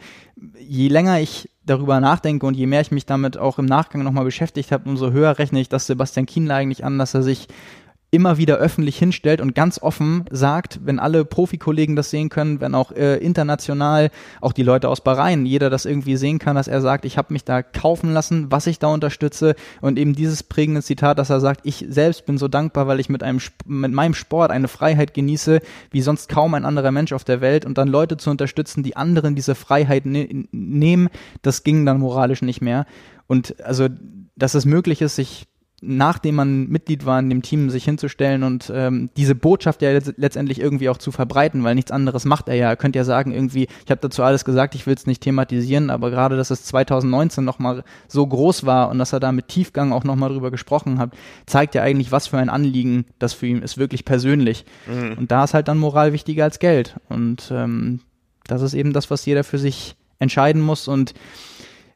[0.58, 4.24] je länger ich darüber nachdenke und je mehr ich mich damit auch im Nachgang nochmal
[4.24, 7.48] beschäftigt habe, umso höher rechne ich das Sebastian Kienle eigentlich an, dass er sich
[8.12, 12.74] immer wieder öffentlich hinstellt und ganz offen sagt, wenn alle Profikollegen das sehen können, wenn
[12.74, 14.10] auch äh, international,
[14.42, 17.32] auch die Leute aus Bahrain, jeder das irgendwie sehen kann, dass er sagt, ich habe
[17.32, 21.40] mich da kaufen lassen, was ich da unterstütze und eben dieses prägende Zitat, dass er
[21.40, 25.14] sagt, ich selbst bin so dankbar, weil ich mit einem mit meinem Sport eine Freiheit
[25.14, 25.60] genieße,
[25.90, 28.94] wie sonst kaum ein anderer Mensch auf der Welt und dann Leute zu unterstützen, die
[28.94, 31.08] anderen diese Freiheit ne nehmen,
[31.40, 32.84] das ging dann moralisch nicht mehr.
[33.26, 33.88] Und also
[34.36, 35.46] dass es möglich ist, sich
[35.84, 40.60] nachdem man Mitglied war in dem Team, sich hinzustellen und ähm, diese Botschaft ja letztendlich
[40.60, 42.68] irgendwie auch zu verbreiten, weil nichts anderes macht er ja.
[42.68, 45.90] Er könnte ja sagen, irgendwie, ich habe dazu alles gesagt, ich will es nicht thematisieren,
[45.90, 49.92] aber gerade, dass es 2019 nochmal so groß war und dass er da mit Tiefgang
[49.92, 51.14] auch nochmal drüber gesprochen hat,
[51.46, 54.64] zeigt ja eigentlich, was für ein Anliegen das für ihn ist, wirklich persönlich.
[54.86, 55.18] Mhm.
[55.18, 56.94] Und da ist halt dann Moral wichtiger als Geld.
[57.08, 58.00] Und ähm,
[58.46, 61.12] das ist eben das, was jeder für sich entscheiden muss und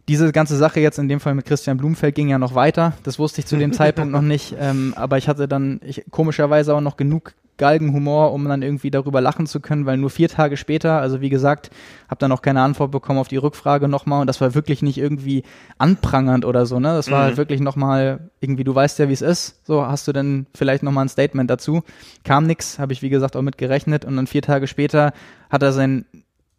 [0.09, 2.93] diese ganze Sache jetzt in dem Fall mit Christian Blumfeld ging ja noch weiter.
[3.03, 4.55] Das wusste ich zu dem Zeitpunkt noch nicht.
[4.59, 9.21] Ähm, aber ich hatte dann ich, komischerweise auch noch genug Galgenhumor, um dann irgendwie darüber
[9.21, 11.71] lachen zu können, weil nur vier Tage später, also wie gesagt,
[12.09, 14.99] habe dann auch keine Antwort bekommen auf die Rückfrage nochmal und das war wirklich nicht
[14.99, 15.43] irgendwie
[15.79, 16.89] anprangernd oder so, ne?
[16.89, 17.25] Das war mhm.
[17.25, 20.83] halt wirklich nochmal irgendwie, du weißt ja, wie es ist, so hast du denn vielleicht
[20.83, 21.83] nochmal ein Statement dazu.
[22.25, 25.13] Kam nix, habe ich wie gesagt auch mit gerechnet und dann vier Tage später
[25.49, 26.05] hat er seinen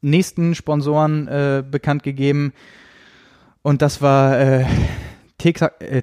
[0.01, 2.53] nächsten Sponsoren äh, bekannt gegeben,
[3.67, 4.65] und das war äh,
[5.37, 6.01] Texa, äh,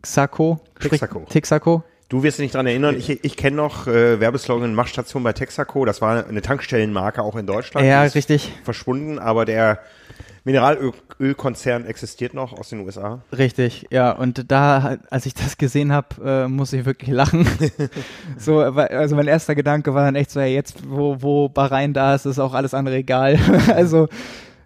[0.00, 0.60] Texaco.
[0.78, 1.26] Texaco.
[1.28, 1.82] Texaco.
[2.08, 2.94] Du wirst dich nicht dran erinnern.
[2.96, 5.84] Ich, ich kenne noch äh, Werbeslogan Machstation bei Texaco.
[5.84, 7.88] Das war eine Tankstellenmarke auch in Deutschland.
[7.88, 8.52] Ja, richtig.
[8.62, 9.80] Verschwunden, aber der
[10.44, 13.22] Mineralölkonzern existiert noch aus den USA.
[13.36, 14.12] Richtig, ja.
[14.12, 17.48] Und da, als ich das gesehen habe, äh, muss ich wirklich lachen.
[18.38, 22.14] so, also mein erster Gedanke war dann echt so, ja, jetzt, wo, wo Bahrain da
[22.14, 23.40] ist, ist auch alles andere egal.
[23.74, 24.08] also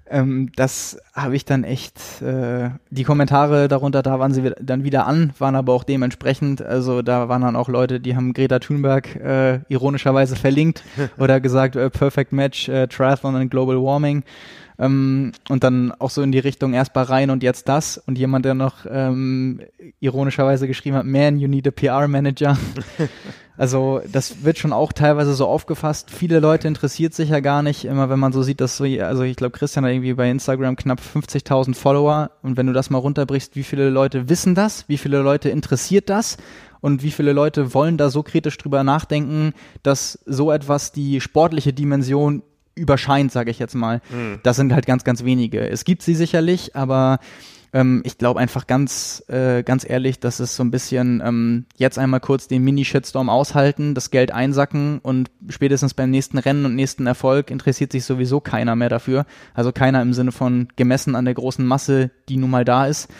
[0.06, 5.06] ähm, das habe ich dann echt, äh, die Kommentare darunter, da waren sie dann wieder
[5.06, 9.16] an, waren aber auch dementsprechend, also da waren dann auch Leute, die haben Greta Thunberg
[9.16, 10.84] äh, ironischerweise verlinkt
[11.18, 14.24] oder gesagt, äh, Perfect Match, äh, Triathlon and Global Warming.
[14.78, 17.96] Ähm, und dann auch so in die Richtung erst Bahrain und jetzt das.
[17.96, 19.60] Und jemand, der noch ähm,
[20.00, 22.58] ironischerweise geschrieben hat, man, you need a PR-Manager.
[23.56, 26.10] also das wird schon auch teilweise so aufgefasst.
[26.10, 29.22] Viele Leute interessiert sich ja gar nicht, immer wenn man so sieht, dass so, also
[29.22, 32.30] ich glaube, Christian hat irgendwie bei Instagram knapp 50.000 Follower.
[32.42, 34.88] Und wenn du das mal runterbrichst, wie viele Leute wissen das?
[34.88, 36.36] Wie viele Leute interessiert das?
[36.84, 41.72] und wie viele Leute wollen da so kritisch drüber nachdenken, dass so etwas die sportliche
[41.72, 42.42] Dimension
[42.74, 44.02] überscheint, sage ich jetzt mal.
[44.10, 44.40] Mhm.
[44.42, 45.66] Das sind halt ganz, ganz wenige.
[45.66, 47.20] Es gibt sie sicherlich, aber
[47.74, 51.98] ähm, ich glaube einfach ganz, äh, ganz ehrlich, dass es so ein bisschen ähm, jetzt
[51.98, 57.06] einmal kurz den Mini-Shitstorm aushalten, das Geld einsacken und spätestens beim nächsten Rennen und nächsten
[57.06, 59.26] Erfolg interessiert sich sowieso keiner mehr dafür.
[59.54, 63.10] Also keiner im Sinne von gemessen an der großen Masse, die nun mal da ist.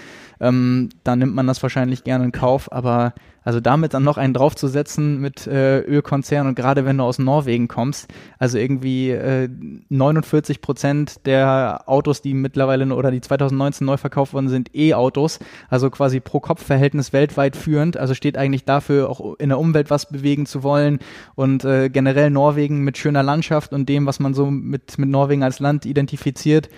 [0.41, 3.15] Ähm, da nimmt man das wahrscheinlich gerne in Kauf, aber
[3.45, 7.69] also damit dann noch einen draufzusetzen mit äh, Ölkonzern und gerade wenn du aus Norwegen
[7.69, 8.09] kommst,
[8.39, 9.49] also irgendwie äh,
[9.91, 15.91] 49 Prozent der Autos, die mittlerweile oder die 2019 neu verkauft worden sind, E-Autos, also
[15.91, 20.47] quasi pro Kopf-Verhältnis weltweit führend, also steht eigentlich dafür, auch in der Umwelt was bewegen
[20.47, 20.99] zu wollen
[21.35, 25.43] und äh, generell Norwegen mit schöner Landschaft und dem, was man so mit, mit Norwegen
[25.43, 26.71] als Land identifiziert.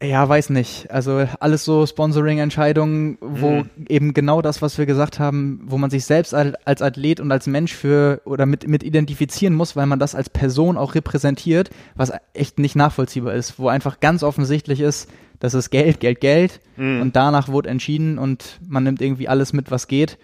[0.00, 0.90] Ja, weiß nicht.
[0.92, 3.70] Also alles so Sponsoring-Entscheidungen, wo mhm.
[3.88, 7.48] eben genau das, was wir gesagt haben, wo man sich selbst als Athlet und als
[7.48, 12.12] Mensch für oder mit, mit identifizieren muss, weil man das als Person auch repräsentiert, was
[12.32, 17.00] echt nicht nachvollziehbar ist, wo einfach ganz offensichtlich ist, das ist Geld, Geld, Geld mhm.
[17.00, 20.16] und danach wurde entschieden und man nimmt irgendwie alles mit, was geht.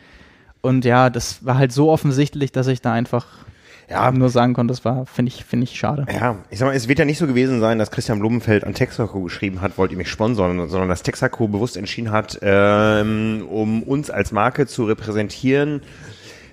[0.61, 3.27] Und ja, das war halt so offensichtlich, dass ich da einfach
[3.89, 6.07] ja, nur sagen konnte, das war, finde ich, finde ich schade.
[6.13, 8.75] Ja, ich sag mal, es wird ja nicht so gewesen sein, dass Christian Blumenfeld an
[8.75, 13.83] Texaco geschrieben hat, wollt ihr mich sponsern, sondern dass Texaco bewusst entschieden hat, ähm, um
[13.83, 15.83] uns als Marke zu repräsentieren,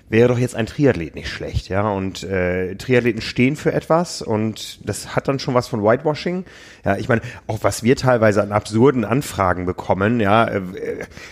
[0.08, 1.88] wäre doch jetzt ein Triathlet nicht schlecht, ja.
[1.88, 6.44] Und äh, Triathleten stehen für etwas und das hat dann schon was von Whitewashing.
[6.84, 10.46] Ja, ich meine, auch was wir teilweise an absurden Anfragen bekommen, ja.
[10.46, 10.62] Äh,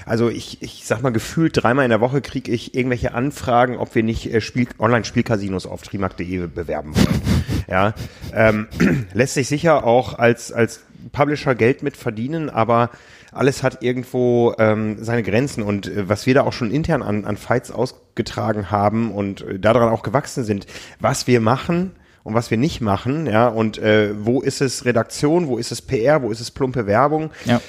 [0.06, 3.94] also ich, ich sag mal, gefühlt dreimal in der Woche kriege ich irgendwelche Anfragen, ob
[3.94, 7.44] wir nicht äh, Spiel, Online-Spielcasinos auf trimark.de bewerben wollen.
[7.68, 7.94] ja,
[8.34, 8.68] ähm,
[9.12, 10.80] lässt sich sicher auch als, als
[11.12, 12.90] Publisher Geld mit verdienen, aber
[13.32, 17.24] alles hat irgendwo ähm, seine Grenzen und äh, was wir da auch schon intern an,
[17.24, 20.66] an Fights ausgetragen haben und äh, daran auch gewachsen sind,
[20.98, 21.92] was wir machen
[22.22, 25.80] und was wir nicht machen, ja, und äh, wo ist es Redaktion, wo ist es
[25.80, 27.30] PR, wo ist es plumpe Werbung.
[27.44, 27.60] Ja.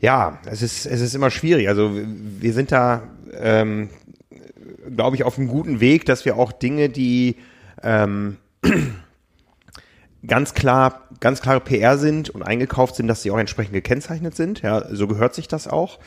[0.00, 1.68] Ja, es ist, es ist immer schwierig.
[1.68, 3.02] Also wir sind da,
[3.38, 3.90] ähm,
[4.96, 7.36] glaube ich, auf einem guten Weg, dass wir auch Dinge, die
[7.82, 8.38] ähm,
[10.26, 14.62] ganz klar, ganz klare PR sind und eingekauft sind, dass sie auch entsprechend gekennzeichnet sind.
[14.62, 15.98] Ja, so gehört sich das auch.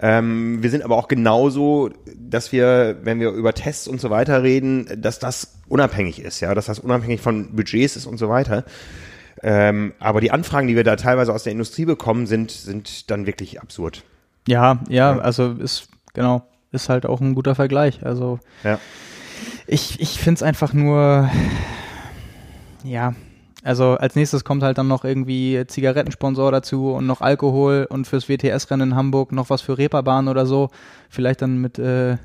[0.00, 4.42] Ähm, wir sind aber auch genauso, dass wir, wenn wir über Tests und so weiter
[4.42, 8.64] reden, dass das unabhängig ist, ja, dass das unabhängig von Budgets ist und so weiter.
[9.42, 13.26] Ähm, aber die Anfragen, die wir da teilweise aus der Industrie bekommen, sind, sind dann
[13.26, 14.02] wirklich absurd.
[14.48, 15.18] Ja, ja, ja.
[15.18, 16.42] also ist, genau,
[16.72, 18.04] ist halt auch ein guter Vergleich.
[18.04, 18.78] Also ja.
[19.66, 21.30] ich, ich finde es einfach nur,
[22.82, 23.14] ja,
[23.64, 28.28] also als nächstes kommt halt dann noch irgendwie Zigarettensponsor dazu und noch Alkohol und fürs
[28.28, 30.68] WTS-Rennen in Hamburg noch was für Reeperbahn oder so.
[31.08, 32.18] Vielleicht dann mit äh,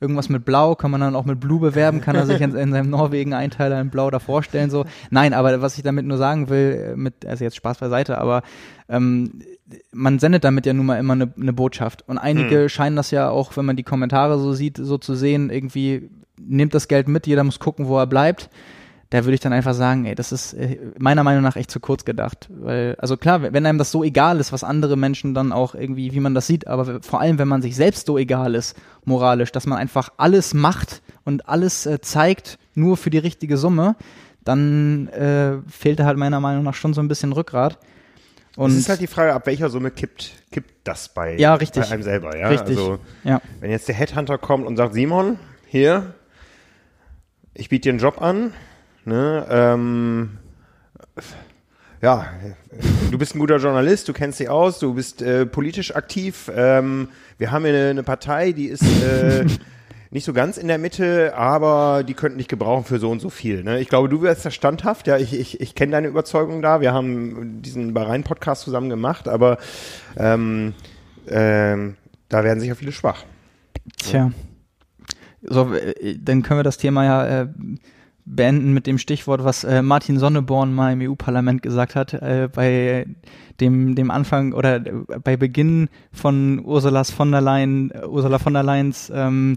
[0.00, 2.70] irgendwas mit Blau, kann man dann auch mit Blue bewerben, kann er sich in, in
[2.70, 4.70] seinem Norwegen-Einteiler in Blau da vorstellen.
[4.70, 4.84] So.
[5.10, 8.42] Nein, aber was ich damit nur sagen will, äh, mit, also jetzt Spaß beiseite, aber
[8.88, 9.40] ähm,
[9.90, 12.04] man sendet damit ja nun mal immer eine, eine Botschaft.
[12.06, 12.68] Und einige hm.
[12.68, 16.74] scheinen das ja auch, wenn man die Kommentare so sieht, so zu sehen, irgendwie nimmt
[16.74, 18.50] das Geld mit, jeder muss gucken, wo er bleibt
[19.10, 21.78] da würde ich dann einfach sagen, ey, das ist äh, meiner Meinung nach echt zu
[21.78, 22.48] kurz gedacht.
[22.50, 26.12] Weil, also klar, wenn einem das so egal ist, was andere Menschen dann auch irgendwie,
[26.12, 29.52] wie man das sieht, aber vor allem, wenn man sich selbst so egal ist, moralisch,
[29.52, 33.96] dass man einfach alles macht und alles äh, zeigt, nur für die richtige Summe,
[34.44, 37.78] dann äh, fehlt halt meiner Meinung nach schon so ein bisschen Rückgrat.
[38.56, 41.82] Und es ist halt die Frage, ab welcher Summe kippt, kippt das bei, ja, richtig.
[41.82, 42.36] bei einem selber.
[42.36, 42.48] Ja?
[42.48, 42.78] Richtig.
[42.78, 43.40] Also, ja.
[43.60, 46.14] wenn jetzt der Headhunter kommt und sagt, Simon, hier,
[47.52, 48.54] ich biete dir einen Job an,
[49.06, 49.46] Ne?
[49.48, 50.38] Ähm,
[52.02, 52.26] ja,
[53.10, 56.50] du bist ein guter Journalist, du kennst dich aus, du bist äh, politisch aktiv.
[56.54, 57.08] Ähm,
[57.38, 59.46] wir haben hier eine, eine Partei, die ist äh,
[60.10, 63.30] nicht so ganz in der Mitte, aber die könnten dich gebrauchen für so und so
[63.30, 63.62] viel.
[63.62, 63.78] Ne?
[63.78, 65.06] Ich glaube, du wirst da standhaft.
[65.06, 66.80] Ja, ich, ich, ich kenne deine Überzeugung da.
[66.80, 69.58] Wir haben diesen Bahrain-Podcast zusammen gemacht, aber
[70.16, 70.74] ähm,
[71.28, 71.96] ähm,
[72.28, 73.24] da werden sicher viele schwach.
[73.98, 74.32] Tja.
[75.42, 77.48] So, äh, dann können wir das Thema ja äh,
[78.26, 83.06] beenden mit dem Stichwort, was äh, Martin Sonneborn mal im EU-Parlament gesagt hat, äh, bei
[83.60, 84.92] dem, dem Anfang oder äh,
[85.22, 89.56] bei Beginn von Ursulas von der Leyen, Ursula von der Leyens ähm,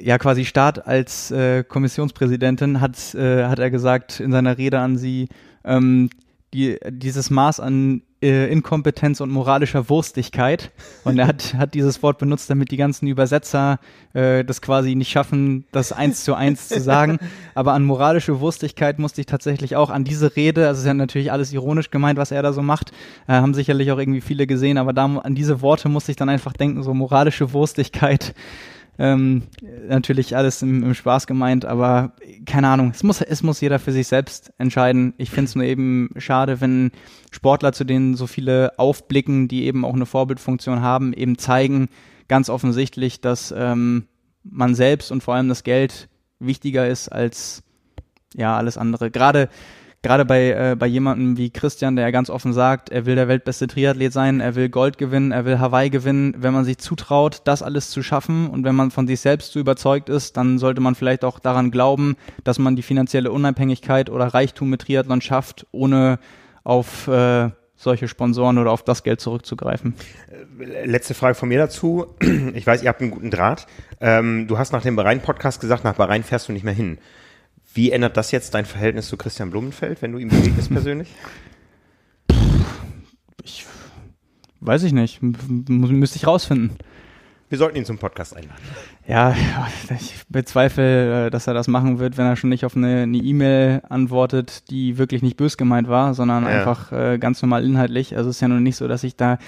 [0.00, 4.96] ja quasi Start als äh, Kommissionspräsidentin hat, äh, hat er gesagt in seiner Rede an
[4.96, 5.28] sie,
[5.64, 6.08] ähm,
[6.54, 10.70] die, dieses Maß an äh, Inkompetenz und moralischer Wurstigkeit.
[11.04, 13.78] Und er hat, hat dieses Wort benutzt, damit die ganzen Übersetzer
[14.12, 17.18] äh, das quasi nicht schaffen, das eins zu eins zu sagen.
[17.54, 21.32] Aber an moralische Wurstigkeit musste ich tatsächlich auch an diese Rede, also ist ja natürlich
[21.32, 22.92] alles ironisch gemeint, was er da so macht,
[23.26, 26.28] äh, haben sicherlich auch irgendwie viele gesehen, aber da an diese Worte musste ich dann
[26.28, 28.34] einfach denken, so moralische Wurstigkeit
[29.00, 29.44] ähm,
[29.88, 32.12] natürlich alles im, im, Spaß gemeint, aber
[32.44, 35.14] keine Ahnung, es muss, es muss jeder für sich selbst entscheiden.
[35.16, 36.90] Ich finde es nur eben schade, wenn
[37.30, 41.88] Sportler, zu denen so viele aufblicken, die eben auch eine Vorbildfunktion haben, eben zeigen
[42.28, 44.06] ganz offensichtlich, dass ähm,
[44.42, 47.62] man selbst und vor allem das Geld wichtiger ist als
[48.34, 49.10] ja alles andere.
[49.10, 49.48] Gerade
[50.02, 53.28] gerade bei, äh, bei jemandem wie Christian, der ja ganz offen sagt, er will der
[53.28, 57.42] weltbeste Triathlet sein, er will Gold gewinnen, er will Hawaii gewinnen, wenn man sich zutraut,
[57.44, 60.80] das alles zu schaffen und wenn man von sich selbst so überzeugt ist, dann sollte
[60.80, 65.66] man vielleicht auch daran glauben, dass man die finanzielle Unabhängigkeit oder Reichtum mit Triathlon schafft,
[65.72, 66.18] ohne
[66.64, 69.94] auf äh, solche Sponsoren oder auf das Geld zurückzugreifen.
[70.84, 72.06] Letzte Frage von mir dazu.
[72.54, 73.66] Ich weiß, ihr habt einen guten Draht.
[74.00, 76.98] Ähm, du hast nach dem Bahrain-Podcast gesagt, nach Bahrain fährst du nicht mehr hin.
[77.74, 81.08] Wie ändert das jetzt dein Verhältnis zu Christian Blumenfeld, wenn du ihm begegnest persönlich?
[83.44, 83.66] Ich
[84.60, 85.22] weiß ich nicht.
[85.22, 85.34] M
[85.68, 86.76] müsste ich rausfinden.
[87.48, 88.62] Wir sollten ihn zum Podcast einladen.
[89.10, 89.34] Ja,
[89.90, 93.80] ich bezweifle, äh, dass er das machen wird, wenn er schon nicht auf eine E-Mail
[93.82, 96.50] e antwortet, die wirklich nicht bös gemeint war, sondern ja.
[96.50, 98.16] einfach äh, ganz normal inhaltlich.
[98.16, 99.38] Also es ist ja nur nicht so, dass ich da,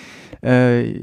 [0.41, 0.95] äh,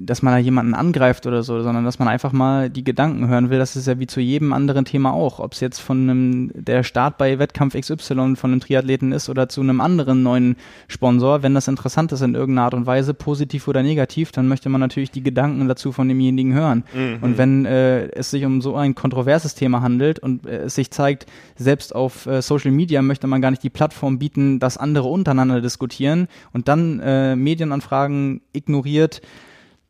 [0.00, 3.50] dass man da jemanden angreift oder so, sondern dass man einfach mal die Gedanken hören
[3.50, 3.58] will.
[3.58, 5.38] Das ist ja wie zu jedem anderen Thema auch.
[5.38, 9.50] Ob es jetzt von einem, der Start bei Wettkampf XY von einem Triathleten ist oder
[9.50, 10.56] zu einem anderen neuen
[10.88, 11.42] Sponsor.
[11.42, 14.80] Wenn das interessant ist in irgendeiner Art und Weise, positiv oder negativ, dann möchte man
[14.80, 16.84] natürlich die Gedanken dazu von demjenigen hören.
[16.94, 17.18] Mhm.
[17.20, 20.74] Und wenn äh, äh, es sich um so ein kontroverses Thema handelt und äh, es
[20.74, 21.26] sich zeigt,
[21.56, 25.60] selbst auf äh, Social Media möchte man gar nicht die Plattform bieten, dass andere untereinander
[25.60, 29.22] diskutieren und dann äh, Medienanfragen ignoriert,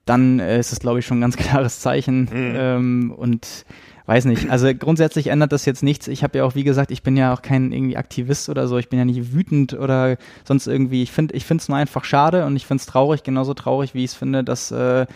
[0.04, 2.22] dann äh, ist es, glaube ich, schon ein ganz klares Zeichen.
[2.22, 2.54] Mhm.
[2.56, 3.64] Ähm, und
[4.10, 4.50] weiß nicht.
[4.50, 6.08] Also grundsätzlich ändert das jetzt nichts.
[6.08, 8.76] Ich habe ja auch, wie gesagt, ich bin ja auch kein irgendwie Aktivist oder so.
[8.76, 11.04] Ich bin ja nicht wütend oder sonst irgendwie.
[11.04, 13.94] Ich finde, ich finde es nur einfach schade und ich finde es traurig, genauso traurig,
[13.94, 15.06] wie ich es finde, dass äh,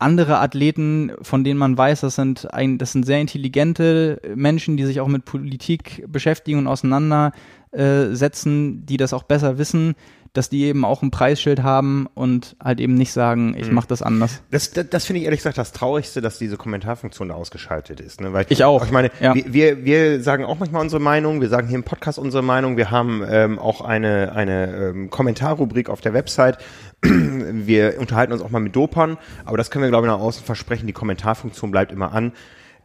[0.00, 4.84] andere Athleten, von denen man weiß, das sind, ein, das sind sehr intelligente Menschen, die
[4.84, 9.94] sich auch mit Politik beschäftigen und auseinandersetzen, die das auch besser wissen,
[10.32, 13.74] dass die eben auch ein Preisschild haben und halt eben nicht sagen, ich Mhm.
[13.74, 14.42] mache das anders.
[14.52, 18.20] Das, das, das finde ich ehrlich gesagt das Traurigste, dass diese Kommentarfunktion da ausgeschaltet ist.
[18.20, 18.32] Ne?
[18.32, 19.34] Weil, Ich auch, Ich meine, ja.
[19.34, 22.76] wir, wir, wir sagen auch manchmal unsere Meinung, wir sagen hier im Podcast unsere Meinung,
[22.76, 26.58] wir haben ähm, auch eine, eine ähm, Kommentarrubrik auf der Website.
[27.02, 30.44] Wir unterhalten uns auch mal mit Dopern, aber das können wir, glaube ich, nach außen
[30.44, 32.32] versprechen, die Kommentarfunktion bleibt immer an.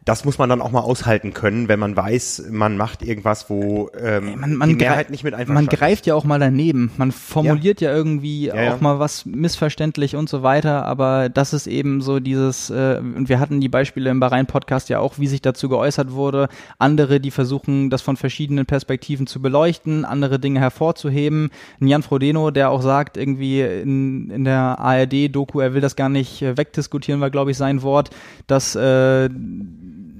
[0.06, 3.90] Das muss man dann auch mal aushalten können, wenn man weiß, man macht irgendwas, wo
[4.00, 5.78] ähm, Man, man, die Mehrheit nicht mit man einverstanden ist.
[5.80, 6.92] greift ja auch mal daneben.
[6.96, 8.74] Man formuliert ja, irgendwie Ja, ja.
[8.74, 13.28] auch mal was missverständlich und so weiter, aber das ist eben so dieses, äh, und
[13.28, 16.50] wir hatten die Beispiele im Bahrain-Podcast ja auch, wie sich dazu geäußert wurde.
[16.78, 21.50] Andere, die versuchen, das von verschiedenen Perspektiven zu beleuchten, andere Dinge hervorzuheben.
[21.80, 26.10] Ein Jan Frodeno, der auch sagt, irgendwie in, in der ARD-Doku, er will das gar
[26.10, 28.10] nicht äh, wegdiskutieren, war, glaube ich, sein Wort,
[28.46, 29.28] dass äh,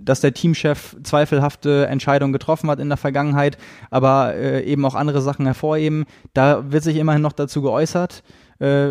[0.06, 3.58] dass der Teamchef zweifelhafte Entscheidungen getroffen hat in der Vergangenheit,
[3.90, 6.06] aber äh, eben auch andere Sachen hervorheben.
[6.32, 8.22] Da wird sich immerhin noch dazu geäußert.
[8.58, 8.88] Äh,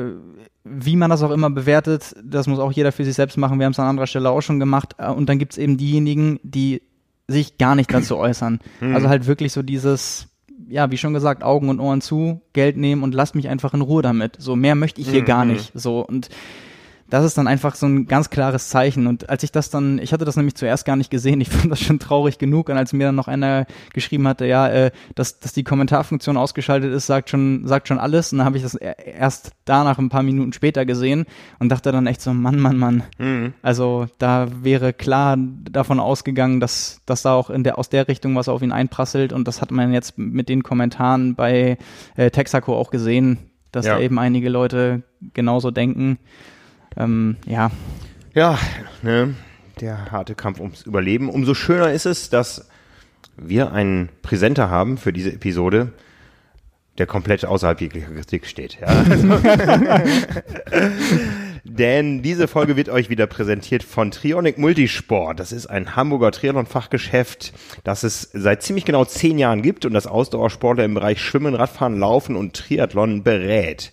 [0.63, 3.57] wie man das auch immer bewertet, das muss auch jeder für sich selbst machen.
[3.59, 4.93] Wir haben es an anderer Stelle auch schon gemacht.
[4.97, 6.81] Äh, Und dann gibt es eben diejenigen, die
[7.27, 8.59] sich gar nicht dazu äußern.
[8.93, 10.27] Also halt wirklich so dieses,
[10.69, 13.81] ja, wie schon gesagt, Augen und Ohren zu, Geld nehmen und lasst mich einfach in
[13.81, 14.35] Ruhe damit.
[14.39, 15.71] So mehr möchte ich hier gar nicht.
[15.73, 16.29] So und
[17.07, 19.05] das ist dann einfach so ein ganz klares Zeichen.
[19.05, 21.71] Und als ich das dann, ich hatte das nämlich zuerst gar nicht gesehen, ich fand
[21.71, 22.69] das schon traurig genug.
[22.69, 26.91] Und als mir dann noch einer geschrieben hatte, ja, äh, dass, dass die Kommentarfunktion ausgeschaltet
[26.93, 28.31] ist, sagt schon, sagt schon alles.
[28.31, 31.25] Und dann habe ich das e- erst danach ein paar Minuten später gesehen
[31.59, 33.03] und dachte dann echt so, Mann, Mann, Mann.
[33.61, 38.35] Also da wäre klar davon ausgegangen, dass, dass da auch in der, aus der Richtung
[38.35, 39.31] was auf ihn einprasselt.
[39.31, 41.77] Und das hat man jetzt mit den Kommentaren bei
[42.15, 43.37] äh, Texaco auch gesehen,
[43.71, 43.95] dass Ja.
[43.95, 45.03] da eben einige Leute
[45.33, 46.17] genauso denken.
[46.97, 47.71] Ähm, ja,
[48.33, 48.57] Ja,
[49.01, 49.35] ne,
[49.81, 51.29] der harte Kampf ums Überleben.
[51.29, 52.67] Umso schöner ist es, dass
[53.37, 55.93] wir einen Präsenter haben für diese Episode,
[56.97, 58.77] der komplett außerhalb jeglicher Kritik steht.
[58.79, 59.03] Ja.
[61.67, 65.39] Denn diese Folge wird euch wieder präsentiert von Trionic Multisport.
[65.39, 67.53] Das ist ein Hamburger Triathlon-Fachgeschäft,
[67.83, 71.99] das es seit ziemlich genau zehn Jahren gibt und das Ausdauersportler im Bereich Schwimmen, Radfahren,
[71.99, 73.91] Laufen und Triathlon berät.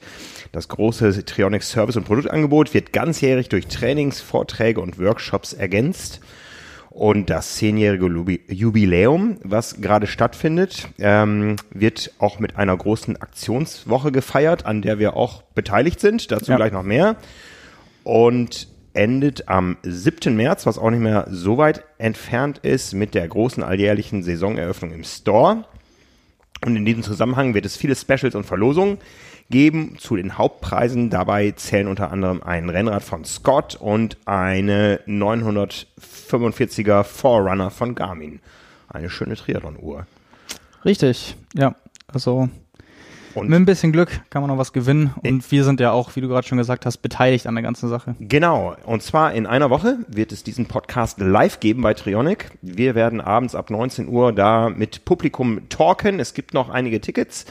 [0.53, 6.21] Das große Trionic Service- und Produktangebot wird ganzjährig durch Trainings, Vorträge und Workshops ergänzt.
[6.91, 8.07] Und das zehnjährige
[8.49, 15.17] Jubiläum, was gerade stattfindet, ähm, wird auch mit einer großen Aktionswoche gefeiert, an der wir
[15.17, 16.31] auch beteiligt sind.
[16.31, 16.59] Dazu Ja.
[16.59, 17.17] gleich noch mehr.
[18.05, 20.37] Und endet am 7.
[20.37, 25.05] März, was auch nicht mehr so weit entfernt ist, mit der großen alljährlichen Saisoneröffnung im
[25.05, 25.65] Store.
[26.63, 28.99] Und in diesem Zusammenhang wird es viele Specials und Verlosungen
[29.53, 31.11] geben zu den Hauptpreisen.
[31.11, 38.41] Dabei zählen unter anderem ein Rennrad von Scott und eine 945er Forerunner von Garmin.
[38.89, 40.07] Eine schöne Triathlon-Uhr.
[40.85, 41.37] richtig.
[41.55, 41.77] Ja,
[42.09, 42.49] also
[43.35, 45.15] Und mit ein bisschen Glück kann man noch was gewinnen.
[45.25, 47.89] Und wir sind ja auch, wie du gerade schon gesagt hast, beteiligt an der ganzen
[47.89, 48.17] Sache.
[48.21, 52.51] Genau, und zwar in einer Woche wird es diesen Podcast live geben bei Trionic.
[52.61, 56.21] Wir werden abends ab 19 Uhr da mit Publikum talken.
[56.21, 57.47] Es gibt noch einige Tickets.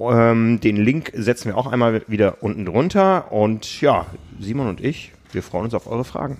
[0.00, 3.30] Ähm, den Link setzen wir auch einmal wieder unten drunter.
[3.30, 4.06] Und ja,
[4.38, 6.38] Simon und ich, wir freuen uns auf eure Fragen.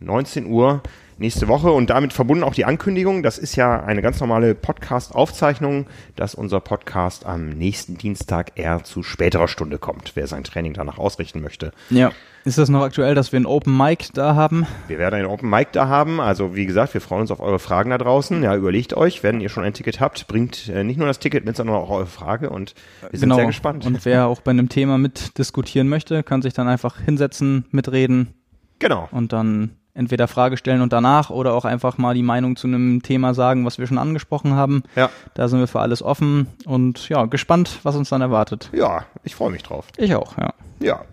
[0.00, 0.82] 19 Uhr
[1.22, 3.22] nächste Woche und damit verbunden auch die Ankündigung.
[3.22, 5.86] Das ist ja eine ganz normale Podcast-Aufzeichnung,
[6.16, 10.98] dass unser Podcast am nächsten Dienstag eher zu späterer Stunde kommt, wer sein Training danach
[10.98, 11.72] ausrichten möchte.
[11.88, 12.12] Ja.
[12.44, 14.66] Ist das noch aktuell, dass wir ein Open Mic da haben?
[14.88, 16.20] Wir werden einen Open Mic da haben.
[16.20, 18.42] Also wie gesagt, wir freuen uns auf eure Fragen da draußen.
[18.42, 21.44] Ja, überlegt euch, wenn ihr schon ein Ticket habt, bringt äh, nicht nur das Ticket
[21.44, 22.74] mit, sondern auch eure Frage und
[23.08, 23.84] wir sind sehr gespannt.
[23.84, 23.96] Genau.
[23.96, 28.34] Und wer auch bei einem Thema mitdiskutieren möchte, kann sich dann einfach hinsetzen, mitreden
[28.80, 29.08] genau.
[29.12, 33.02] und dann entweder Frage stellen und danach oder auch einfach mal die Meinung zu einem
[33.02, 34.82] Thema sagen, was wir schon angesprochen haben.
[34.96, 35.10] Ja.
[35.34, 38.70] Da sind wir für alles offen und ja, gespannt, was uns dann erwartet.
[38.72, 39.86] Ja, ich freue mich drauf.
[39.98, 40.54] Ich auch, ja.
[40.80, 41.04] Ja.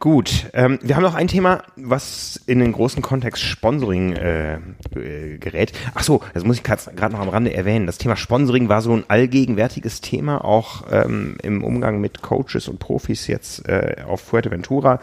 [0.00, 5.36] Gut, ähm, wir haben noch ein Thema, was in den großen Kontext Sponsoring äh, äh,
[5.36, 5.72] gerät.
[5.92, 7.84] Ach so, das muss ich gerade noch am Rande erwähnen.
[7.84, 12.78] Das Thema Sponsoring war so ein allgegenwärtiges Thema, auch ähm, im Umgang mit Coaches und
[12.78, 15.00] Profis jetzt äh, auf Fuerteventura.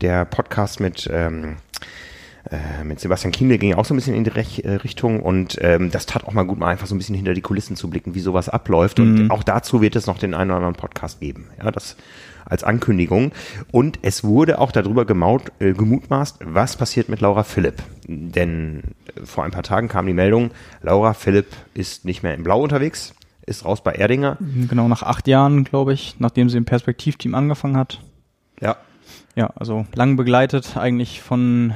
[0.00, 1.56] Der Podcast mit ähm,
[2.50, 5.58] äh, mit Sebastian Kienle ging auch so ein bisschen in die Rech äh, Richtung und
[5.60, 7.90] ähm, das tat auch mal gut, mal einfach so ein bisschen hinter die Kulissen zu
[7.90, 9.00] blicken, wie sowas abläuft.
[9.00, 11.48] Und auch dazu wird es noch den einen oder anderen Podcast geben.
[11.58, 11.96] Ja, das
[12.48, 13.32] als Ankündigung.
[13.72, 17.82] Und es wurde auch darüber gemaut, äh, gemutmaßt, was passiert mit Laura Philipp.
[18.06, 18.82] Denn
[19.16, 20.50] äh, vor ein paar Tagen kam die Meldung,
[20.82, 24.38] Laura Philipp ist nicht mehr im Blau unterwegs, ist raus bei Erdinger.
[24.68, 28.00] Genau nach acht Jahren, glaube ich, nachdem sie im Perspektivteam angefangen hat.
[28.60, 28.76] Ja.
[29.36, 31.74] Ja, also lang begleitet, eigentlich von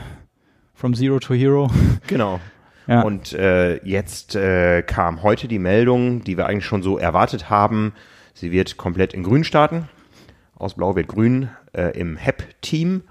[0.74, 1.70] From Zero to Hero.
[2.06, 2.40] Genau.
[2.86, 3.02] Ja.
[3.02, 7.92] Und äh, jetzt äh, kam heute die Meldung, die wir eigentlich schon so erwartet haben,
[8.40, 9.88] Sie wird komplett in Grün starten.
[10.56, 13.02] Aus Blau wird Grün äh, im HEP-Team.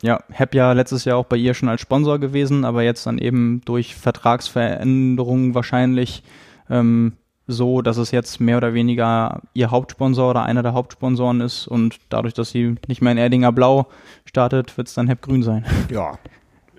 [0.00, 3.18] Ja, HEP ja letztes Jahr auch bei ihr schon als Sponsor gewesen, aber jetzt dann
[3.18, 6.22] eben durch Vertragsveränderungen wahrscheinlich
[6.70, 7.14] ähm,
[7.46, 11.96] so, dass es jetzt mehr oder weniger ihr Hauptsponsor oder einer der Hauptsponsoren ist und
[12.08, 13.86] dadurch, dass sie nicht mehr in Erdinger Blau
[14.24, 15.64] startet, wird es dann HEP Grün sein.
[15.90, 16.18] Ja,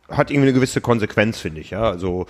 [0.10, 1.72] hat irgendwie eine gewisse Konsequenz, finde ich.
[1.72, 2.26] Ja, also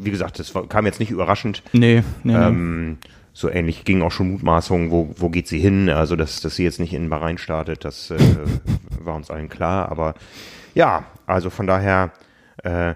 [0.00, 1.62] wie gesagt, das kam jetzt nicht überraschend.
[1.72, 2.98] Nee, nee, ähm.
[3.34, 5.88] So ähnlich ging auch schon Mutmaßungen, wo, wo geht sie hin?
[5.88, 8.18] Also, dass, dass sie jetzt nicht in Bahrain startet, das äh,
[9.00, 9.90] war uns allen klar.
[9.90, 10.14] Aber
[10.74, 12.12] ja, also von daher,
[12.62, 12.94] äh,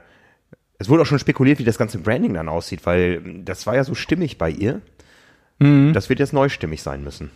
[0.79, 3.85] es wurde auch schon spekuliert, wie das ganze Branding dann aussieht, weil das war ja
[3.85, 4.83] so stimmig bei ihr.
[5.59, 5.93] Mhm.
[5.93, 7.31] Das wird jetzt neu stimmig sein müssen.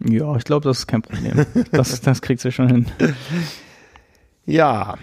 [0.00, 1.46] Ja, ich glaube, das ist kein Problem.
[1.72, 2.86] das, das kriegt sie schon hin.
[4.44, 4.98] Ja.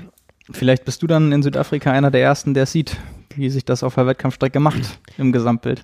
[0.51, 2.97] Vielleicht bist du dann in Südafrika einer der ersten, der sieht,
[3.35, 5.83] wie sich das auf der Wettkampfstrecke macht im Gesamtbild.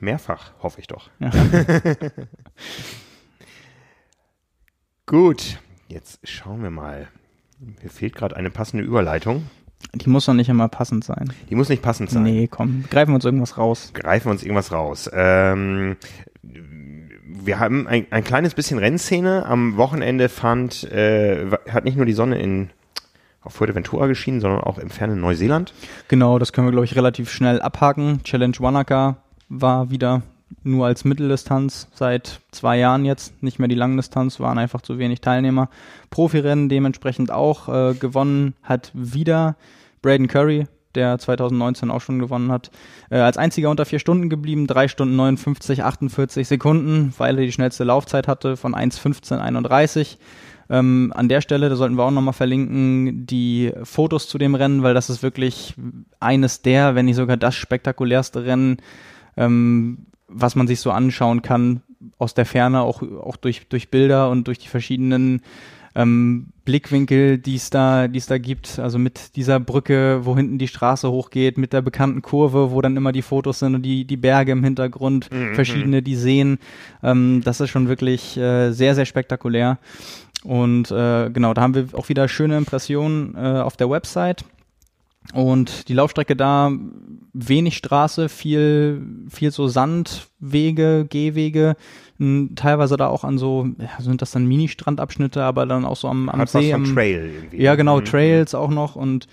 [0.00, 1.10] Mehrfach, hoffe ich doch.
[1.18, 1.30] Ja.
[5.06, 5.58] Gut,
[5.88, 7.08] jetzt schauen wir mal.
[7.58, 9.48] Mir fehlt gerade eine passende Überleitung.
[9.94, 11.32] Die muss doch nicht immer passend sein.
[11.48, 12.22] Die muss nicht passend sein.
[12.22, 13.90] Nee, komm, greifen wir uns irgendwas raus.
[13.94, 15.10] Greifen wir uns irgendwas raus.
[15.12, 15.96] Ähm,
[16.42, 19.46] wir haben ein, ein kleines bisschen Rennszene.
[19.46, 22.70] Am Wochenende fand, äh, hat nicht nur die Sonne in
[23.42, 25.72] auf Fuerteventura geschienen, sondern auch im fernen Neuseeland.
[26.08, 28.22] Genau, das können wir, glaube ich, relativ schnell abhaken.
[28.24, 30.22] Challenge Wanaka war wieder
[30.62, 35.20] nur als Mitteldistanz seit zwei Jahren jetzt, nicht mehr die Langdistanz, waren einfach zu wenig
[35.20, 35.68] Teilnehmer.
[36.10, 39.56] Profirennen dementsprechend auch äh, gewonnen hat wieder
[40.02, 42.70] Braden Curry, der 2019 auch schon gewonnen hat,
[43.10, 47.52] äh, als einziger unter vier Stunden geblieben, drei Stunden 59, 48 Sekunden, weil er die
[47.52, 50.18] schnellste Laufzeit hatte von 1,15, 31.
[50.68, 54.82] Ähm, an der Stelle, da sollten wir auch nochmal verlinken, die Fotos zu dem Rennen,
[54.82, 55.74] weil das ist wirklich
[56.18, 58.78] eines der, wenn nicht sogar das spektakulärste Rennen,
[59.36, 61.82] ähm, was man sich so anschauen kann
[62.18, 65.42] aus der Ferne, auch, auch durch, durch Bilder und durch die verschiedenen
[65.96, 68.78] ähm, Blickwinkel, die es da, die es da gibt.
[68.78, 72.96] Also mit dieser Brücke, wo hinten die Straße hochgeht, mit der bekannten Kurve, wo dann
[72.96, 75.54] immer die Fotos sind und die, die Berge im Hintergrund, mhm.
[75.54, 76.58] verschiedene, die sehen.
[77.02, 79.78] Ähm, das ist schon wirklich äh, sehr, sehr spektakulär.
[80.44, 84.44] Und äh, genau, da haben wir auch wieder schöne Impressionen äh, auf der Website.
[85.32, 86.70] Und die Laufstrecke da,
[87.32, 91.76] wenig Straße, viel, viel so Sandwege, Gehwege,
[92.54, 96.28] teilweise da auch an so, ja, sind das dann Mini-Strandabschnitte, aber dann auch so am,
[96.28, 96.72] am See.
[96.72, 97.62] Am, Trail irgendwie.
[97.62, 98.04] Ja, genau, mhm.
[98.04, 99.26] Trails auch noch und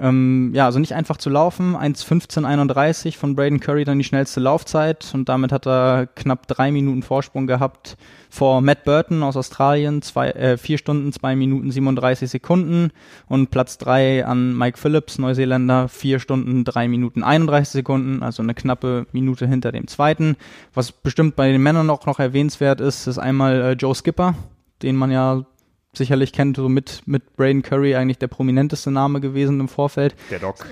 [0.00, 1.76] ähm, ja, also nicht einfach zu laufen.
[1.76, 7.02] 1,15,31 von Braden Curry dann die schnellste Laufzeit und damit hat er knapp drei Minuten
[7.02, 7.96] Vorsprung gehabt
[8.30, 12.92] vor Matt Burton aus Australien, zwei, äh, vier Stunden, zwei Minuten 37 Sekunden
[13.28, 18.54] und Platz drei an Mike Phillips, Neuseeländer, vier Stunden, drei Minuten 31 Sekunden, also eine
[18.54, 20.36] knappe Minute hinter dem zweiten.
[20.72, 24.34] Was bestimmt bei den Männern auch noch erwähnenswert ist, ist einmal äh, Joe Skipper,
[24.82, 25.44] den man ja
[25.92, 30.14] sicherlich kennt, so mit, mit Braden Curry eigentlich der prominenteste Name gewesen im Vorfeld.
[30.30, 30.66] Der Doc.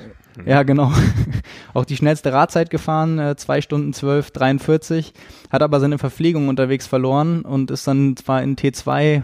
[0.47, 0.93] Ja, genau.
[1.75, 5.13] Auch die schnellste Radzeit gefahren, äh, zwei Stunden zwölf, 43,
[5.51, 9.23] hat aber seine Verpflegung unterwegs verloren und ist dann zwar in T2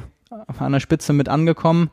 [0.59, 1.91] an der Spitze mit angekommen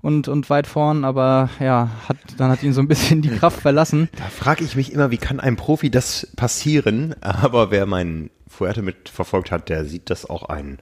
[0.00, 3.60] und, und weit vorn, aber ja, hat, dann hat ihn so ein bisschen die Kraft
[3.62, 4.08] verlassen.
[4.16, 7.14] Da frage ich mich immer, wie kann einem Profi das passieren?
[7.20, 10.78] Aber wer meinen Fuerte mitverfolgt hat, der sieht das auch ein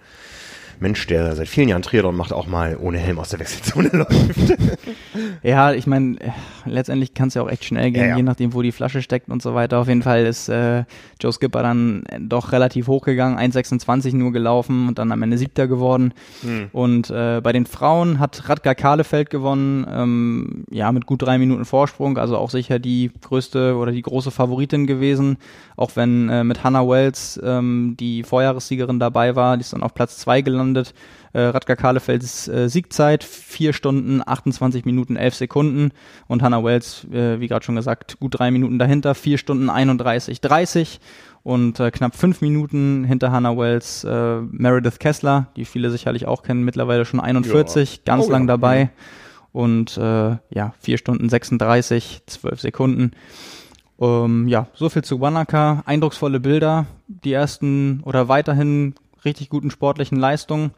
[0.81, 4.57] Mensch, der seit vielen Jahren Triathlon macht, auch mal ohne Helm aus der Wechselzone läuft.
[5.43, 6.17] ja, ich meine,
[6.71, 8.17] letztendlich kann es ja auch echt schnell gehen, ja, ja.
[8.17, 9.79] je nachdem, wo die Flasche steckt und so weiter.
[9.79, 10.85] Auf jeden Fall ist äh,
[11.21, 16.15] Joe Skipper dann doch relativ hochgegangen, 1,26 nur gelaufen und dann am Ende Siebter geworden.
[16.43, 16.69] Hm.
[16.73, 21.65] Und äh, bei den Frauen hat Radka Kahlefeld gewonnen, ähm, ja, mit gut drei Minuten
[21.65, 25.37] Vorsprung, also auch sicher die größte oder die große Favoritin gewesen,
[25.77, 29.95] auch wenn äh, mit Hannah Wells ähm, die Vorjahressiegerin dabei war, die ist dann auf
[29.95, 30.95] Platz zwei gelandet.
[31.33, 35.93] Äh, Radka Kahlefelds äh, Siegzeit 4 Stunden 28 Minuten 11 Sekunden
[36.27, 40.41] und Hannah Wells, äh, wie gerade schon gesagt, gut drei Minuten dahinter, 4 Stunden 31
[40.41, 41.01] 30
[41.43, 46.43] und äh, knapp fünf Minuten hinter Hannah Wells äh, Meredith Kessler, die viele sicherlich auch
[46.43, 48.03] kennen, mittlerweile schon 41, ja.
[48.05, 48.47] ganz oh, lang ja.
[48.49, 48.91] dabei
[49.53, 53.13] und äh, ja, 4 Stunden 36, 12 Sekunden.
[54.01, 55.83] Ähm, ja, so viel zu Wanaka.
[55.87, 56.87] Eindrucksvolle Bilder.
[57.07, 58.95] Die ersten oder weiterhin
[59.25, 60.73] richtig guten sportlichen Leistungen.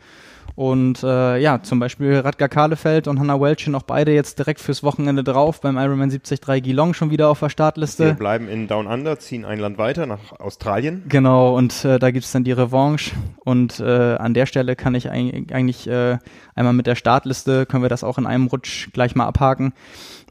[0.54, 4.82] Und äh, ja, zum Beispiel Radgar Kahlefeld und Hannah Welch auch beide jetzt direkt fürs
[4.82, 8.06] Wochenende drauf beim Ironman 73 Geelong schon wieder auf der Startliste.
[8.06, 11.04] Wir bleiben in Down Under, ziehen ein Land weiter nach Australien.
[11.08, 13.12] Genau, und äh, da gibt's dann die Revanche.
[13.44, 16.18] Und äh, an der Stelle kann ich eigentlich äh,
[16.54, 19.72] einmal mit der Startliste, können wir das auch in einem Rutsch gleich mal abhaken.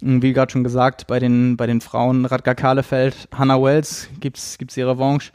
[0.01, 4.75] Wie gerade schon gesagt, bei den, bei den Frauen Radgar Kahlefeld, Hannah Wells gibt's gibt's
[4.75, 5.31] die Revanche.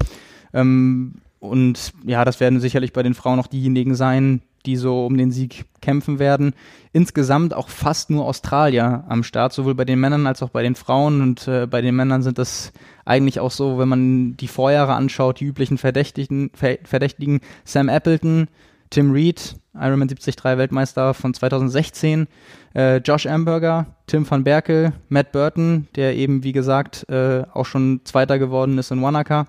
[0.52, 5.16] Ähm, und ja, das werden sicherlich bei den Frauen auch diejenigen sein, die so um
[5.16, 6.55] den Sieg kämpfen werden.
[6.93, 10.74] Insgesamt auch fast nur Australier am Start, sowohl bei den Männern als auch bei den
[10.74, 11.20] Frauen.
[11.20, 12.72] Und äh, bei den Männern sind das
[13.05, 18.48] eigentlich auch so, wenn man die Vorjahre anschaut, die üblichen Verdächtigen, Verdächtigen Sam Appleton,
[18.90, 22.28] Tim Reed, Ironman 73 Weltmeister von 2016,
[22.74, 28.01] äh, Josh Amberger, Tim van Berkel, Matt Burton, der eben wie gesagt äh, auch schon
[28.05, 29.47] Zweiter geworden ist in Wanaka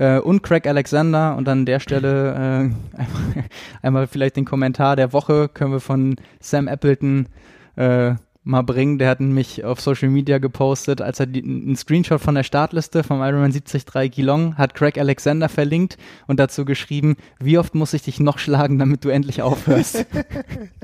[0.00, 1.36] äh, und Craig Alexander.
[1.36, 2.36] Und an der Stelle äh,
[2.96, 3.44] einmal,
[3.82, 7.28] einmal, vielleicht den Kommentar der Woche können wir von Sam Appleton
[7.76, 8.14] äh,
[8.50, 8.98] mal bringen.
[8.98, 13.02] Der hat mich auf Social Media gepostet, als er die, einen Screenshot von der Startliste
[13.02, 15.96] vom Ironman 73 Geelong hat Craig Alexander verlinkt
[16.26, 20.04] und dazu geschrieben, wie oft muss ich dich noch schlagen, damit du endlich aufhörst.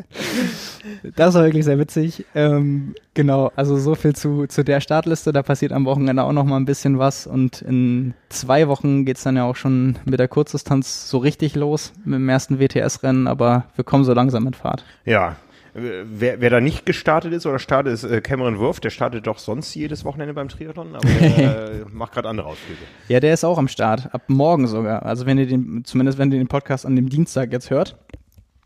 [1.16, 2.24] das war wirklich sehr witzig.
[2.34, 5.32] Ähm, genau, also so viel zu, zu der Startliste.
[5.32, 9.16] Da passiert am Wochenende auch noch mal ein bisschen was und in zwei Wochen geht
[9.16, 13.26] es dann ja auch schon mit der Kurzdistanz so richtig los, mit dem ersten WTS-Rennen,
[13.26, 14.84] aber wir kommen so langsam mit Fahrt.
[15.04, 15.36] Ja,
[15.78, 18.80] Wer, wer da nicht gestartet ist oder startet, ist äh, Cameron Wurf.
[18.80, 22.80] Der startet doch sonst jedes Wochenende beim Triathlon, aber der äh, macht gerade andere Ausflüge.
[23.08, 24.14] Ja, der ist auch am Start.
[24.14, 25.04] Ab morgen sogar.
[25.04, 27.98] Also wenn ihr den, zumindest wenn ihr den Podcast an dem Dienstag jetzt hört.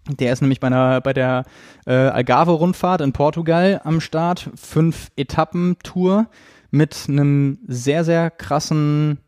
[0.08, 1.44] Der ist nämlich bei, einer, bei der
[1.84, 4.48] äh, Algarve-Rundfahrt in Portugal am Start.
[4.54, 6.28] Fünf Etappen-Tour
[6.70, 9.18] mit einem sehr, sehr krassen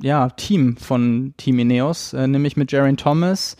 [0.00, 3.56] ja, Team von Team Ineos, äh, nämlich mit Jaron Thomas,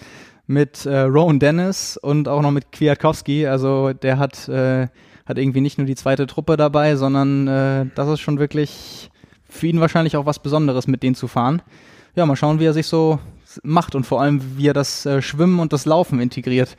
[0.49, 3.47] mit äh, Rowan Dennis und auch noch mit Kwiatkowski.
[3.47, 4.89] Also der hat, äh,
[5.27, 9.11] hat irgendwie nicht nur die zweite Truppe dabei, sondern äh, das ist schon wirklich
[9.49, 11.63] für ihn wahrscheinlich auch was Besonderes, mit denen zu fahren.
[12.17, 13.21] Ja, mal schauen, wie er sich so
[13.63, 16.77] macht und vor allem, wie er das äh, Schwimmen und das Laufen integriert.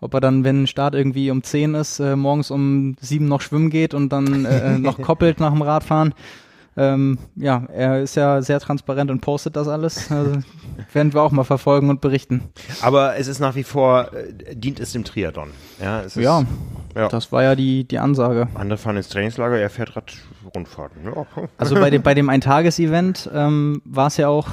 [0.00, 3.68] Ob er dann, wenn Start irgendwie um 10 ist, äh, morgens um 7 noch schwimmen
[3.68, 6.14] geht und dann äh, noch koppelt nach dem Radfahren
[6.78, 10.10] ähm, ja, er ist ja sehr transparent und postet das alles.
[10.10, 10.38] Also,
[10.92, 12.44] werden wir auch mal verfolgen und berichten.
[12.82, 15.50] Aber es ist nach wie vor, äh, dient es dem Triathlon.
[15.82, 16.44] Ja, es ist, ja,
[16.94, 18.48] ja, das war ja die, die Ansage.
[18.54, 21.04] Andere fahren ins Trainingslager, er fährt Radrundfahrten.
[21.04, 21.26] Ja.
[21.56, 24.46] Also bei dem, bei dem Eintages-Event ähm, war es ja auch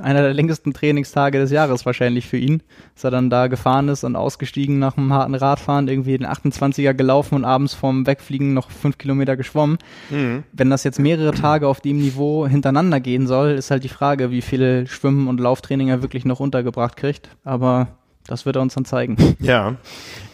[0.00, 2.62] einer der längsten Trainingstage des Jahres wahrscheinlich für ihn,
[2.94, 6.94] dass er dann da gefahren ist und ausgestiegen nach einem harten Radfahren, irgendwie den 28er
[6.94, 9.78] gelaufen und abends vorm Wegfliegen noch fünf Kilometer geschwommen.
[10.10, 10.44] Mhm.
[10.52, 14.30] Wenn das jetzt mehrere Tage auf dem Niveau hintereinander gehen soll, ist halt die Frage,
[14.30, 17.30] wie viel Schwimmen- und Lauftraining er wirklich noch untergebracht kriegt.
[17.44, 17.88] Aber
[18.26, 19.16] das wird er uns dann zeigen.
[19.40, 19.76] Ja,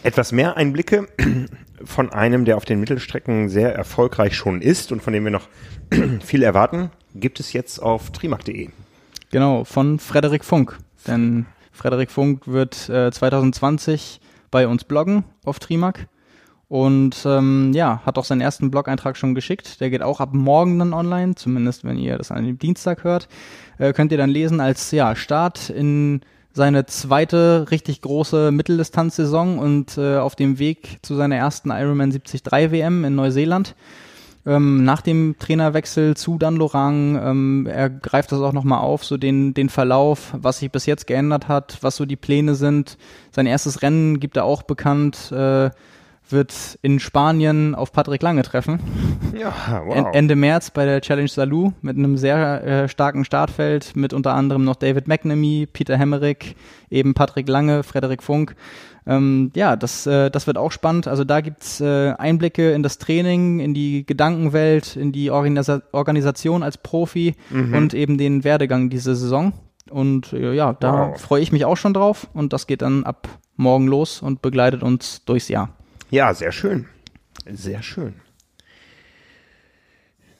[0.03, 1.07] etwas mehr Einblicke
[1.85, 5.47] von einem, der auf den Mittelstrecken sehr erfolgreich schon ist und von dem wir noch
[6.23, 8.69] viel erwarten, gibt es jetzt auf trimark.de.
[9.33, 10.77] Genau, von Frederik Funk.
[11.07, 16.07] Denn Frederik Funk wird äh, 2020 bei uns bloggen auf Trimac.
[16.67, 19.81] Und ähm, ja, hat auch seinen ersten Blog-Eintrag schon geschickt.
[19.81, 23.27] Der geht auch ab morgen dann online, zumindest wenn ihr das an dem Dienstag hört.
[23.79, 29.97] Äh, könnt ihr dann lesen als ja, Start in seine zweite richtig große Mitteldistanzsaison und
[29.97, 33.73] äh, auf dem Weg zu seiner ersten Ironman 73 WM in Neuseeland
[34.45, 37.19] ähm, nach dem Trainerwechsel zu Dan Lorang.
[37.23, 41.07] Ähm, er greift das auch nochmal auf, so den, den Verlauf, was sich bis jetzt
[41.07, 42.97] geändert hat, was so die Pläne sind.
[43.31, 45.31] Sein erstes Rennen gibt er auch bekannt.
[45.31, 45.69] Äh,
[46.29, 48.79] wird in Spanien auf Patrick Lange treffen.
[49.37, 50.09] Ja, wow.
[50.13, 54.63] Ende März bei der Challenge Salou mit einem sehr äh, starken Startfeld, mit unter anderem
[54.63, 56.55] noch David McNamee, Peter Hemmerich,
[56.89, 58.55] eben Patrick Lange, Frederik Funk.
[59.05, 61.07] Ähm, ja, das, äh, das wird auch spannend.
[61.07, 66.63] Also da gibt's äh, Einblicke in das Training, in die Gedankenwelt, in die Organisa Organisation
[66.63, 67.73] als Profi mhm.
[67.73, 69.53] und eben den Werdegang dieser Saison.
[69.89, 71.21] Und äh, ja, da wow.
[71.21, 72.27] freue ich mich auch schon drauf.
[72.33, 75.69] Und das geht dann ab morgen los und begleitet uns durchs Jahr.
[76.09, 76.87] Ja, sehr schön.
[77.45, 78.15] Sehr schön.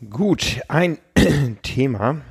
[0.09, 0.97] Gut, ein
[1.63, 2.21] Thema,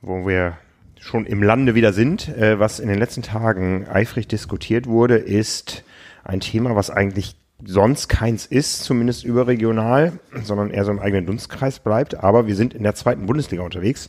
[0.00, 0.58] wo wir
[1.04, 5.84] schon im Lande wieder sind, äh, was in den letzten Tagen eifrig diskutiert wurde, ist
[6.24, 11.78] ein Thema, was eigentlich sonst keins ist, zumindest überregional, sondern eher so im eigenen Dunstkreis
[11.78, 12.14] bleibt.
[12.14, 14.08] Aber wir sind in der zweiten Bundesliga unterwegs,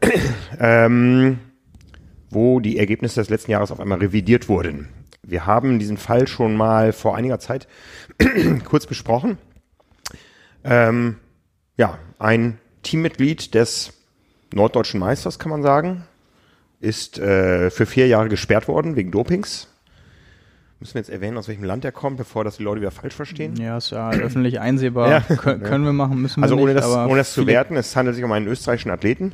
[0.60, 1.40] ähm,
[2.30, 4.88] wo die Ergebnisse des letzten Jahres auf einmal revidiert wurden.
[5.24, 7.66] Wir haben diesen Fall schon mal vor einiger Zeit
[8.64, 9.38] kurz besprochen.
[10.62, 11.16] Ähm,
[11.76, 13.92] ja, ein Teammitglied des
[14.54, 16.04] norddeutschen Meisters, kann man sagen.
[16.80, 19.68] Ist äh, für vier Jahre gesperrt worden wegen Dopings.
[20.80, 23.14] Müssen wir jetzt erwähnen, aus welchem Land er kommt, bevor das die Leute wieder falsch
[23.14, 23.56] verstehen?
[23.56, 25.08] Ja, ist ja öffentlich einsehbar.
[25.28, 25.36] Ja.
[25.36, 26.84] Kön können wir machen, müssen wir also ohne nicht.
[26.84, 29.32] Das, ohne das zu werten, es handelt sich um einen österreichischen Athleten,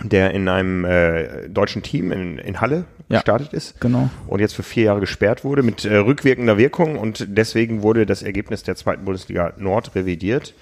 [0.00, 3.80] der in einem äh, deutschen Team in, in Halle ja, gestartet ist.
[3.80, 4.10] Genau.
[4.28, 8.22] Und jetzt für vier Jahre gesperrt wurde mit äh, rückwirkender Wirkung und deswegen wurde das
[8.22, 10.54] Ergebnis der zweiten Bundesliga Nord revidiert.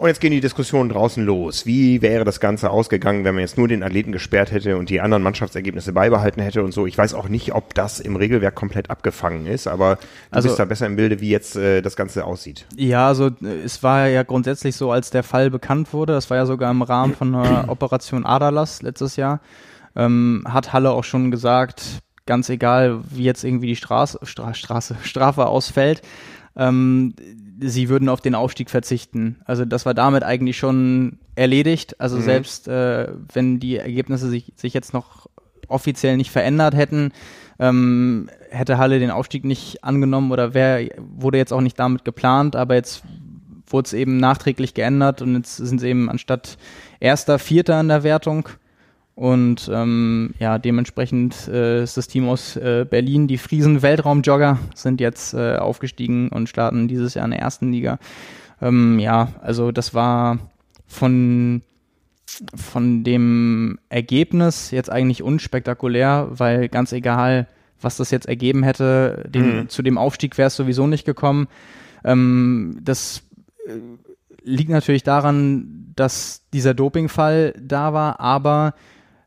[0.00, 1.66] Und jetzt gehen die Diskussionen draußen los.
[1.66, 5.02] Wie wäre das Ganze ausgegangen, wenn man jetzt nur den Athleten gesperrt hätte und die
[5.02, 6.86] anderen Mannschaftsergebnisse beibehalten hätte und so?
[6.86, 10.00] Ich weiß auch nicht, ob das im Regelwerk komplett abgefangen ist, aber du
[10.30, 12.64] Also- bist da besser im Bilde, wie jetzt äh, das Ganze aussieht.
[12.76, 16.38] Ja, also äh, es war ja grundsätzlich so, als der Fall bekannt wurde, das war
[16.38, 19.40] ja sogar im Rahmen von einer Operation Adalas letztes Jahr,
[19.96, 21.82] ähm, hat Halle auch schon gesagt,
[22.24, 26.00] ganz egal, wie jetzt irgendwie die Straße, Stra Straße, Strafe ausfällt,
[26.56, 27.14] ähm,
[27.60, 29.40] sie würden auf den Aufstieg verzichten.
[29.44, 32.00] Also das war damit eigentlich schon erledigt.
[32.00, 35.28] Also selbst äh, wenn die Ergebnisse sich, sich jetzt noch
[35.68, 37.12] offiziell nicht verändert hätten,
[37.58, 42.56] ähm, hätte Halle den Aufstieg nicht angenommen oder wär, wurde jetzt auch nicht damit geplant,
[42.56, 43.02] aber jetzt
[43.66, 46.58] wurde es eben nachträglich geändert und jetzt sind sie eben anstatt
[46.98, 48.48] erster, vierter in der Wertung.
[49.14, 55.00] Und ähm, ja, dementsprechend äh, ist das Team aus äh, Berlin, die Friesen Weltraumjogger, sind
[55.00, 57.98] jetzt äh, aufgestiegen und starten dieses Jahr in der ersten Liga.
[58.62, 60.38] Ähm, ja, also das war
[60.86, 61.60] von,
[62.54, 67.46] von dem Ergebnis jetzt eigentlich unspektakulär, weil ganz egal,
[67.82, 69.68] was das jetzt ergeben hätte, den, Mhm.
[69.68, 71.46] zu dem Aufstieg wäre es sowieso nicht gekommen.
[72.04, 73.22] Ähm, das
[73.66, 73.72] äh,
[74.44, 78.74] liegt natürlich daran, dass dieser Dopingfall da war, aber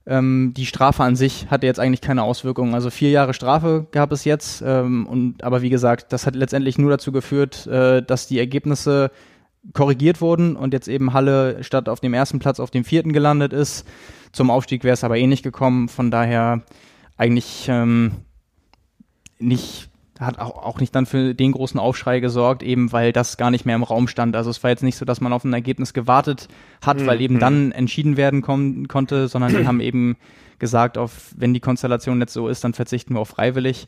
[0.05, 2.73] ähm, die Strafe an sich hatte jetzt eigentlich keine Auswirkungen.
[2.73, 6.77] Also vier Jahre Strafe gab es jetzt, ähm, und aber wie gesagt, das hat letztendlich
[6.77, 9.11] nur dazu geführt, äh, dass die Ergebnisse
[9.71, 13.53] korrigiert wurden und jetzt eben Halle statt auf dem ersten Platz auf dem vierten gelandet
[13.53, 13.87] ist.
[14.33, 15.87] Zum Aufstieg wäre es aber eh nicht gekommen.
[15.87, 16.63] Von daher
[17.15, 18.11] eigentlich ähm,
[19.39, 19.89] nicht
[20.25, 23.65] hat auch, auch nicht dann für den großen Aufschrei gesorgt, eben weil das gar nicht
[23.65, 24.35] mehr im Raum stand.
[24.35, 26.47] Also es war jetzt nicht so, dass man auf ein Ergebnis gewartet
[26.81, 30.17] hat, weil eben dann entschieden werden kon konnte, sondern die haben eben
[30.59, 33.87] gesagt, auf wenn die Konstellation jetzt so ist, dann verzichten wir auf freiwillig.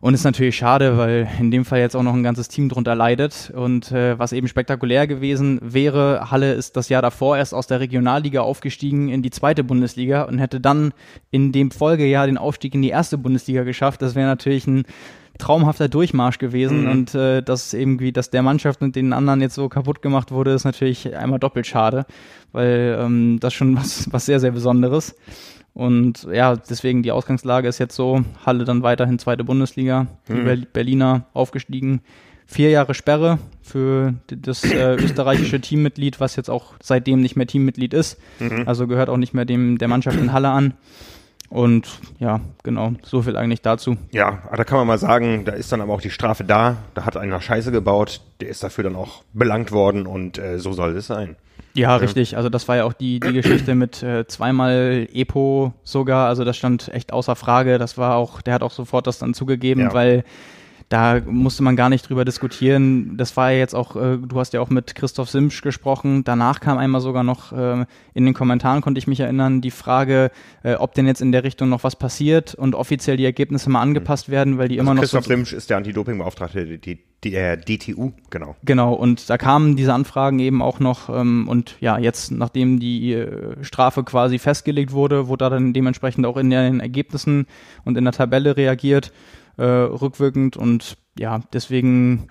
[0.00, 2.94] Und ist natürlich schade, weil in dem Fall jetzt auch noch ein ganzes Team drunter
[2.94, 3.50] leidet.
[3.54, 7.80] Und äh, was eben spektakulär gewesen wäre, Halle ist das Jahr davor erst aus der
[7.80, 10.92] Regionalliga aufgestiegen in die zweite Bundesliga und hätte dann
[11.30, 14.02] in dem Folgejahr den Aufstieg in die erste Bundesliga geschafft.
[14.02, 14.84] Das wäre natürlich ein
[15.38, 16.90] traumhafter Durchmarsch gewesen Mhm.
[16.90, 20.52] und äh, dass irgendwie, dass der Mannschaft und den anderen jetzt so kaputt gemacht wurde,
[20.52, 22.06] ist natürlich einmal doppelt schade,
[22.52, 25.14] weil ähm, das schon was, was sehr, sehr Besonderes.
[25.74, 30.44] Und ja, deswegen die Ausgangslage ist jetzt so, Halle dann weiterhin zweite Bundesliga, die Mhm.
[30.44, 32.00] Ber- Berliner aufgestiegen.
[32.48, 37.92] Vier Jahre Sperre für das äh, österreichische Teammitglied, was jetzt auch seitdem nicht mehr Teammitglied
[37.92, 38.18] ist.
[38.38, 38.62] Mhm.
[38.66, 40.72] Also gehört auch nicht mehr dem der Mannschaft in Halle an.
[41.48, 43.96] Und ja, genau, so viel eigentlich dazu.
[44.10, 46.76] Ja, da kann man mal sagen, da ist dann aber auch die Strafe da.
[46.94, 50.72] Da hat einer Scheiße gebaut, der ist dafür dann auch belangt worden und äh, so
[50.72, 51.36] soll es sein.
[51.74, 52.36] Ja, richtig.
[52.38, 56.26] Also das war ja auch die, die Geschichte mit äh, zweimal Epo sogar.
[56.26, 57.76] Also das stand echt außer Frage.
[57.78, 59.92] Das war auch, der hat auch sofort das dann zugegeben, Ja.
[59.92, 60.24] weil
[60.88, 63.16] da musste man gar nicht drüber diskutieren.
[63.16, 66.22] Das war ja jetzt auch, äh, du hast ja auch mit Christoph Simsch gesprochen.
[66.22, 67.84] Danach kam einmal sogar noch, äh,
[68.14, 70.30] in den Kommentaren konnte ich mich erinnern, die Frage,
[70.62, 73.80] äh, ob denn jetzt in der Richtung noch was passiert und offiziell die Ergebnisse mal
[73.80, 76.78] angepasst werden, weil die immer Also noch Christoph so, Simsch ist der Anti-Doping-Beauftragte
[77.24, 78.54] der DTU, genau.
[78.64, 83.14] Genau, und da kamen diese Anfragen eben auch noch ähm, und ja, jetzt, nachdem die
[83.14, 87.46] äh, Strafe quasi festgelegt wurde, wurde da dann dementsprechend auch in den Ergebnissen
[87.84, 89.12] und in der Tabelle reagiert,
[89.56, 92.28] äh, rückwirkend und ja, deswegen,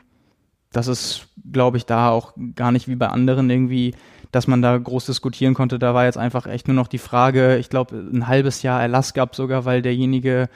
[0.72, 3.96] das ist, glaube ich, da auch gar nicht wie bei anderen irgendwie,
[4.32, 5.80] dass man da groß diskutieren konnte.
[5.80, 9.14] Da war jetzt einfach echt nur noch die Frage, ich glaube, ein halbes Jahr Erlass
[9.14, 10.50] gab sogar, weil derjenige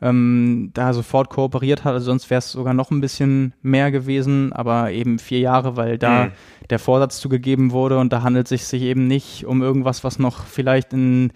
[0.00, 1.94] ähm, da sofort kooperiert hat.
[1.94, 5.98] Also sonst wäre es sogar noch ein bisschen mehr gewesen, aber eben vier Jahre, weil
[5.98, 6.30] da Mhm.
[6.70, 10.46] der Vorsatz zugegeben wurde und da handelt es sich eben nicht um irgendwas, was noch
[10.46, 11.32] vielleicht in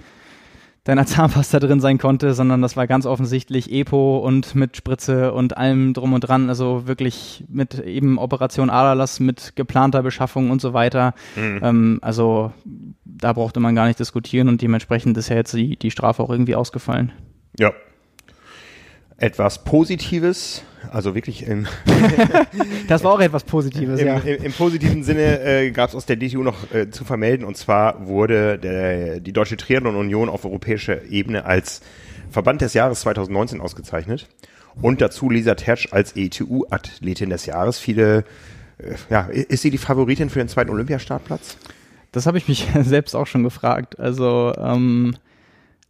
[0.89, 5.57] deiner Zahnpasta drin sein konnte, sondern das war ganz offensichtlich Epo und mit Spritze und
[5.57, 10.73] allem drum und dran, also wirklich mit eben Operation Aderlass, mit geplanter Beschaffung und so
[10.73, 11.15] weiter.
[11.37, 11.61] Mhm.
[11.63, 12.53] Ähm, also
[13.05, 16.31] da brauchte man gar nicht diskutieren und dementsprechend ist ja jetzt die, die Strafe auch
[16.31, 17.13] irgendwie ausgefallen.
[17.59, 17.73] Ja.
[19.19, 20.63] Etwas Positives,
[20.93, 21.67] also wirklich in,
[22.89, 26.17] Das war auch etwas Positives, im, im, im positiven Sinne äh, gab es aus der
[26.17, 31.05] DTU noch äh, zu vermelden und zwar wurde der, die Deutsche Triathlon Union auf europäischer
[31.11, 31.81] Ebene als
[32.31, 34.29] Verband des Jahres 2019 ausgezeichnet
[34.81, 37.79] und dazu Lisa Tertsch als ETU-Athletin des Jahres.
[37.79, 38.25] Viele,
[38.79, 41.57] äh, ja, ist sie die Favoritin für den zweiten Olympiastartplatz?
[42.13, 43.99] Das habe ich mich selbst auch schon gefragt.
[43.99, 45.17] Also ähm,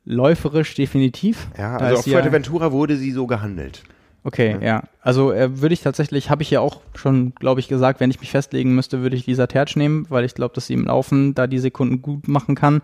[0.09, 1.48] läuferisch definitiv.
[1.56, 3.82] Ja, Da also auf ja- Fuerteventura wurde sie so gehandelt.
[4.24, 4.82] Okay, ja.
[5.01, 8.20] Also äh, würde ich tatsächlich, habe ich ja auch schon, glaube ich, gesagt, wenn ich
[8.20, 11.35] mich festlegen müsste, würde ich Lisa Tertsch nehmen, weil ich glaube, dass sie im Laufen
[11.35, 12.82] da die Sekunden gut machen kann.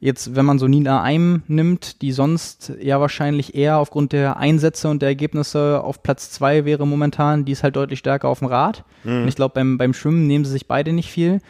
[0.00, 4.88] Jetzt, wenn man so Nina Eim nimmt, die sonst ja wahrscheinlich eher aufgrund der Einsätze
[4.88, 8.48] und der Ergebnisse auf Platz zwei wäre momentan, die ist halt deutlich stärker auf dem
[8.48, 8.84] Rad.
[9.04, 11.40] Und ich glaube, beim, beim Schwimmen nehmen sie sich beide nicht viel.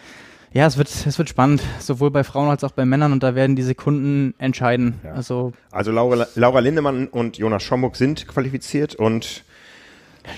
[0.53, 3.35] Ja, es wird, es wird spannend, sowohl bei Frauen als auch bei Männern und da
[3.37, 4.99] werden die Sekunden entscheiden.
[5.05, 5.13] Ja.
[5.13, 9.45] Also, Also Laura, Laura Lindemann und Jonas Schomburg sind qualifiziert und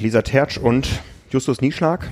[0.01, 2.11] Lisa Tertsch und Justus Nieschlag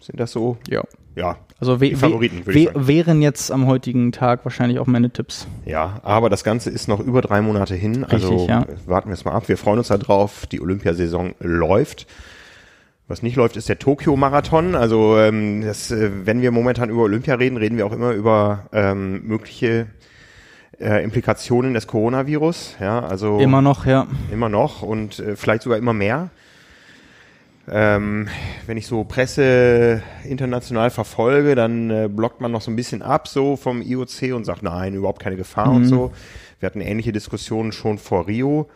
[0.00, 0.58] sind das so?
[0.68, 0.82] ja.
[1.14, 2.86] Ja, Also Die Favoriten, würde ich sagen.
[2.88, 5.46] wären jetzt am heutigen Tag wahrscheinlich auch meine Tipps.
[5.66, 8.04] ja, aber das Ganze ist noch über drei Monate hin.
[8.04, 8.64] also Richtig, ja.
[8.86, 9.46] warten wir es mal ab.
[9.46, 10.46] Wir freuen uns darauf.
[10.46, 12.06] Die Olympiasaison läuft.
[13.12, 14.74] Was nicht läuft, ist der Tokio-Marathon.
[14.74, 18.70] Also ähm, das, äh, wenn wir momentan über Olympia reden, reden wir auch immer über
[18.72, 19.88] ähm, mögliche
[20.80, 22.76] äh, Implikationen des Coronavirus.
[22.80, 24.06] Ja, also Immer noch, ja.
[24.32, 26.30] Immer noch und äh, vielleicht sogar immer mehr.
[27.70, 28.28] Ähm,
[28.66, 33.28] wenn ich so Presse international verfolge, dann äh, blockt man noch so ein bisschen ab
[33.28, 36.12] so vom IOC und sagt, nein, überhaupt keine Gefahr und so.
[36.60, 38.70] Wir hatten ähnliche Diskussionen schon vor Rio.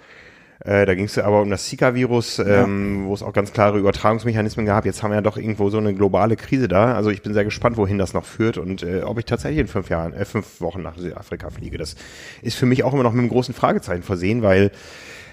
[0.67, 4.67] Äh, da ging es aber um das Zika-Virus, ähm, wo es auch ganz klare Übertragungsmechanismen
[4.67, 4.85] gab.
[4.85, 6.95] Jetzt haben wir ja doch irgendwo so eine globale Krise da.
[6.95, 9.69] Also ich bin sehr gespannt, wohin das noch führt und äh, ob ich tatsächlich in
[9.69, 11.79] fünf Jahren, äh, fünf Wochen nach Südafrika fliege.
[11.79, 11.95] Das
[12.43, 14.73] ist für mich auch immer noch mit einem großen Fragezeichen versehen, weil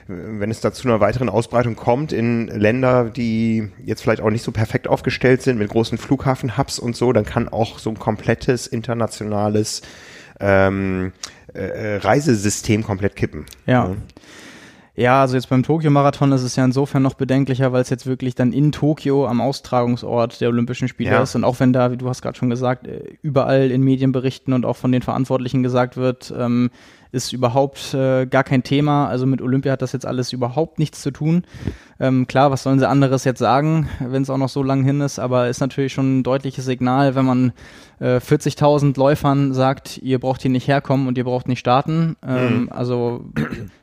[0.07, 4.43] wenn es da zu einer weiteren Ausbreitung kommt in Länder, die jetzt vielleicht auch nicht
[4.43, 8.68] so perfekt aufgestellt sind mit großen Flughafenhubs und so, dann kann auch so ein komplettes
[8.68, 9.81] internationales
[10.39, 11.14] ähm,
[11.53, 13.45] äh, Reisesystem komplett kippen.
[13.65, 13.85] Ja.
[13.85, 13.95] Ja,
[14.95, 18.53] also jetzt beim Tokio-Marathon ist es ja insofern noch bedenklicher, weil es jetzt wirklich dann
[18.53, 21.24] in Tokio am Austragungsort der Olympischen Spiele Ja.
[21.24, 21.34] ist.
[21.36, 24.65] Und auch wenn da, wie du hast gerade schon gesagt, äh, überall in Medienberichten und
[24.65, 26.70] auch von den Verantwortlichen gesagt wird, ähm,
[27.14, 29.07] ist überhaupt äh, gar kein Thema.
[29.07, 31.44] Also mit Olympia hat das jetzt alles überhaupt nichts zu tun.
[31.99, 34.99] Ähm, klar, was sollen sie anderes jetzt sagen, wenn es auch noch so lang hin
[34.99, 37.53] ist, aber ist natürlich schon ein deutliches Signal, wenn man
[37.99, 42.15] äh, 40.000 Läufern sagt, ihr braucht hier nicht herkommen und ihr braucht nicht starten.
[42.27, 43.26] Ähm, Also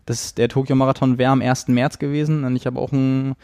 [0.06, 1.68] das, der Tokio-Marathon wäre am 1.
[1.68, 3.36] März gewesen und ich habe auch einen,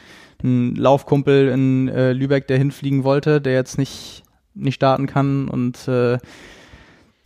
[0.43, 5.87] einen Laufkumpel in äh, Lübeck, der hinfliegen wollte, der jetzt nicht, nicht starten kann und
[5.87, 6.19] äh,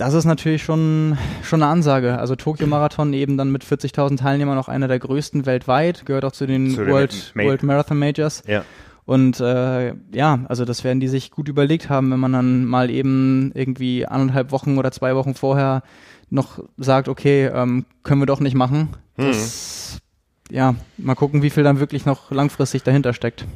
[0.01, 2.19] das ist natürlich schon, schon eine Ansage.
[2.19, 6.47] Also Tokio-Marathon eben dann mit 40.000 Teilnehmern noch einer der größten weltweit, gehört auch zu
[6.47, 8.43] den Zu den World, Ma- World Marathon Majors.
[8.47, 8.65] Ja.
[9.05, 12.91] Und äh, ja, also das werden die sich gut überlegt haben, wenn man dann mal
[12.91, 15.83] eben irgendwie anderthalb Wochen oder zwei Wochen vorher
[16.29, 18.89] noch sagt, okay, ähm, können wir doch nicht machen.
[19.17, 19.99] Das,
[20.51, 23.47] Ja, mal gucken, wie viel dann wirklich noch langfristig dahinter steckt.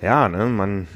[0.00, 0.86] Ja, ne, man.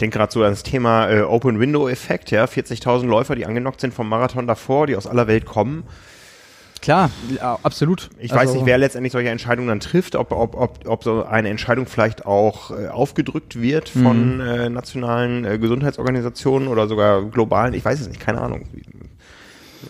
[0.00, 3.44] Ich denke gerade so an das Thema äh, Open Window Effekt, ja, 40.000 Läufer, die
[3.44, 5.82] angenockt sind vom Marathon davor, die aus aller Welt kommen.
[6.80, 8.08] Klar, ja, absolut.
[8.18, 11.26] Ich Also- weiß nicht, wer letztendlich solche Entscheidungen dann trifft, ob, ob, ob, ob so
[11.26, 14.40] eine Entscheidung vielleicht auch äh, aufgedrückt wird von Mhm.
[14.40, 17.74] äh, nationalen äh, Gesundheitsorganisationen oder sogar globalen.
[17.74, 18.64] Ich weiß es nicht, keine Ahnung.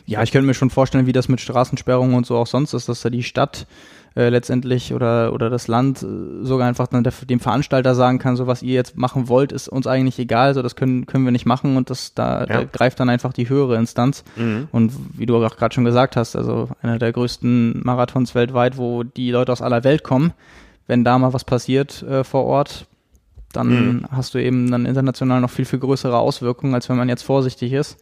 [0.07, 2.89] Ja, ich könnte mir schon vorstellen, wie das mit Straßensperrungen und so auch sonst ist,
[2.89, 3.69] dass da die Stadt
[4.17, 6.07] äh, letztendlich oder, oder das Land äh,
[6.45, 9.69] sogar einfach dann der, dem Veranstalter sagen kann, so was ihr jetzt machen wollt, ist
[9.69, 12.67] uns eigentlich egal, so das können, können wir nicht machen und das da, da Ja.
[12.71, 14.25] greift dann einfach die höhere Instanz.
[14.73, 19.03] Und wie du auch gerade schon gesagt hast, also einer der größten Marathons weltweit, wo
[19.05, 20.33] die Leute aus aller Welt kommen,
[20.87, 22.87] wenn da mal was passiert äh, vor Ort,
[23.53, 27.23] dann hast du eben dann international noch viel, viel größere Auswirkungen, als wenn man jetzt
[27.23, 27.97] vorsichtig ist.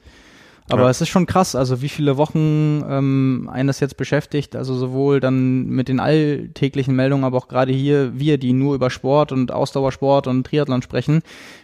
[0.71, 0.91] Aber Ja.
[0.91, 5.21] es ist schon krass, also wie viele Wochen ähm, einen das jetzt beschäftigt, also sowohl
[5.21, 9.51] dann mit den alltäglichen Meldungen, aber auch gerade hier wir, die nur über Sport und
[9.53, 11.23] Ausdauersport und Triathlon sprechen,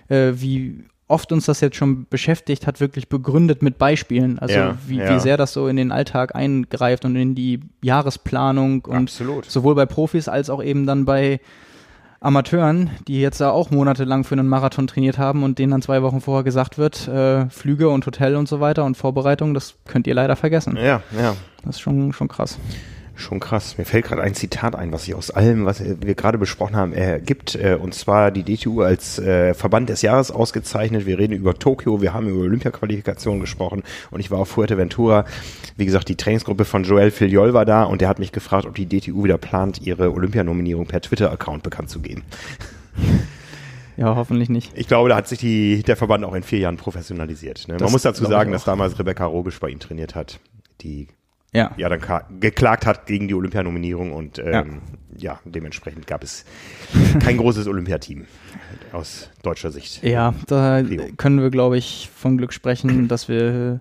[0.09, 4.39] äh, wie oft uns das jetzt schon beschäftigt hat, wirklich begründet mit Beispielen.
[4.39, 5.15] Also Ja, wie, ja.
[5.15, 9.45] wie sehr das so in den Alltag eingreift und in die Jahresplanung und Absolut.
[9.45, 11.41] sowohl bei Profis als auch eben dann bei
[12.25, 16.03] Amateuren, die jetzt da auch monatelang für einen Marathon trainiert haben und denen dann zwei
[16.03, 20.07] Wochen vorher gesagt wird, äh, Flüge und Hotel und so weiter und Vorbereitung, das könnt
[20.07, 20.77] ihr leider vergessen.
[20.77, 21.37] Ja, ja.
[21.65, 22.59] Das ist schon, schon krass.
[23.17, 23.79] Schon krass.
[23.79, 26.93] Mir fällt gerade ein Zitat ein, was sich aus allem, was wir gerade besprochen haben,
[26.93, 27.55] ergibt.
[27.55, 31.07] Äh, und zwar die DTU als äh, Verband des Jahres ausgezeichnet.
[31.07, 35.27] Wir reden über Tokio, wir haben über Olympia-Qualifikation gesprochen und ich war auf Fuerteventura.
[35.77, 38.75] Wie gesagt, die Trainingsgruppe von Joel Filiol war da und der hat mich gefragt, ob
[38.75, 42.25] die DTU wieder plant, ihre Olympianominierung per Twitter-Account bekannt zu geben.
[43.97, 44.73] Ja, hoffentlich nicht.
[44.75, 47.69] Ich glaube, da hat sich die, der Verband auch in vier Jahren professionalisiert.
[47.69, 47.77] Ne?
[47.79, 50.41] Man muss dazu sagen, dass damals Rebecca Robisch bei ihm trainiert hat,
[50.81, 51.07] die
[51.55, 51.71] Ja.
[51.77, 52.01] ja dann
[52.41, 54.81] geklagt hat gegen die Olympianominierung und ähm,
[55.17, 55.39] ja.
[55.45, 56.45] dementsprechend gab es
[57.21, 58.27] kein großes Olympiateam
[58.93, 60.03] aus deutscher Sicht.
[60.03, 61.05] Ja, da Rio.
[61.17, 63.81] können wir, glaube ich, von Glück sprechen, dass wir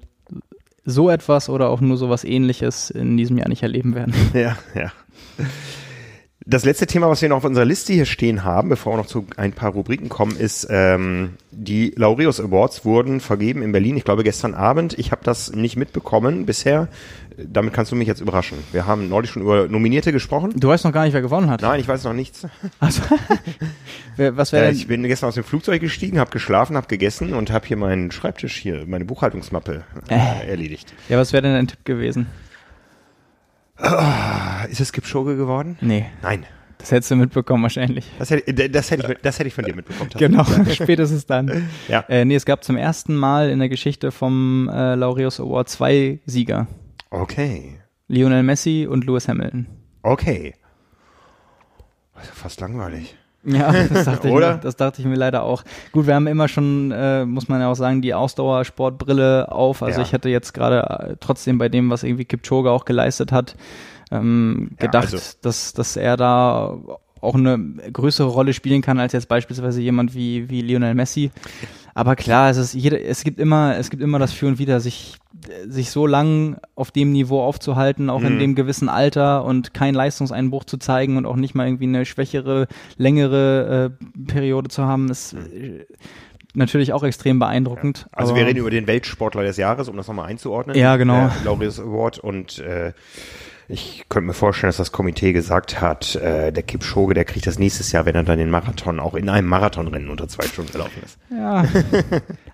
[0.85, 4.13] so etwas oder auch nur sowas ähnliches in diesem Jahr nicht erleben werden.
[4.33, 4.91] Ja, ja.
[6.45, 9.05] Das letzte Thema, was wir noch auf unserer Liste hier stehen haben, bevor wir noch
[9.05, 14.03] zu ein paar Rubriken kommen, ist, ähm, die Laureus Awards wurden vergeben in Berlin, ich
[14.03, 14.99] glaube gestern Abend.
[14.99, 16.89] Ich habe das nicht mitbekommen bisher.
[17.37, 18.57] Damit kannst du mich jetzt überraschen.
[18.71, 20.53] Wir haben neulich schon über Nominierte gesprochen.
[20.55, 21.61] Du weißt noch gar nicht, wer gewonnen hat.
[21.61, 22.47] Nein, ich weiß noch nichts.
[22.79, 23.01] Also,
[24.17, 27.51] was wäre Äh, ich bin gestern aus dem Flugzeug gestiegen, habe geschlafen, habe gegessen und
[27.51, 30.93] habe hier meinen Schreibtisch hier, meine Buchhaltungsmappe äh, erledigt.
[31.09, 32.27] Ja, was wäre denn dein Tipp gewesen?
[34.69, 35.77] Ist es Kipchoge geworden?
[35.81, 36.45] Nee, Nein.
[36.77, 38.05] das hättest du mitbekommen wahrscheinlich.
[38.19, 40.11] Das hätte, das hätte, ich, das hätte ich von dir mitbekommen.
[40.17, 41.69] Genau, spätestens dann.
[41.87, 42.01] Ja.
[42.07, 46.19] Äh, nee, es gab zum ersten Mal in der Geschichte vom äh, Laureus Award zwei
[46.25, 46.67] Sieger.
[47.13, 47.79] Okay.
[48.07, 49.67] Lionel Messi und Lewis Hamilton.
[50.01, 50.55] Okay.
[52.15, 53.15] Das ist ja fast langweilig.
[53.45, 54.53] Ja, das dachte, ich Oder?
[54.55, 55.63] mir, das dachte ich mir leider auch.
[55.91, 59.83] Gut, wir haben immer schon, äh, muss man ja auch sagen, die Ausdauersportbrille auf.
[59.83, 60.05] Also Ja.
[60.07, 63.55] ich hätte jetzt gerade äh, trotzdem bei dem, was irgendwie Kipchoge auch geleistet hat,
[64.11, 66.77] ähm, Ja, gedacht, also- dass, dass er da
[67.21, 67.57] auch eine
[67.93, 71.31] größere Rolle spielen kann als jetzt beispielsweise jemand wie, wie Lionel Messi.
[71.95, 74.79] Aber klar, es ist jeder, es gibt immer, es gibt immer das Für und Wider,
[74.79, 75.15] sich,
[75.67, 78.39] sich so lang auf dem Niveau aufzuhalten, auch in Mhm.
[78.39, 82.67] dem gewissen Alter und keinen Leistungseinbruch zu zeigen und auch nicht mal irgendwie eine schwächere,
[82.97, 85.85] längere äh, Periode zu haben, ist äh,
[86.55, 88.07] natürlich auch extrem beeindruckend.
[88.11, 90.75] Also aber- wir reden über den Weltsportler des Jahres, um das nochmal einzuordnen.
[90.77, 91.29] Ja, genau.
[91.29, 92.93] Der Laureus Award und äh,
[93.67, 97.57] ich könnte mir vorstellen, dass das Komitee gesagt hat, äh, der Kipchoge, der kriegt das
[97.59, 101.01] nächstes Jahr, wenn er dann den Marathon auch in einem Marathonrennen unter zwei Stunden gelaufen
[101.03, 101.17] ist.
[101.31, 101.65] Ja.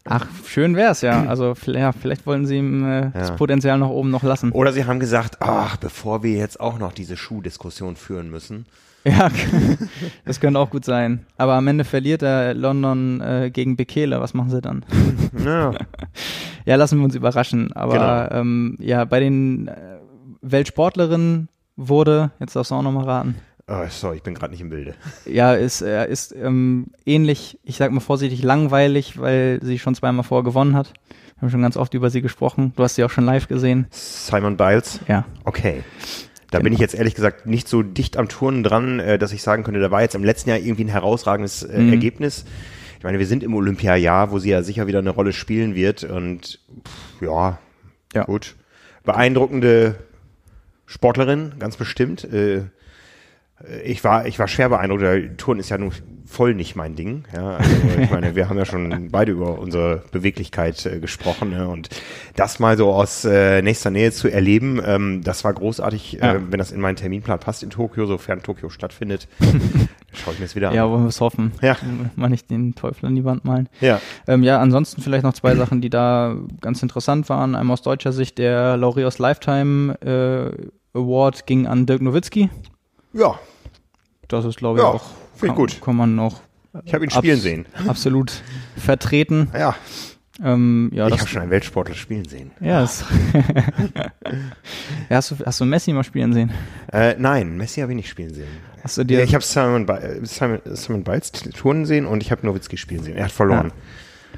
[0.06, 1.23] Ach, schön wär's ja.
[1.26, 3.36] Also vielleicht, ja, vielleicht wollen sie ihm äh, das Ja.
[3.36, 4.52] Potenzial noch oben noch lassen.
[4.52, 8.65] Oder sie haben gesagt, ach, bevor wir jetzt auch noch diese Schuhdiskussion führen müssen.
[9.06, 9.30] Ja,
[10.26, 11.26] das könnte auch gut sein.
[11.38, 14.19] Aber am Ende verliert er London äh, gegen Bekele.
[14.19, 14.84] Was machen sie dann?
[15.44, 15.72] Ja,
[16.65, 17.72] Ja, lassen wir uns überraschen.
[17.73, 18.41] Aber Genau.
[18.41, 19.73] ähm, ja, bei den äh,
[20.41, 23.35] Weltsportlerinnen wurde, jetzt darfst du auch nochmal raten,
[23.67, 24.95] oh, sorry, ich bin gerade nicht im Bilde.
[25.25, 30.23] ja, ist, er ist ähm, ähnlich, ich sag mal vorsichtig, langweilig, weil sie schon zweimal
[30.23, 30.93] vorher gewonnen hat.
[31.35, 32.73] Wir haben schon ganz oft über sie gesprochen.
[32.75, 33.87] Du hast sie auch schon live gesehen.
[33.91, 34.99] Simon Biles.
[35.07, 35.23] Ja.
[35.45, 35.83] Okay.
[36.51, 36.63] Da Genau.
[36.65, 39.63] bin ich jetzt ehrlich gesagt nicht so dicht am Turnen dran, äh, dass ich sagen
[39.63, 41.93] könnte, da war jetzt im letzten Jahr irgendwie ein herausragendes äh, Mhm.
[41.93, 42.43] Ergebnis.
[42.97, 46.03] Ich meine, wir sind im Olympiajahr, wo sie ja sicher wieder eine Rolle spielen wird
[46.03, 47.59] und pff, ja,
[48.13, 48.23] Ja.
[48.23, 48.55] gut.
[49.05, 49.95] Beeindruckende
[50.89, 52.23] Sportlerin, ganz bestimmt.
[52.23, 52.63] Äh,
[53.83, 55.01] ich war, ich war schwer beeindruckt.
[55.03, 55.91] Der Turnen ist ja nun
[56.25, 57.25] voll nicht mein Ding.
[57.35, 57.71] Ja, also
[58.01, 61.67] ich meine, wir haben ja schon beide über unsere Beweglichkeit äh, gesprochen ne?
[61.67, 61.89] und
[62.37, 66.13] das mal so aus äh, nächster Nähe zu erleben, ähm, das war großartig.
[66.13, 66.35] Ja.
[66.35, 69.27] Äh, wenn das in meinen Terminplan passt in Tokio, sofern Tokio stattfindet,
[70.13, 70.91] schaue ich mir es wieder Ja, an.
[70.91, 71.51] wollen wir es hoffen.
[71.61, 71.75] Ja.
[72.15, 73.67] Mal nicht den Teufel an die Wand malen.
[73.81, 77.55] Ja, Ähm, ja, ansonsten vielleicht noch zwei Sachen, die da ganz interessant waren.
[77.55, 82.49] Einmal aus deutscher Sicht, der Laureus Lifetime äh, Award ging an Dirk Nowitzki.
[83.13, 83.39] ja,
[84.27, 85.05] Das ist, glaube ich, Ja, auch,
[85.39, 85.81] kann, gut.
[85.81, 86.41] kann man noch
[86.85, 87.65] ich habe ihn spielen sehen.
[87.87, 88.43] absolut
[88.77, 89.49] vertreten.
[89.53, 89.75] Ja,
[90.41, 92.51] Ähm, ja, ich habe schon einen Weltsportler spielen sehen.
[92.61, 93.03] ja, das
[95.09, 96.51] ja, hast, du, hast du Messi mal spielen sehen?
[96.93, 98.47] Äh, nein, Messi habe ich nicht spielen sehen.
[98.83, 102.31] Hast du dir Ja, ich habe Simon, äh, Simon, Simon Biles Touren sehen und ich
[102.31, 103.17] habe Nowitzki spielen sehen.
[103.17, 103.71] Er hat verloren.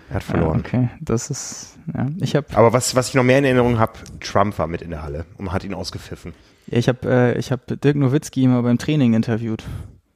[0.09, 0.59] Er hat ja, verloren.
[0.59, 3.93] okay, das ist, ja, ich habe Aber was, was ich noch mehr in Erinnerung habe,
[4.19, 6.34] Trump war mit in der Halle und hat ihn ausgepfiffen.
[6.68, 9.63] Ja, ich habe äh, ich hab Dirk Nowitzki mal beim Training interviewt.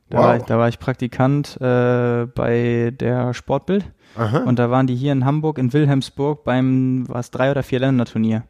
[0.09, 0.23] Da, Wow.
[0.25, 3.85] war, ich, da war ich Praktikant äh, bei der Sportbild
[4.15, 4.39] Aha.
[4.39, 8.43] und da waren die hier in Hamburg, in Wilhelmsburg beim, was, drei oder vier Länderturnier.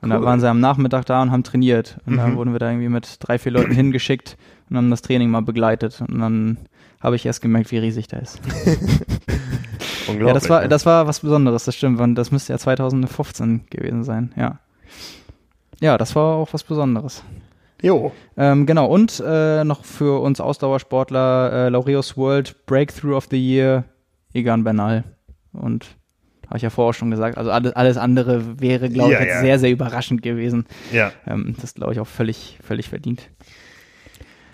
[0.00, 0.24] Und da Cool.
[0.24, 1.98] waren sie am Nachmittag da und haben trainiert.
[2.06, 2.16] Und Mhm.
[2.18, 4.36] dann wurden wir da irgendwie mit drei, vier Leuten hingeschickt
[4.70, 6.00] und haben das Training mal begleitet.
[6.06, 6.58] Und dann
[7.00, 8.40] habe ich erst gemerkt, wie riesig der ist.
[10.08, 10.26] Unglaublich.
[10.28, 10.68] Ja, das war, ne?
[10.68, 12.00] das war was Besonderes, das stimmt.
[12.00, 14.58] Und das müsste ja 2015 gewesen sein, ja.
[15.80, 17.22] Ja, das war auch was Besonderes.
[17.80, 18.10] Jo.
[18.36, 23.84] Ähm, genau, und äh, noch für uns Ausdauersportler äh, Laureus World Breakthrough of the Year,
[24.34, 25.04] Egan Bernal.
[25.52, 25.86] Und
[26.46, 29.34] habe ich ja vorher schon gesagt, also alles, alles andere wäre, glaube Ja, ich, jetzt
[29.34, 29.40] ja.
[29.42, 30.66] sehr, sehr überraschend gewesen.
[30.92, 31.12] Ja.
[31.26, 33.28] Ähm, das glaube ich auch völlig, völlig verdient.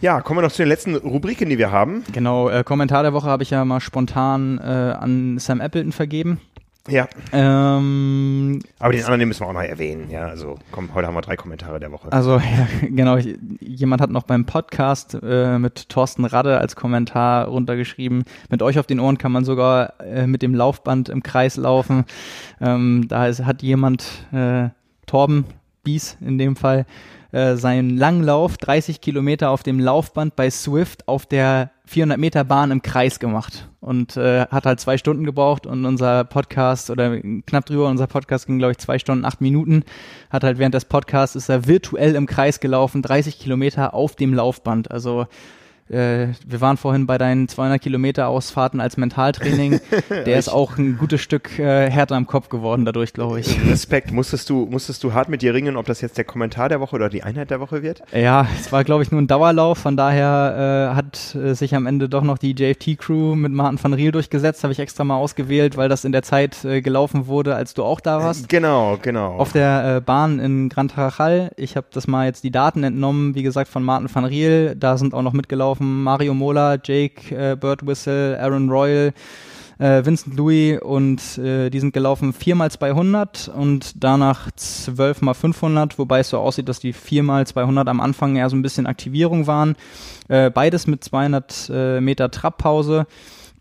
[0.04, 2.04] Ja, kommen wir noch zu den letzten Rubriken, die wir haben.
[2.12, 6.42] Genau, äh, Kommentar der Woche habe ich ja mal spontan äh, an Sam Appleton vergeben.
[6.86, 7.08] Ja.
[7.32, 10.10] Ähm, Aber den anderen den müssen wir auch noch erwähnen.
[10.10, 12.12] Ja, also komm, heute haben wir drei Kommentare der Woche.
[12.12, 13.16] Also, ja, genau.
[13.16, 18.24] Ich, jemand hat noch beim Podcast äh, mit Thorsten Radde als Kommentar runtergeschrieben.
[18.50, 22.04] Mit euch auf den Ohren kann man sogar äh, mit dem Laufband im Kreis laufen.
[22.60, 24.68] Ähm, da ist, hat jemand, äh,
[25.06, 25.46] Torben
[25.82, 26.84] Bies in dem Fall,
[27.34, 32.70] äh, seinen Langlauf, 30 Kilometer auf dem Laufband bei Swift auf der 400 Meter Bahn
[32.70, 33.68] im Kreis gemacht.
[33.80, 38.46] Und äh, hat halt zwei Stunden gebraucht und unser Podcast oder knapp drüber, unser Podcast
[38.46, 39.82] ging glaube ich zwei Stunden, acht Minuten,
[40.30, 44.32] hat halt während des Podcasts ist er virtuell im Kreis gelaufen, 30 Kilometer auf dem
[44.32, 45.26] Laufband, also
[45.90, 49.80] äh, wir waren vorhin bei deinen 200 Kilometer Ausfahrten als Mentaltraining.
[50.10, 53.58] Der ist auch ein gutes Stück äh, härter am Kopf geworden dadurch, glaube ich.
[53.68, 54.10] Respekt.
[54.10, 56.96] Musstest du, musstest du hart mit dir ringen, ob das jetzt der Kommentar der Woche
[56.96, 58.02] oder die Einheit der Woche wird?
[58.12, 59.76] Ja, es war, glaube ich, nur ein Dauerlauf.
[59.76, 63.92] Von daher äh, hat äh, sich am Ende doch noch die JFT-Crew mit Martin van
[63.92, 64.62] Riel durchgesetzt.
[64.62, 67.84] Habe ich extra mal ausgewählt, weil das in der Zeit äh, gelaufen wurde, als du
[67.84, 68.48] auch da warst.
[68.48, 69.36] Genau, genau.
[69.36, 71.50] Auf der äh, Bahn in Gran Tarajal.
[71.56, 74.76] Ich habe das mal jetzt die Daten entnommen, wie gesagt, von Martin van Riel.
[74.76, 76.02] Da sind auch noch mitgelaufen gelaufen.
[76.02, 79.12] Mario Mola, Jake äh, Birdwhistle, Aaron Royal,
[79.78, 85.34] äh, Vincent Louis und äh, die sind gelaufen 4 mal 200 und danach 12 mal
[85.34, 88.62] 500, wobei es so aussieht, dass die 4 mal 200 am Anfang eher so ein
[88.62, 89.74] bisschen Aktivierung waren.
[90.28, 93.06] Äh, beides mit 200 äh, Meter Trappause.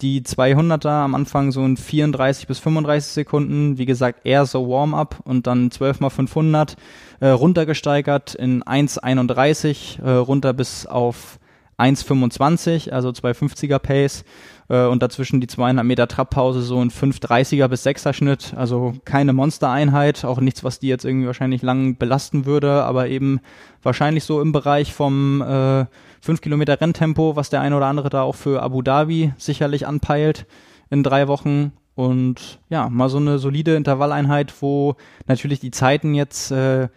[0.01, 5.21] Die 200er am Anfang so in 34 bis 35 Sekunden, wie gesagt, eher so Warm-up
[5.23, 6.75] und dann 12 mal 500
[7.21, 11.39] äh, runtergesteigert in 1,31 äh, runter bis auf
[11.77, 14.23] 1,25, also 250er Pace
[14.69, 19.33] äh, und dazwischen die 200 Meter Trappause so ein 530er bis 6er Schnitt, also keine
[19.33, 23.39] Monstereinheit, auch nichts, was die jetzt irgendwie wahrscheinlich lang belasten würde, aber eben
[23.81, 25.85] wahrscheinlich so im Bereich vom äh,
[26.21, 30.45] 5 Kilometer Renntempo, was der eine oder andere da auch für Abu Dhabi sicherlich anpeilt
[30.89, 31.73] in drei Wochen.
[31.95, 34.95] Und ja, mal so eine solide Intervalleinheit, wo
[35.27, 36.87] natürlich die Zeiten jetzt äh,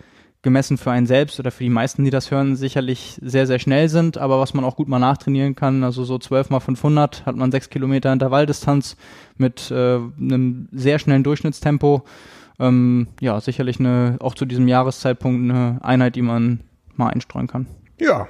[0.47, 3.89] gemessen für einen selbst oder für die meisten, die das hören, sicherlich sehr, sehr schnell
[3.89, 5.82] sind, aber was man auch gut mal nachtrainieren kann.
[5.82, 8.97] Also so 12 mal 500 hat man 6 Kilometer Intervalldistanz
[9.36, 12.05] mit äh, einem sehr schnellen Durchschnittstempo.
[12.60, 16.60] Ähm, ja, sicherlich eine, auch zu diesem Jahreszeitpunkt eine Einheit, die man
[16.94, 17.66] mal einstreuen kann.
[17.98, 18.28] Ja.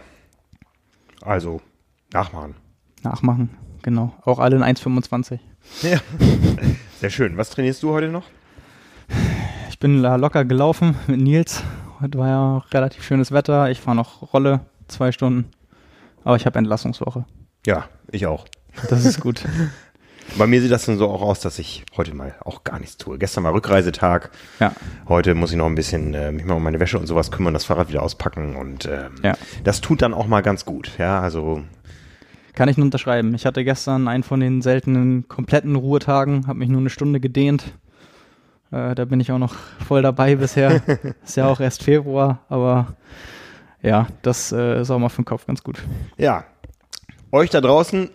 [1.21, 1.61] Also,
[2.15, 2.55] nachmachen.
[3.03, 3.51] Nachmachen,
[3.83, 4.15] genau.
[4.25, 5.39] Auch alle in 1,25.
[5.83, 5.99] Ja.
[6.99, 7.37] Sehr schön.
[7.37, 8.25] Was trainierst du heute noch?
[9.69, 11.63] Ich bin locker gelaufen mit Nils
[12.01, 13.71] Heute war ja relativ schönes Wetter.
[13.71, 15.51] Ich fahre noch Rolle, zwei Stunden.
[16.25, 17.25] Aber ich habe Entlassungswoche.
[17.65, 18.47] Ja, ich auch.
[18.91, 19.45] Das ist gut.
[20.39, 22.97] Bei mir sieht das dann so auch aus, dass ich heute mal auch gar nichts
[22.97, 23.17] tue.
[23.17, 24.31] Gestern war Rückreisetag.
[24.59, 24.73] Ja.
[25.09, 27.55] Heute muss ich noch ein bisschen äh, mich mal um meine Wäsche und sowas kümmern,
[27.55, 29.35] das Fahrrad wieder auspacken und ähm, ja.
[29.63, 30.91] das tut dann auch mal ganz gut.
[30.99, 31.63] Ja, also
[32.55, 33.35] kann ich nur unterschreiben.
[33.35, 37.75] Ich hatte gestern einen von den seltenen kompletten Ruhetagen, habe mich nur eine Stunde gedehnt,
[38.71, 39.55] äh, da bin ich auch noch
[39.87, 40.81] voll dabei bisher.
[41.25, 42.97] ist ja auch erst Februar, aber
[43.83, 45.83] ja, das äh, ist auch mal für den Kopf ganz gut.
[46.17, 46.45] Ja.
[47.33, 48.11] Euch da draußen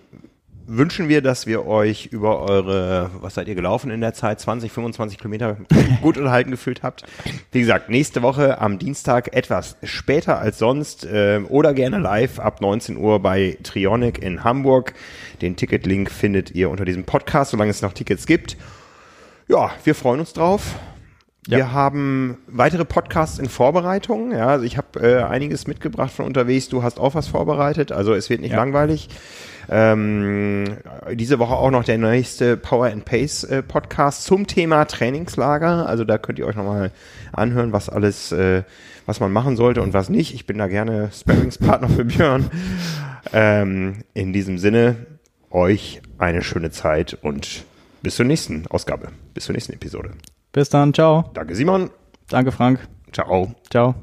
[0.77, 4.71] wünschen wir, dass wir euch über eure, was seid ihr gelaufen in der Zeit, 20,
[4.71, 5.57] 25 Kilometer
[6.01, 7.03] gut unterhalten gefühlt habt.
[7.51, 12.61] Wie gesagt, nächste Woche am Dienstag etwas später als sonst äh, oder gerne live ab
[12.61, 14.93] 19 Uhr bei Trionic in Hamburg.
[15.41, 18.57] Den Ticketlink findet ihr unter diesem Podcast, solange es noch Tickets gibt.
[19.51, 20.79] Ja, wir freuen uns drauf.
[21.45, 21.57] Ja.
[21.57, 24.31] Wir haben weitere Podcasts in Vorbereitung.
[24.31, 26.69] Ja, also ich habe äh, einiges mitgebracht von unterwegs.
[26.69, 27.91] Du hast auch was vorbereitet.
[27.91, 28.57] Also es wird nicht ja.
[28.57, 29.09] langweilig.
[29.69, 30.77] Ähm,
[31.11, 35.85] diese Woche auch noch der nächste Power and Pace äh, Podcast zum Thema Trainingslager.
[35.85, 36.91] Also da könnt ihr euch nochmal
[37.33, 38.63] anhören, was alles, äh,
[39.05, 40.33] was man machen sollte und was nicht.
[40.33, 42.49] Ich bin da gerne Sparringspartner für Björn.
[43.33, 44.95] Ähm, in diesem Sinne,
[45.49, 47.65] euch eine schöne Zeit und
[48.01, 50.11] bis zur nächsten Ausgabe, bis zur nächsten Episode.
[50.51, 51.29] Bis dann, ciao.
[51.33, 51.89] Danke Simon.
[52.27, 52.87] Danke Frank.
[53.11, 53.53] Ciao.
[53.69, 53.95] Ciao.